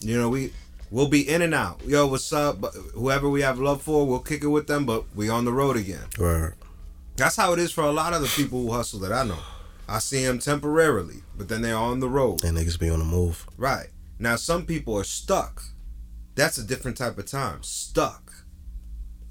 You 0.00 0.18
know, 0.18 0.30
we 0.30 0.52
we'll 0.90 1.08
be 1.08 1.28
in 1.28 1.42
and 1.42 1.54
out. 1.54 1.82
Yo, 1.84 2.06
what's 2.06 2.32
up? 2.32 2.64
Whoever 2.94 3.28
we 3.28 3.42
have 3.42 3.58
love 3.58 3.82
for, 3.82 4.06
we'll 4.06 4.20
kick 4.20 4.42
it 4.42 4.48
with 4.48 4.66
them. 4.66 4.86
But 4.86 5.04
we 5.14 5.28
on 5.28 5.44
the 5.44 5.52
road 5.52 5.76
again. 5.76 6.06
Right. 6.18 6.52
That's 7.16 7.36
how 7.36 7.52
it 7.52 7.58
is 7.58 7.70
for 7.70 7.84
a 7.84 7.92
lot 7.92 8.14
of 8.14 8.22
the 8.22 8.28
people 8.28 8.62
who 8.62 8.72
hustle 8.72 9.00
that 9.00 9.12
I 9.12 9.24
know. 9.24 9.38
I 9.90 9.98
see 9.98 10.24
them 10.24 10.38
temporarily, 10.38 11.24
but 11.36 11.48
then 11.48 11.62
they're 11.62 11.76
on 11.76 11.98
the 11.98 12.08
road. 12.08 12.44
And 12.44 12.56
niggas 12.56 12.78
be 12.78 12.88
on 12.88 13.00
the 13.00 13.04
move. 13.04 13.44
Right. 13.56 13.88
Now 14.20 14.36
some 14.36 14.64
people 14.64 14.96
are 14.96 15.04
stuck. 15.04 15.64
That's 16.36 16.58
a 16.58 16.64
different 16.64 16.96
type 16.96 17.18
of 17.18 17.26
time. 17.26 17.64
Stuck. 17.64 18.32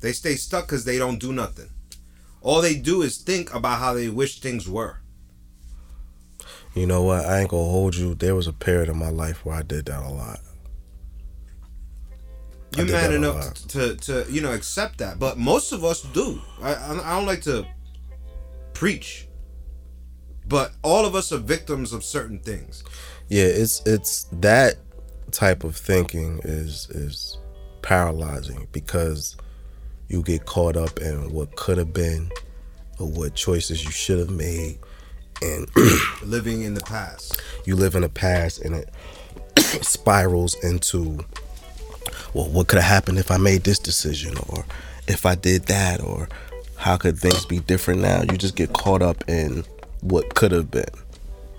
They 0.01 0.11
stay 0.11 0.35
stuck 0.35 0.65
because 0.65 0.83
they 0.83 0.97
don't 0.97 1.17
do 1.17 1.31
nothing. 1.31 1.69
All 2.41 2.61
they 2.61 2.75
do 2.75 3.03
is 3.03 3.17
think 3.17 3.53
about 3.53 3.79
how 3.79 3.93
they 3.93 4.09
wish 4.09 4.41
things 4.41 4.67
were. 4.67 4.99
You 6.75 6.85
know 6.85 7.03
what? 7.03 7.25
I 7.25 7.39
ain't 7.39 7.49
gonna 7.49 7.63
hold 7.63 7.95
you. 7.95 8.13
There 8.13 8.35
was 8.35 8.47
a 8.47 8.53
period 8.53 8.89
in 8.89 8.97
my 8.97 9.09
life 9.09 9.45
where 9.45 9.55
I 9.55 9.61
did 9.61 9.85
that 9.85 10.03
a 10.03 10.09
lot. 10.09 10.41
You're 12.75 12.85
man 12.85 13.13
enough 13.13 13.53
to, 13.69 13.95
to 13.95 14.25
you 14.29 14.41
know 14.41 14.51
accept 14.51 14.97
that, 14.97 15.19
but 15.19 15.37
most 15.37 15.71
of 15.71 15.85
us 15.85 16.01
do. 16.01 16.41
I 16.61 16.73
I 16.73 16.91
I 16.91 17.15
don't 17.15 17.25
like 17.25 17.41
to 17.43 17.65
preach, 18.73 19.28
but 20.49 20.73
all 20.81 21.05
of 21.05 21.15
us 21.15 21.31
are 21.31 21.37
victims 21.37 21.93
of 21.93 22.03
certain 22.03 22.39
things. 22.39 22.83
Yeah, 23.29 23.45
it's 23.45 23.81
it's 23.85 24.23
that 24.33 24.75
type 25.31 25.63
of 25.63 25.75
thinking 25.75 26.41
is 26.43 26.89
is 26.89 27.37
paralyzing 27.83 28.67
because 28.71 29.37
you 30.07 30.23
get 30.23 30.45
caught 30.45 30.75
up 30.75 30.99
in 30.99 31.31
what 31.31 31.55
could 31.55 31.77
have 31.77 31.93
been 31.93 32.31
or 32.97 33.07
what 33.07 33.35
choices 33.35 33.85
you 33.85 33.91
should 33.91 34.17
have 34.19 34.31
made 34.31 34.79
and 35.41 35.67
Living 36.23 36.63
in 36.63 36.73
the 36.73 36.81
past. 36.81 37.41
you 37.65 37.75
live 37.75 37.95
in 37.95 38.01
the 38.01 38.09
past 38.09 38.59
and 38.61 38.75
it 38.75 38.89
spirals 39.59 40.61
into 40.63 41.19
well 42.33 42.49
what 42.49 42.67
could 42.67 42.79
have 42.79 42.91
happened 42.91 43.17
if 43.17 43.31
i 43.31 43.37
made 43.37 43.63
this 43.63 43.79
decision 43.79 44.35
or 44.49 44.65
if 45.07 45.25
i 45.25 45.35
did 45.35 45.63
that 45.67 46.01
or 46.01 46.27
how 46.75 46.97
could 46.97 47.17
things 47.17 47.45
be 47.45 47.59
different 47.59 48.01
now 48.01 48.21
you 48.21 48.37
just 48.37 48.55
get 48.55 48.73
caught 48.73 49.01
up 49.01 49.23
in 49.29 49.63
what 50.01 50.33
could 50.35 50.51
have 50.51 50.69
been 50.71 50.85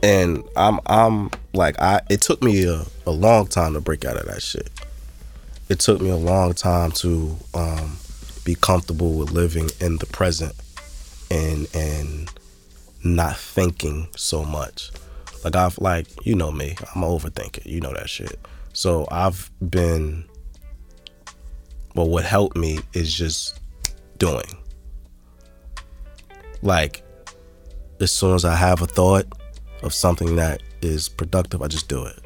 and 0.03 0.43
i'm 0.57 0.81
i'm 0.87 1.31
like 1.53 1.79
i 1.81 2.01
it 2.09 2.21
took 2.21 2.43
me 2.43 2.65
a, 2.65 2.83
a 3.07 3.11
long 3.11 3.47
time 3.47 3.75
to 3.75 3.81
break 3.81 4.05
out 4.05 4.17
of 4.17 4.27
that 4.27 4.43
shit 4.43 4.71
it 5.69 5.79
took 5.79 6.01
me 6.01 6.09
a 6.09 6.17
long 6.17 6.53
time 6.53 6.91
to 6.91 7.37
um 7.55 7.97
be 8.45 8.55
comfortable 8.55 9.15
with 9.15 9.31
living 9.31 9.69
in 9.81 9.99
the 9.99 10.07
present 10.07 10.55
and 11.31 11.69
and 11.75 12.31
not 13.05 13.37
thinking 13.37 14.09
so 14.17 14.45
much 14.45 14.91
like 15.45 15.57
I've 15.57 15.79
like 15.79 16.07
you 16.27 16.35
know 16.35 16.53
me, 16.53 16.77
I'm 16.95 17.03
an 17.03 17.09
overthinker. 17.09 17.65
You 17.65 17.81
know 17.81 17.93
that 17.93 18.09
shit. 18.09 18.39
So 18.73 19.07
I've 19.11 19.51
been. 19.69 20.25
Well, 21.95 22.09
what 22.09 22.25
helped 22.25 22.57
me 22.57 22.81
is 22.93 23.13
just 23.13 23.59
doing. 24.19 24.45
Like, 26.63 27.03
as 28.01 28.11
soon 28.13 28.35
as 28.35 28.45
I 28.45 28.57
have 28.57 28.83
a 28.83 28.87
thought 28.87 29.27
of 29.83 29.93
something 29.95 30.37
that 30.37 30.63
is 30.83 31.09
productive, 31.09 31.63
I 31.63 31.69
just 31.69 31.89
do 31.89 32.05
it. 32.05 32.19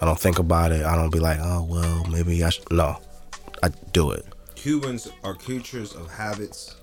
I 0.00 0.04
don't 0.04 0.18
think 0.18 0.38
about 0.38 0.72
it. 0.72 0.84
I 0.84 0.94
don't 0.96 1.10
be 1.12 1.20
like, 1.20 1.38
oh 1.40 1.62
well, 1.64 2.04
maybe 2.10 2.42
I 2.44 2.50
should. 2.50 2.70
No, 2.70 2.98
I 3.62 3.68
do 3.92 4.10
it. 4.10 4.24
Humans 4.56 5.08
are 5.24 5.34
creatures 5.34 5.94
of 5.94 6.10
habits. 6.10 6.76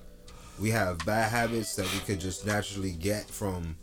We 0.60 0.70
have 0.72 1.00
bad 1.06 1.30
habits 1.32 1.76
that 1.76 1.92
we 1.94 2.00
could 2.00 2.20
just 2.20 2.46
naturally 2.46 2.92
get 2.92 3.26
from 3.26 3.76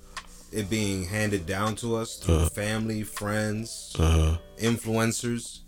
it 0.52 0.68
being 0.70 1.04
handed 1.04 1.46
down 1.46 1.76
to 1.76 1.96
us 1.96 2.16
through 2.16 2.46
family, 2.46 3.02
friends, 3.02 3.94
Uh-huh. 3.98 4.38
influencers. 4.58 5.60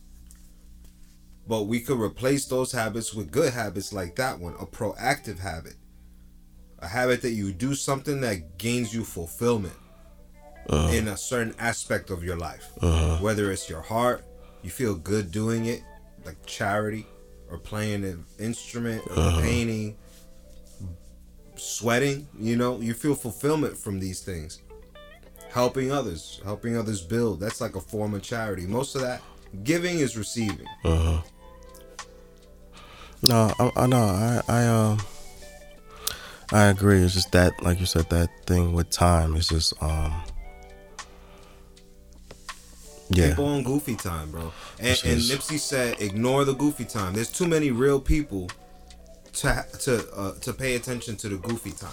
But 1.47 1.64
we 1.64 1.81
could 1.81 2.01
replace 2.01 2.47
those 2.47 2.73
habits 2.73 3.12
with 3.12 3.31
good 3.31 3.53
habits 3.53 3.93
like 3.93 4.16
that 4.16 4.39
one, 4.41 4.55
a 4.61 4.66
proactive 4.66 5.41
habit. 5.41 5.75
A 6.83 6.89
habit 6.89 7.22
that 7.22 7.30
you 7.30 7.53
do 7.53 7.74
something 7.74 8.20
that 8.20 8.59
gains 8.59 8.93
you 8.93 9.05
fulfillment 9.05 9.74
in 10.91 11.09
a 11.09 11.16
certain 11.16 11.55
aspect 11.59 12.11
of 12.11 12.22
your 12.22 12.37
life. 12.37 12.70
Whether 13.20 13.51
it's 13.51 13.70
your 13.70 13.80
heart, 13.80 14.24
you 14.62 14.70
feel 14.70 14.95
good 14.95 15.30
doing 15.30 15.66
it, 15.66 15.83
like 16.24 16.45
charity, 16.45 17.07
or 17.49 17.59
playing 17.59 18.05
an 18.05 18.24
instrument, 18.39 19.03
or 19.16 19.41
painting, 19.43 19.97
sweating, 21.57 22.26
you 22.39 22.57
know, 22.57 22.80
you 22.80 22.95
feel 22.95 23.14
fulfillment 23.14 23.76
from 23.76 24.01
these 24.01 24.20
things. 24.20 24.61
Helping 25.51 25.93
others, 25.93 26.41
helping 26.45 26.76
others 26.76 27.03
build. 27.03 27.39
That's 27.39 27.61
like 27.61 27.76
a 27.76 27.80
form 27.80 28.14
of 28.14 28.22
charity. 28.22 28.66
Most 28.66 28.95
of 28.95 29.03
that 29.03 29.20
giving 29.64 29.99
is 29.99 30.16
receiving. 30.16 30.66
Uh 30.85 30.97
huh. 30.97 31.22
No, 33.22 33.55
I, 33.59 33.70
I 33.76 33.87
know. 33.87 34.03
I, 34.03 34.43
I 34.49 34.66
um, 34.66 34.99
I 36.53 36.66
agree. 36.66 37.03
It's 37.03 37.14
just 37.14 37.32
that, 37.32 37.62
like 37.62 37.80
you 37.80 37.86
said, 37.86 38.11
that 38.11 38.28
thing 38.46 38.74
with 38.74 38.90
time 38.90 39.36
is 39.36 39.48
just 39.48 39.80
um, 39.82 40.22
yeah, 43.14 43.30
People 43.30 43.46
on 43.46 43.62
goofy 43.62 43.94
time, 43.96 44.30
bro. 44.30 44.53
And, 44.78 45.00
and 45.05 45.20
Nipsey 45.20 45.59
said, 45.59 46.00
ignore 46.00 46.44
the 46.44 46.55
goofy 46.55 46.84
time. 46.84 47.12
There's 47.12 47.30
too 47.30 47.46
many 47.46 47.70
real 47.70 48.00
people 48.00 48.48
to 49.34 49.64
to 49.80 50.11
uh, 50.14 50.34
to 50.40 50.53
pay 50.53 50.76
attention 50.76 51.16
to 51.16 51.28
the 51.28 51.36
goofy 51.36 51.72
time. 51.72 51.90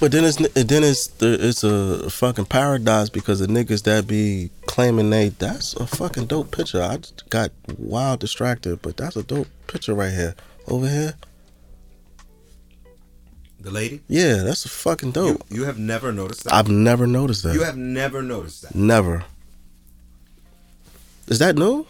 But 0.00 0.12
then 0.12 0.24
it's 0.24 0.36
then 0.36 0.82
it's 0.84 1.12
it's 1.20 1.64
a 1.64 2.10
fucking 2.10 2.46
paradise 2.46 3.08
because 3.08 3.40
the 3.40 3.46
niggas 3.46 3.84
that 3.84 4.06
be 4.06 4.50
claiming 4.66 5.10
they 5.10 5.28
that's 5.28 5.74
a 5.74 5.86
fucking 5.86 6.26
dope 6.26 6.50
picture. 6.50 6.82
I 6.82 6.98
got 7.28 7.50
wild 7.78 8.20
distracted, 8.20 8.82
but 8.82 8.96
that's 8.96 9.16
a 9.16 9.22
dope 9.22 9.48
picture 9.66 9.94
right 9.94 10.12
here. 10.12 10.34
Over 10.66 10.88
here, 10.88 11.14
The 13.62 13.70
lady, 13.70 14.00
yeah, 14.08 14.42
that's 14.42 14.64
a 14.64 14.68
fucking 14.68 15.10
you, 15.10 15.12
dope. 15.12 15.44
you 15.48 15.64
have 15.64 15.78
never 15.78 16.10
noticed 16.12 16.44
that. 16.44 16.52
I've 16.52 16.68
never 16.68 17.06
noticed 17.06 17.44
that. 17.44 17.54
you 17.54 17.62
have 17.62 17.76
never 17.76 18.20
noticed 18.20 18.62
that. 18.62 18.74
never. 18.74 19.24
Is 21.28 21.38
that 21.38 21.56
new, 21.56 21.86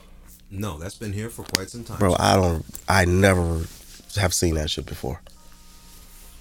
No, 0.51 0.79
that's 0.79 0.97
been 0.97 1.15
here 1.15 1.31
for 1.31 1.45
quite 1.45 1.71
some 1.71 1.83
time. 1.85 1.99
bro? 1.99 2.15
I 2.19 2.37
don't. 2.37 2.65
I 2.89 3.07
never 3.07 3.63
have 4.17 4.35
seen 4.35 4.55
that 4.57 4.69
shit 4.69 4.85
before. 4.85 5.23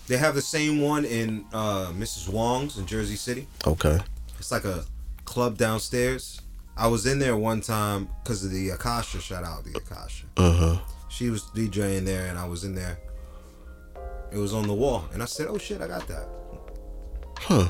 They 0.08 0.18
have 0.18 0.36
the 0.36 0.42
same 0.42 0.82
one 0.82 1.06
in 1.06 1.46
uh, 1.54 1.94
Mrs. 1.94 2.28
Wong's 2.28 2.78
in 2.78 2.86
Jersey 2.86 3.16
City. 3.16 3.48
Okay. 3.66 4.00
It's 4.38 4.52
like 4.52 4.66
a 4.66 4.84
club 5.24 5.58
downstairs. 5.58 6.42
I 6.76 6.88
was 6.88 7.06
in 7.06 7.20
there 7.20 7.38
one 7.38 7.62
time 7.62 8.10
because 8.22 8.44
of 8.44 8.52
the 8.52 8.70
Akasha. 8.72 9.22
Shout 9.22 9.46
out 9.46 9.64
the 9.64 9.78
Akasha. 9.78 10.26
Uh 10.36 10.52
huh. 10.52 10.78
She 11.08 11.30
was 11.30 11.44
DJing 11.56 12.04
there, 12.06 12.28
and 12.28 12.38
I 12.38 12.46
was 12.46 12.66
in 12.66 12.76
there. 12.76 12.98
It 14.32 14.38
was 14.38 14.54
on 14.54 14.68
the 14.68 14.74
wall, 14.74 15.06
and 15.14 15.22
I 15.22 15.26
said, 15.26 15.48
"Oh 15.50 15.58
shit, 15.58 15.82
I 15.82 15.88
got 15.88 16.08
that." 16.08 16.28
Huh. 17.40 17.68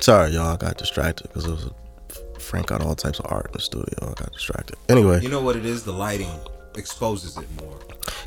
Sorry, 0.00 0.30
y'all. 0.32 0.48
I 0.54 0.56
got 0.56 0.76
distracted 0.78 1.28
because 1.28 1.46
it 1.46 1.50
was 1.50 1.64
a, 1.64 2.38
Frank 2.40 2.66
got 2.68 2.82
all 2.82 2.94
types 2.94 3.18
of 3.18 3.26
art 3.30 3.46
in 3.46 3.52
the 3.52 3.60
studio. 3.60 3.94
I 4.02 4.12
got 4.14 4.32
distracted. 4.32 4.76
Anyway, 4.88 5.20
You 5.22 5.28
know 5.28 5.40
what 5.40 5.56
it 5.56 5.64
is? 5.66 5.82
The 5.84 5.92
lighting 5.92 6.30
exposes 6.76 7.36
it 7.38 7.46
more. 7.60 7.78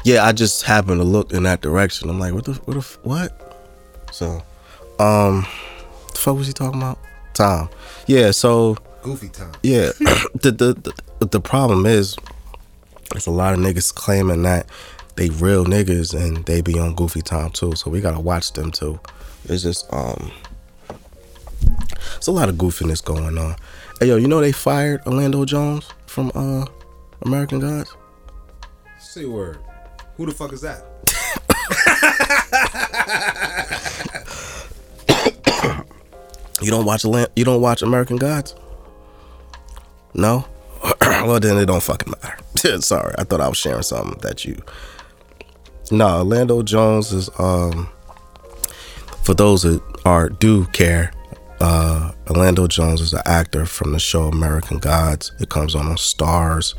yeah, 0.03 0.25
I 0.25 0.31
just 0.31 0.63
happened 0.63 0.99
to 0.99 1.03
look 1.05 1.31
in 1.31 1.43
that 1.43 1.61
direction. 1.61 2.09
I'm 2.09 2.19
like, 2.19 2.33
what 2.33 2.45
the, 2.45 2.53
what 2.65 2.73
the, 2.73 2.97
what? 3.03 3.55
So, 4.11 4.41
um, 4.99 5.45
the 6.11 6.17
fuck 6.19 6.35
was 6.35 6.47
he 6.47 6.53
talking 6.53 6.81
about? 6.81 6.97
Tom. 7.35 7.69
Yeah. 8.07 8.31
So, 8.31 8.75
Goofy 9.03 9.29
time. 9.29 9.53
yeah, 9.63 9.91
the, 10.33 10.51
the 10.51 10.93
the 11.19 11.25
the 11.27 11.39
problem 11.39 11.85
is, 11.85 12.17
there's 13.11 13.27
a 13.27 13.31
lot 13.31 13.53
of 13.53 13.59
niggas 13.59 13.93
claiming 13.93 14.41
that 14.43 14.65
they 15.19 15.29
real 15.31 15.65
niggas 15.65 16.13
and 16.17 16.45
they 16.45 16.61
be 16.61 16.79
on 16.79 16.95
goofy 16.95 17.21
time 17.21 17.49
too. 17.49 17.75
So 17.75 17.91
we 17.91 17.99
gotta 17.99 18.21
watch 18.21 18.53
them 18.53 18.71
too. 18.71 19.01
It's 19.49 19.63
just 19.63 19.85
um, 19.93 20.31
it's 22.15 22.27
a 22.27 22.31
lot 22.31 22.47
of 22.47 22.55
goofiness 22.55 23.03
going 23.03 23.37
on. 23.37 23.57
Hey 23.99 24.07
yo, 24.07 24.15
you 24.15 24.29
know 24.29 24.39
they 24.39 24.53
fired 24.53 25.01
Orlando 25.05 25.43
Jones 25.43 25.89
from 26.05 26.31
uh 26.35 26.65
American 27.23 27.59
Gods. 27.59 27.93
Say 28.97 29.25
word. 29.25 29.57
Who 30.15 30.25
the 30.25 30.31
fuck 30.31 30.53
is 30.53 30.61
that? 30.61 30.85
You 36.61 36.71
don't 36.71 36.83
watch 36.83 37.05
you 37.05 37.45
don't 37.45 37.61
watch 37.61 37.81
American 37.81 38.17
Gods? 38.17 38.53
No? 40.13 40.45
well 41.01 41.39
then 41.39 41.57
it 41.57 41.67
don't 41.67 41.81
fucking 41.81 42.13
matter. 42.21 42.81
Sorry, 42.81 43.15
I 43.17 43.23
thought 43.23 43.39
I 43.39 43.47
was 43.47 43.57
sharing 43.57 43.81
something 43.81 44.19
that 44.19 44.43
you 44.43 44.61
No, 45.91 46.19
Orlando 46.19 46.61
Jones 46.61 47.11
is 47.11 47.29
um 47.39 47.89
for 49.23 49.33
those 49.33 49.63
that 49.63 49.81
are 50.05 50.29
do 50.29 50.65
care, 50.67 51.11
uh 51.61 52.11
Orlando 52.29 52.67
Jones 52.67 53.01
is 53.01 53.13
an 53.13 53.21
actor 53.25 53.65
from 53.65 53.91
the 53.93 53.99
show 53.99 54.23
American 54.23 54.77
Gods. 54.79 55.31
It 55.39 55.49
comes 55.49 55.75
on 55.75 55.87
on 55.87 55.95
Starz. 55.97 56.75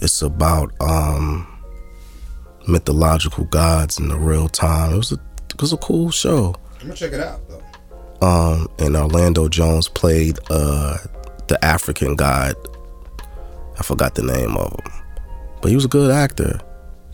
It's 0.00 0.22
about 0.22 0.72
um 0.80 1.46
mythological 2.66 3.44
gods 3.44 3.98
in 3.98 4.08
the 4.08 4.16
real 4.16 4.48
time. 4.48 4.92
It 4.92 4.96
was 4.96 5.12
a 5.12 5.20
it 5.50 5.60
was 5.60 5.72
a 5.72 5.76
cool 5.78 6.10
show 6.10 6.54
I'm 6.80 6.88
gonna 6.88 6.94
check 6.94 7.12
it 7.12 7.20
out 7.20 7.40
though. 7.48 8.26
um, 8.26 8.68
and 8.78 8.96
Orlando 8.96 9.48
Jones 9.48 9.88
played 9.88 10.38
uh, 10.50 10.98
the 11.48 11.58
African 11.64 12.14
god. 12.16 12.54
I 13.78 13.82
forgot 13.82 14.14
the 14.16 14.22
name 14.22 14.56
of 14.56 14.72
him, 14.72 14.92
but 15.62 15.68
he 15.70 15.74
was 15.76 15.84
a 15.84 15.88
good 15.88 16.10
actor. 16.10 16.60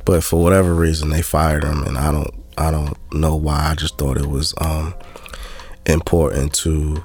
But 0.05 0.23
for 0.23 0.43
whatever 0.43 0.75
reason, 0.75 1.11
they 1.11 1.23
fired 1.23 1.65
him, 1.65 1.83
and 1.85 1.97
I 1.97 2.13
don't, 2.13 2.31
I 2.59 2.71
don't 2.71 2.97
know 3.13 3.37
why. 3.37 3.71
I 3.71 3.75
just 3.75 3.97
thought 3.99 4.17
it 4.17 4.27
was 4.27 4.55
um, 4.61 4.95
important 5.87 6.53
to 6.57 7.03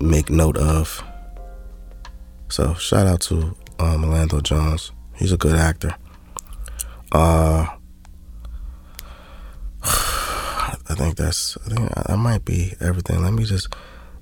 make 0.00 0.30
note 0.30 0.56
of. 0.56 1.02
So 2.48 2.74
shout 2.74 3.06
out 3.06 3.20
to 3.22 3.56
um, 3.78 4.04
Orlando 4.04 4.40
Jones. 4.40 4.92
He's 5.14 5.32
a 5.32 5.36
good 5.36 5.56
actor. 5.56 5.94
Uh, 7.12 7.66
I 9.82 10.94
think 10.96 11.16
that's. 11.16 11.56
I 11.66 11.74
think 11.74 11.90
that 11.90 12.16
might 12.16 12.44
be 12.44 12.74
everything. 12.80 13.22
Let 13.22 13.32
me 13.32 13.44
just 13.44 13.74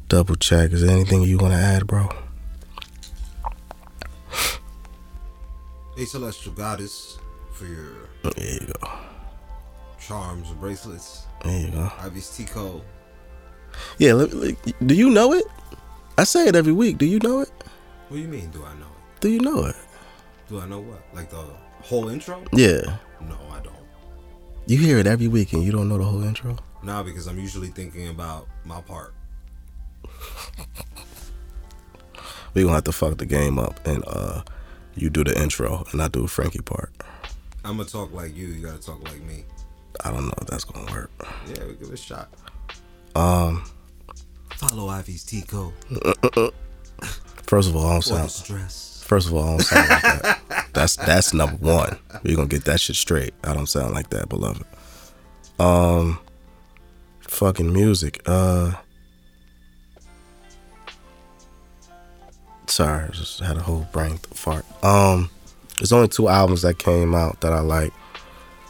double 0.09 0.35
check. 0.37 0.73
Is 0.73 0.83
there 0.83 0.91
anything 0.91 1.23
you 1.23 1.39
want 1.39 1.53
to 1.55 1.59
add, 1.59 1.87
bro? 1.87 2.09
Hey, 5.97 6.05
celestial 6.07 6.53
goddess, 6.53 7.19
for 7.53 7.67
your 7.67 8.09
There 8.23 8.53
you 8.55 8.67
go. 8.81 8.89
charms 10.01 10.51
and 10.51 10.61
bracelets. 10.61 11.27
There 11.45 11.61
you 11.61 11.71
go. 11.71 11.91
Ivy's 12.01 12.35
Tico. 12.37 12.83
Yeah. 13.99 14.15
Let, 14.15 14.33
let- 14.33 14.87
do 14.87 14.95
you 14.95 15.11
know 15.11 15.33
it? 15.33 15.45
I 16.19 16.25
say 16.25 16.47
it 16.47 16.57
every 16.57 16.73
week. 16.73 16.99
Do 16.99 17.07
you 17.07 17.19
know 17.21 17.41
it? 17.41 17.51
What 18.09 18.17
do 18.17 18.23
you 18.23 18.29
mean? 18.29 18.51
Do 18.51 18.65
I 18.65 18.75
know 18.75 18.87
it? 18.87 19.21
Do 19.21 19.29
you 19.31 19.41
know 19.41 19.65
it? 19.67 19.77
Do 20.49 20.61
I 20.61 20.67
know 20.67 20.81
what? 20.81 21.03
Like 21.15 21.31
the 21.31 21.45
whole 21.83 22.09
intro? 22.09 22.43
Yeah. 22.53 22.97
No, 23.21 23.37
I 23.51 23.61
don't. 23.63 23.75
You 24.67 24.79
hear 24.79 24.99
it 24.99 25.07
every 25.07 25.29
week, 25.29 25.53
and 25.53 25.63
you 25.63 25.73
don't 25.73 25.89
know 25.89 25.99
the 25.99 26.05
whole 26.05 26.23
intro. 26.23 26.57
Nah, 26.83 27.03
because 27.03 27.27
I'm 27.27 27.39
usually 27.39 27.69
thinking 27.69 28.09
about 28.09 28.49
my 28.65 28.81
part. 28.83 29.15
We're 32.55 32.65
gonna 32.65 32.75
have 32.75 32.85
to 32.85 32.93
fuck 32.93 33.17
the 33.17 33.27
game 33.27 33.59
up, 33.59 33.85
and 33.87 34.05
uh, 34.07 34.43
you 34.95 35.11
do 35.11 35.25
the 35.25 35.41
intro, 35.41 35.85
and 35.93 36.03
I 36.03 36.09
do 36.09 36.27
Frankie 36.27 36.61
part. 36.61 36.93
I'm 37.65 37.77
gonna 37.77 37.89
talk 37.89 38.13
like 38.13 38.35
you. 38.37 38.49
You 38.49 38.67
gotta 38.67 38.81
talk 38.83 39.03
like 39.05 39.23
me. 39.23 39.45
I 40.05 40.11
don't 40.11 40.27
know 40.27 40.35
if 40.41 40.47
that's 40.49 40.65
gonna 40.65 40.91
work. 40.93 41.11
Yeah, 41.49 41.67
we 41.67 41.75
give 41.75 41.89
it 41.89 41.95
a 41.95 41.97
shot. 41.97 42.29
Um, 43.15 43.65
Follow 44.57 44.89
Ivy's 44.89 45.25
Tico 45.25 45.73
first 47.43 47.69
of 47.69 47.77
all, 47.77 47.87
I 47.87 47.93
don't 47.93 48.03
sound. 48.03 48.31
stress. 48.31 49.05
First 49.07 49.29
of 49.29 49.35
all, 49.35 49.45
I 49.45 49.51
don't 49.51 49.61
sound 49.61 49.89
like 49.91 50.03
that. 50.49 50.69
That's 50.73 50.97
that's 50.97 51.35
number 51.35 51.57
one. 51.57 51.99
We're 52.23 52.37
gonna 52.37 52.49
get 52.49 52.65
that 52.65 52.81
shit 52.81 52.97
straight. 52.97 53.35
I 53.45 53.53
don't 53.53 53.67
sound 53.69 53.93
like 53.93 54.09
that, 54.09 54.31
beloved. 54.31 54.65
Um 55.59 56.19
fucking 57.21 57.71
music. 57.71 58.23
Uh 58.25 58.73
sorry, 62.73 63.05
I 63.05 63.09
just 63.09 63.41
had 63.41 63.57
a 63.57 63.63
whole 63.63 63.87
brain 63.93 64.19
fart. 64.19 64.65
Um 64.85 65.31
there's 65.79 65.93
only 65.93 66.09
two 66.09 66.29
albums 66.29 66.63
that 66.63 66.79
came 66.79 67.15
out 67.15 67.41
that 67.41 67.53
I 67.53 67.61
like. 67.61 67.93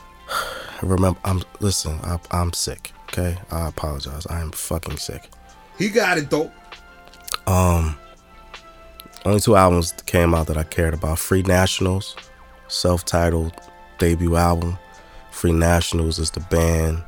Remember 0.83 1.19
I'm 1.25 1.43
listen, 1.61 1.99
I, 2.03 2.19
I'm 2.31 2.53
sick. 2.53 2.93
Okay? 3.09 3.37
I 3.51 3.69
apologize. 3.69 4.27
I 4.27 4.41
am 4.41 4.51
fucking 4.53 4.97
sick. 4.97 5.29
He 5.79 5.89
got 5.91 6.19
it 6.19 6.31
though. 6.31 6.51
Um, 7.47 7.97
only 9.25 9.41
two 9.41 9.57
albums 9.57 9.93
came 10.07 10.35
out 10.35 10.47
that 10.47 10.57
I 10.57 10.65
cared 10.65 10.95
about: 10.95 11.19
Free 11.19 11.43
Nationals, 11.43 12.17
self-titled 12.69 13.53
debut 13.99 14.37
album. 14.37 14.79
Free 15.31 15.53
Nationals 15.53 16.19
is 16.19 16.31
the 16.31 16.41
band 16.41 17.03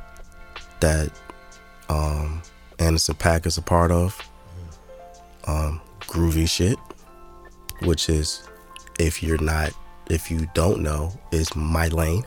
that 0.79 1.09
um 1.89 2.41
Anderson 2.79 3.15
.Paak 3.15 3.45
is 3.45 3.57
a 3.57 3.61
part 3.61 3.91
of. 3.91 4.17
Um, 5.47 5.81
groovy 6.07 6.49
shit, 6.49 6.77
which 7.81 8.09
is 8.09 8.47
if 8.99 9.21
you're 9.21 9.41
not, 9.41 9.71
if 10.09 10.31
you 10.31 10.47
don't 10.53 10.81
know, 10.81 11.11
is 11.31 11.55
my 11.55 11.87
lane, 11.87 12.23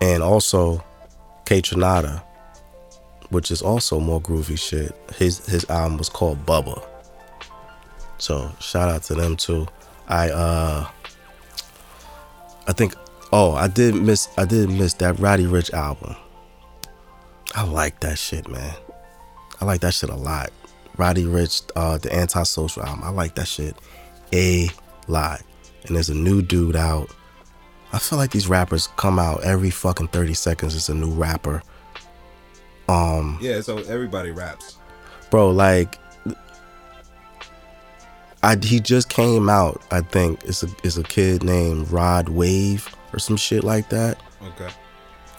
and 0.00 0.22
also 0.22 0.82
Kaytranada, 1.44 2.22
which 3.30 3.50
is 3.50 3.62
also 3.62 3.98
more 4.00 4.20
groovy 4.20 4.58
shit. 4.58 4.94
His 5.16 5.44
his 5.46 5.68
album 5.70 5.98
was 5.98 6.08
called 6.08 6.44
Bubba. 6.46 6.86
So 8.18 8.52
shout 8.60 8.88
out 8.88 9.02
to 9.04 9.14
them 9.14 9.36
too. 9.36 9.66
I 10.08 10.30
uh 10.30 10.88
I 12.68 12.72
think 12.72 12.94
oh 13.32 13.52
I 13.52 13.68
did 13.68 13.94
miss 13.94 14.28
I 14.36 14.44
did 14.44 14.70
miss 14.70 14.94
that 14.94 15.18
Roddy 15.18 15.46
Ricch 15.46 15.72
album. 15.72 16.16
I 17.54 17.64
like 17.64 18.00
that 18.00 18.18
shit, 18.18 18.48
man. 18.48 18.74
I 19.60 19.64
like 19.64 19.80
that 19.80 19.94
shit 19.94 20.10
a 20.10 20.16
lot. 20.16 20.50
Roddy 20.96 21.24
Ricch, 21.24 21.62
uh, 21.76 21.98
the 21.98 22.14
Antisocial 22.14 22.82
album. 22.82 23.04
I 23.04 23.10
like 23.10 23.34
that 23.36 23.48
shit 23.48 23.76
a 24.32 24.68
lot. 25.08 25.42
And 25.86 25.96
there's 25.96 26.10
a 26.10 26.14
new 26.14 26.42
dude 26.42 26.76
out. 26.76 27.10
I 27.92 27.98
feel 27.98 28.18
like 28.18 28.30
these 28.30 28.46
rappers 28.48 28.86
come 28.96 29.18
out 29.18 29.42
every 29.42 29.70
fucking 29.70 30.08
30 30.08 30.34
seconds. 30.34 30.76
It's 30.76 30.88
a 30.88 30.94
new 30.94 31.10
rapper. 31.10 31.62
Um, 32.88 33.38
Yeah, 33.40 33.60
so 33.62 33.78
everybody 33.78 34.30
raps. 34.30 34.76
bro, 35.30 35.50
like, 35.50 35.98
I 38.42 38.56
he 38.62 38.80
just 38.80 39.08
came 39.10 39.50
out. 39.50 39.82
I 39.90 40.00
think 40.00 40.42
it's 40.44 40.62
a 40.62 40.68
it's 40.82 40.96
a 40.96 41.02
kid 41.02 41.42
named 41.44 41.90
Rod 41.90 42.28
Wave 42.30 42.88
or 43.12 43.18
some 43.18 43.36
shit 43.36 43.64
like 43.64 43.90
that. 43.90 44.18
Okay. 44.42 44.68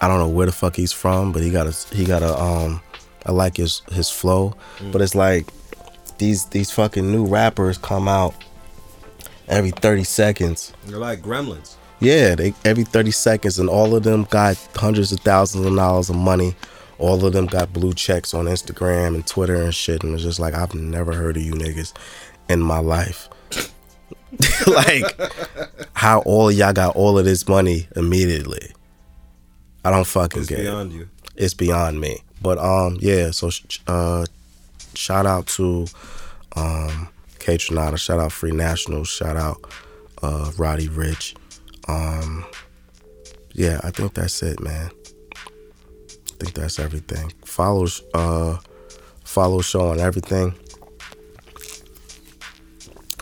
I 0.00 0.06
don't 0.08 0.18
know 0.18 0.28
where 0.28 0.46
the 0.46 0.52
fuck 0.52 0.76
he's 0.76 0.92
from, 0.92 1.32
but 1.32 1.42
he 1.42 1.50
got 1.50 1.66
a 1.66 1.72
he 1.94 2.04
got 2.04 2.22
a 2.22 2.38
um 2.40 2.80
I 3.26 3.32
like 3.32 3.56
his 3.56 3.82
his 3.92 4.10
flow, 4.10 4.54
but 4.90 5.00
it's 5.02 5.14
like 5.14 5.46
these 6.18 6.46
these 6.46 6.70
fucking 6.70 7.10
new 7.10 7.24
rappers 7.26 7.78
come 7.78 8.08
out 8.08 8.34
every 9.48 9.70
30 9.70 10.04
seconds. 10.04 10.72
They're 10.86 10.98
like 10.98 11.22
gremlins. 11.22 11.74
Yeah, 12.00 12.34
they 12.34 12.54
every 12.64 12.84
30 12.84 13.10
seconds 13.12 13.58
and 13.58 13.68
all 13.68 13.94
of 13.94 14.02
them 14.02 14.24
got 14.24 14.56
hundreds 14.74 15.12
of 15.12 15.20
thousands 15.20 15.66
of 15.66 15.74
dollars 15.76 16.10
of 16.10 16.16
money. 16.16 16.54
All 16.98 17.24
of 17.24 17.32
them 17.32 17.46
got 17.46 17.72
blue 17.72 17.92
checks 17.92 18.34
on 18.34 18.46
Instagram 18.46 19.14
and 19.14 19.26
Twitter 19.26 19.56
and 19.56 19.74
shit 19.74 20.02
and 20.04 20.14
it's 20.14 20.22
just 20.22 20.38
like 20.40 20.54
I've 20.54 20.74
never 20.74 21.12
heard 21.12 21.36
of 21.36 21.42
you 21.42 21.52
niggas 21.54 21.92
in 22.48 22.60
my 22.60 22.78
life. 22.78 23.28
like 24.66 25.04
how 25.94 26.20
all 26.20 26.50
y'all 26.50 26.72
got 26.72 26.96
all 26.96 27.18
of 27.18 27.24
this 27.24 27.46
money 27.48 27.86
immediately. 27.96 28.72
I 29.84 29.90
don't 29.90 30.06
fucking 30.06 30.40
It's 30.42 30.48
get 30.50 30.60
it 30.60 30.62
beyond 30.62 30.92
you. 30.92 31.08
it's 31.36 31.54
beyond 31.54 32.00
me. 32.00 32.22
But 32.42 32.58
um, 32.58 32.98
yeah. 33.00 33.30
So 33.30 33.50
uh, 33.86 34.26
shout 34.94 35.26
out 35.26 35.46
to 35.48 35.86
um, 36.56 37.08
Kaytranada. 37.38 37.98
Shout 37.98 38.18
out 38.18 38.32
Free 38.32 38.52
Nationals. 38.52 39.08
Shout 39.08 39.36
out 39.36 39.58
uh, 40.22 40.50
Roddy 40.56 40.88
Ricch. 40.88 41.36
Um, 41.88 42.44
yeah, 43.52 43.80
I 43.82 43.90
think 43.90 44.14
that's 44.14 44.42
it, 44.42 44.60
man. 44.60 44.90
I 45.36 46.44
think 46.44 46.54
that's 46.54 46.78
everything. 46.78 47.32
Follow 47.44 47.86
uh, 48.14 48.58
follow 49.24 49.60
show 49.60 49.88
on 49.88 50.00
everything. 50.00 50.54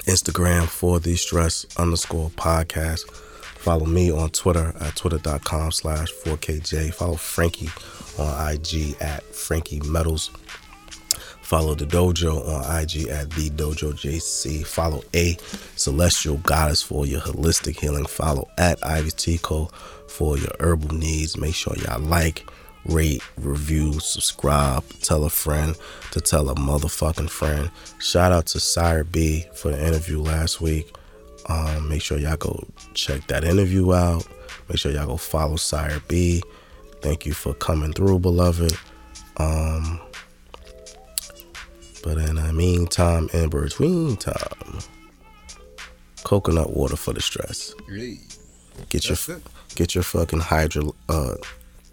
Instagram 0.07 0.67
for 0.67 0.99
the 0.99 1.15
stress 1.15 1.67
underscore 1.77 2.31
podcast. 2.31 3.09
Follow 3.61 3.85
me 3.85 4.11
on 4.11 4.31
Twitter 4.31 4.75
at 4.81 4.97
twitter.com 4.97 5.71
slash 5.71 6.11
4KJ. 6.25 6.95
Follow 6.95 7.17
Frankie 7.17 7.69
on 8.21 8.53
IG 8.53 8.97
at 9.01 9.23
Frankie 9.35 9.81
Metals. 9.81 10.31
Follow 11.43 11.75
the 11.75 11.85
dojo 11.85 12.47
on 12.47 12.81
IG 12.81 13.09
at 13.09 13.29
the 13.31 13.51
dojo 13.51 13.93
JC. 13.93 14.65
Follow 14.65 15.03
A 15.15 15.37
Celestial 15.75 16.37
Goddess 16.37 16.81
for 16.81 17.07
your 17.07 17.21
holistic 17.21 17.81
healing. 17.81 18.07
Follow 18.07 18.49
at 18.57 18.79
Ivy 18.87 19.11
Tico 19.11 19.65
for 20.07 20.39
your 20.39 20.53
herbal 20.61 20.95
needs. 20.95 21.37
Make 21.37 21.57
sure 21.57 21.75
y'all 21.79 21.99
like, 21.99 22.49
rate, 22.85 23.23
review, 23.37 23.99
subscribe, 23.99 24.85
tell 25.01 25.25
a 25.25 25.29
friend 25.29 25.75
to 26.13 26.21
tell 26.21 26.49
a 26.51 26.55
motherfucking 26.55 27.31
friend. 27.31 27.71
Shout 27.99 28.31
out 28.31 28.47
to 28.47 28.61
Sire 28.61 29.03
B 29.03 29.45
for 29.55 29.71
the 29.71 29.85
interview 29.85 30.21
last 30.21 30.61
week. 30.61 30.95
Um, 31.49 31.89
make 31.89 32.03
sure 32.03 32.19
y'all 32.19 32.37
go 32.37 32.65
check 32.95 33.27
that 33.27 33.43
interview 33.43 33.93
out. 33.93 34.25
Make 34.69 34.79
sure 34.79 34.93
y'all 34.93 35.07
go 35.07 35.17
follow 35.17 35.57
Sire 35.57 36.01
B. 36.07 36.43
Thank 37.03 37.27
you 37.27 37.33
for 37.33 37.55
coming 37.55 37.93
through, 37.93 38.19
beloved. 38.21 38.77
Um, 39.39 40.01
but 42.03 42.19
in 42.19 42.37
the 42.37 42.53
meantime, 42.53 43.29
in 43.33 43.49
between 43.49 44.17
time, 44.17 44.79
coconut 46.25 46.75
water 46.75 46.97
for 46.97 47.13
the 47.13 47.21
stress. 47.21 47.75
Get 48.89 49.09
your 49.09 49.41
get 49.75 49.95
your 49.95 50.05
fucking 50.05 50.41
hydro 50.41 50.95
uh 51.09 51.35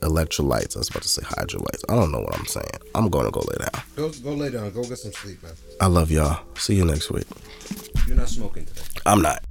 electrolytes. 0.01 0.76
I 0.76 0.80
was 0.80 0.89
about 0.89 1.03
to 1.03 1.10
say 1.10 1.22
hydrolytes. 1.24 1.84
I 1.89 1.95
don't 1.95 2.12
know 2.12 2.20
what 2.20 2.38
I'm 2.38 2.45
saying. 2.45 2.70
I'm 2.95 3.10
gonna 3.10 3.32
go 3.32 3.41
lay 3.41 3.58
down. 3.60 3.84
Go 3.95 4.10
go 4.24 4.34
lay 4.34 4.49
down. 4.49 4.72
Go 4.72 4.84
get 4.84 4.97
some 4.97 5.12
sleep, 5.12 5.41
man. 5.43 5.53
I 5.82 5.88
love 5.88 6.12
y'all. 6.12 6.43
See 6.58 6.76
you 6.76 6.86
next 6.86 7.12
week. 7.12 7.26
You're 8.08 8.18
not 8.18 8.30
smoking 8.30 8.66
today. 8.66 8.82
I'm 9.05 9.22
not. 9.22 9.43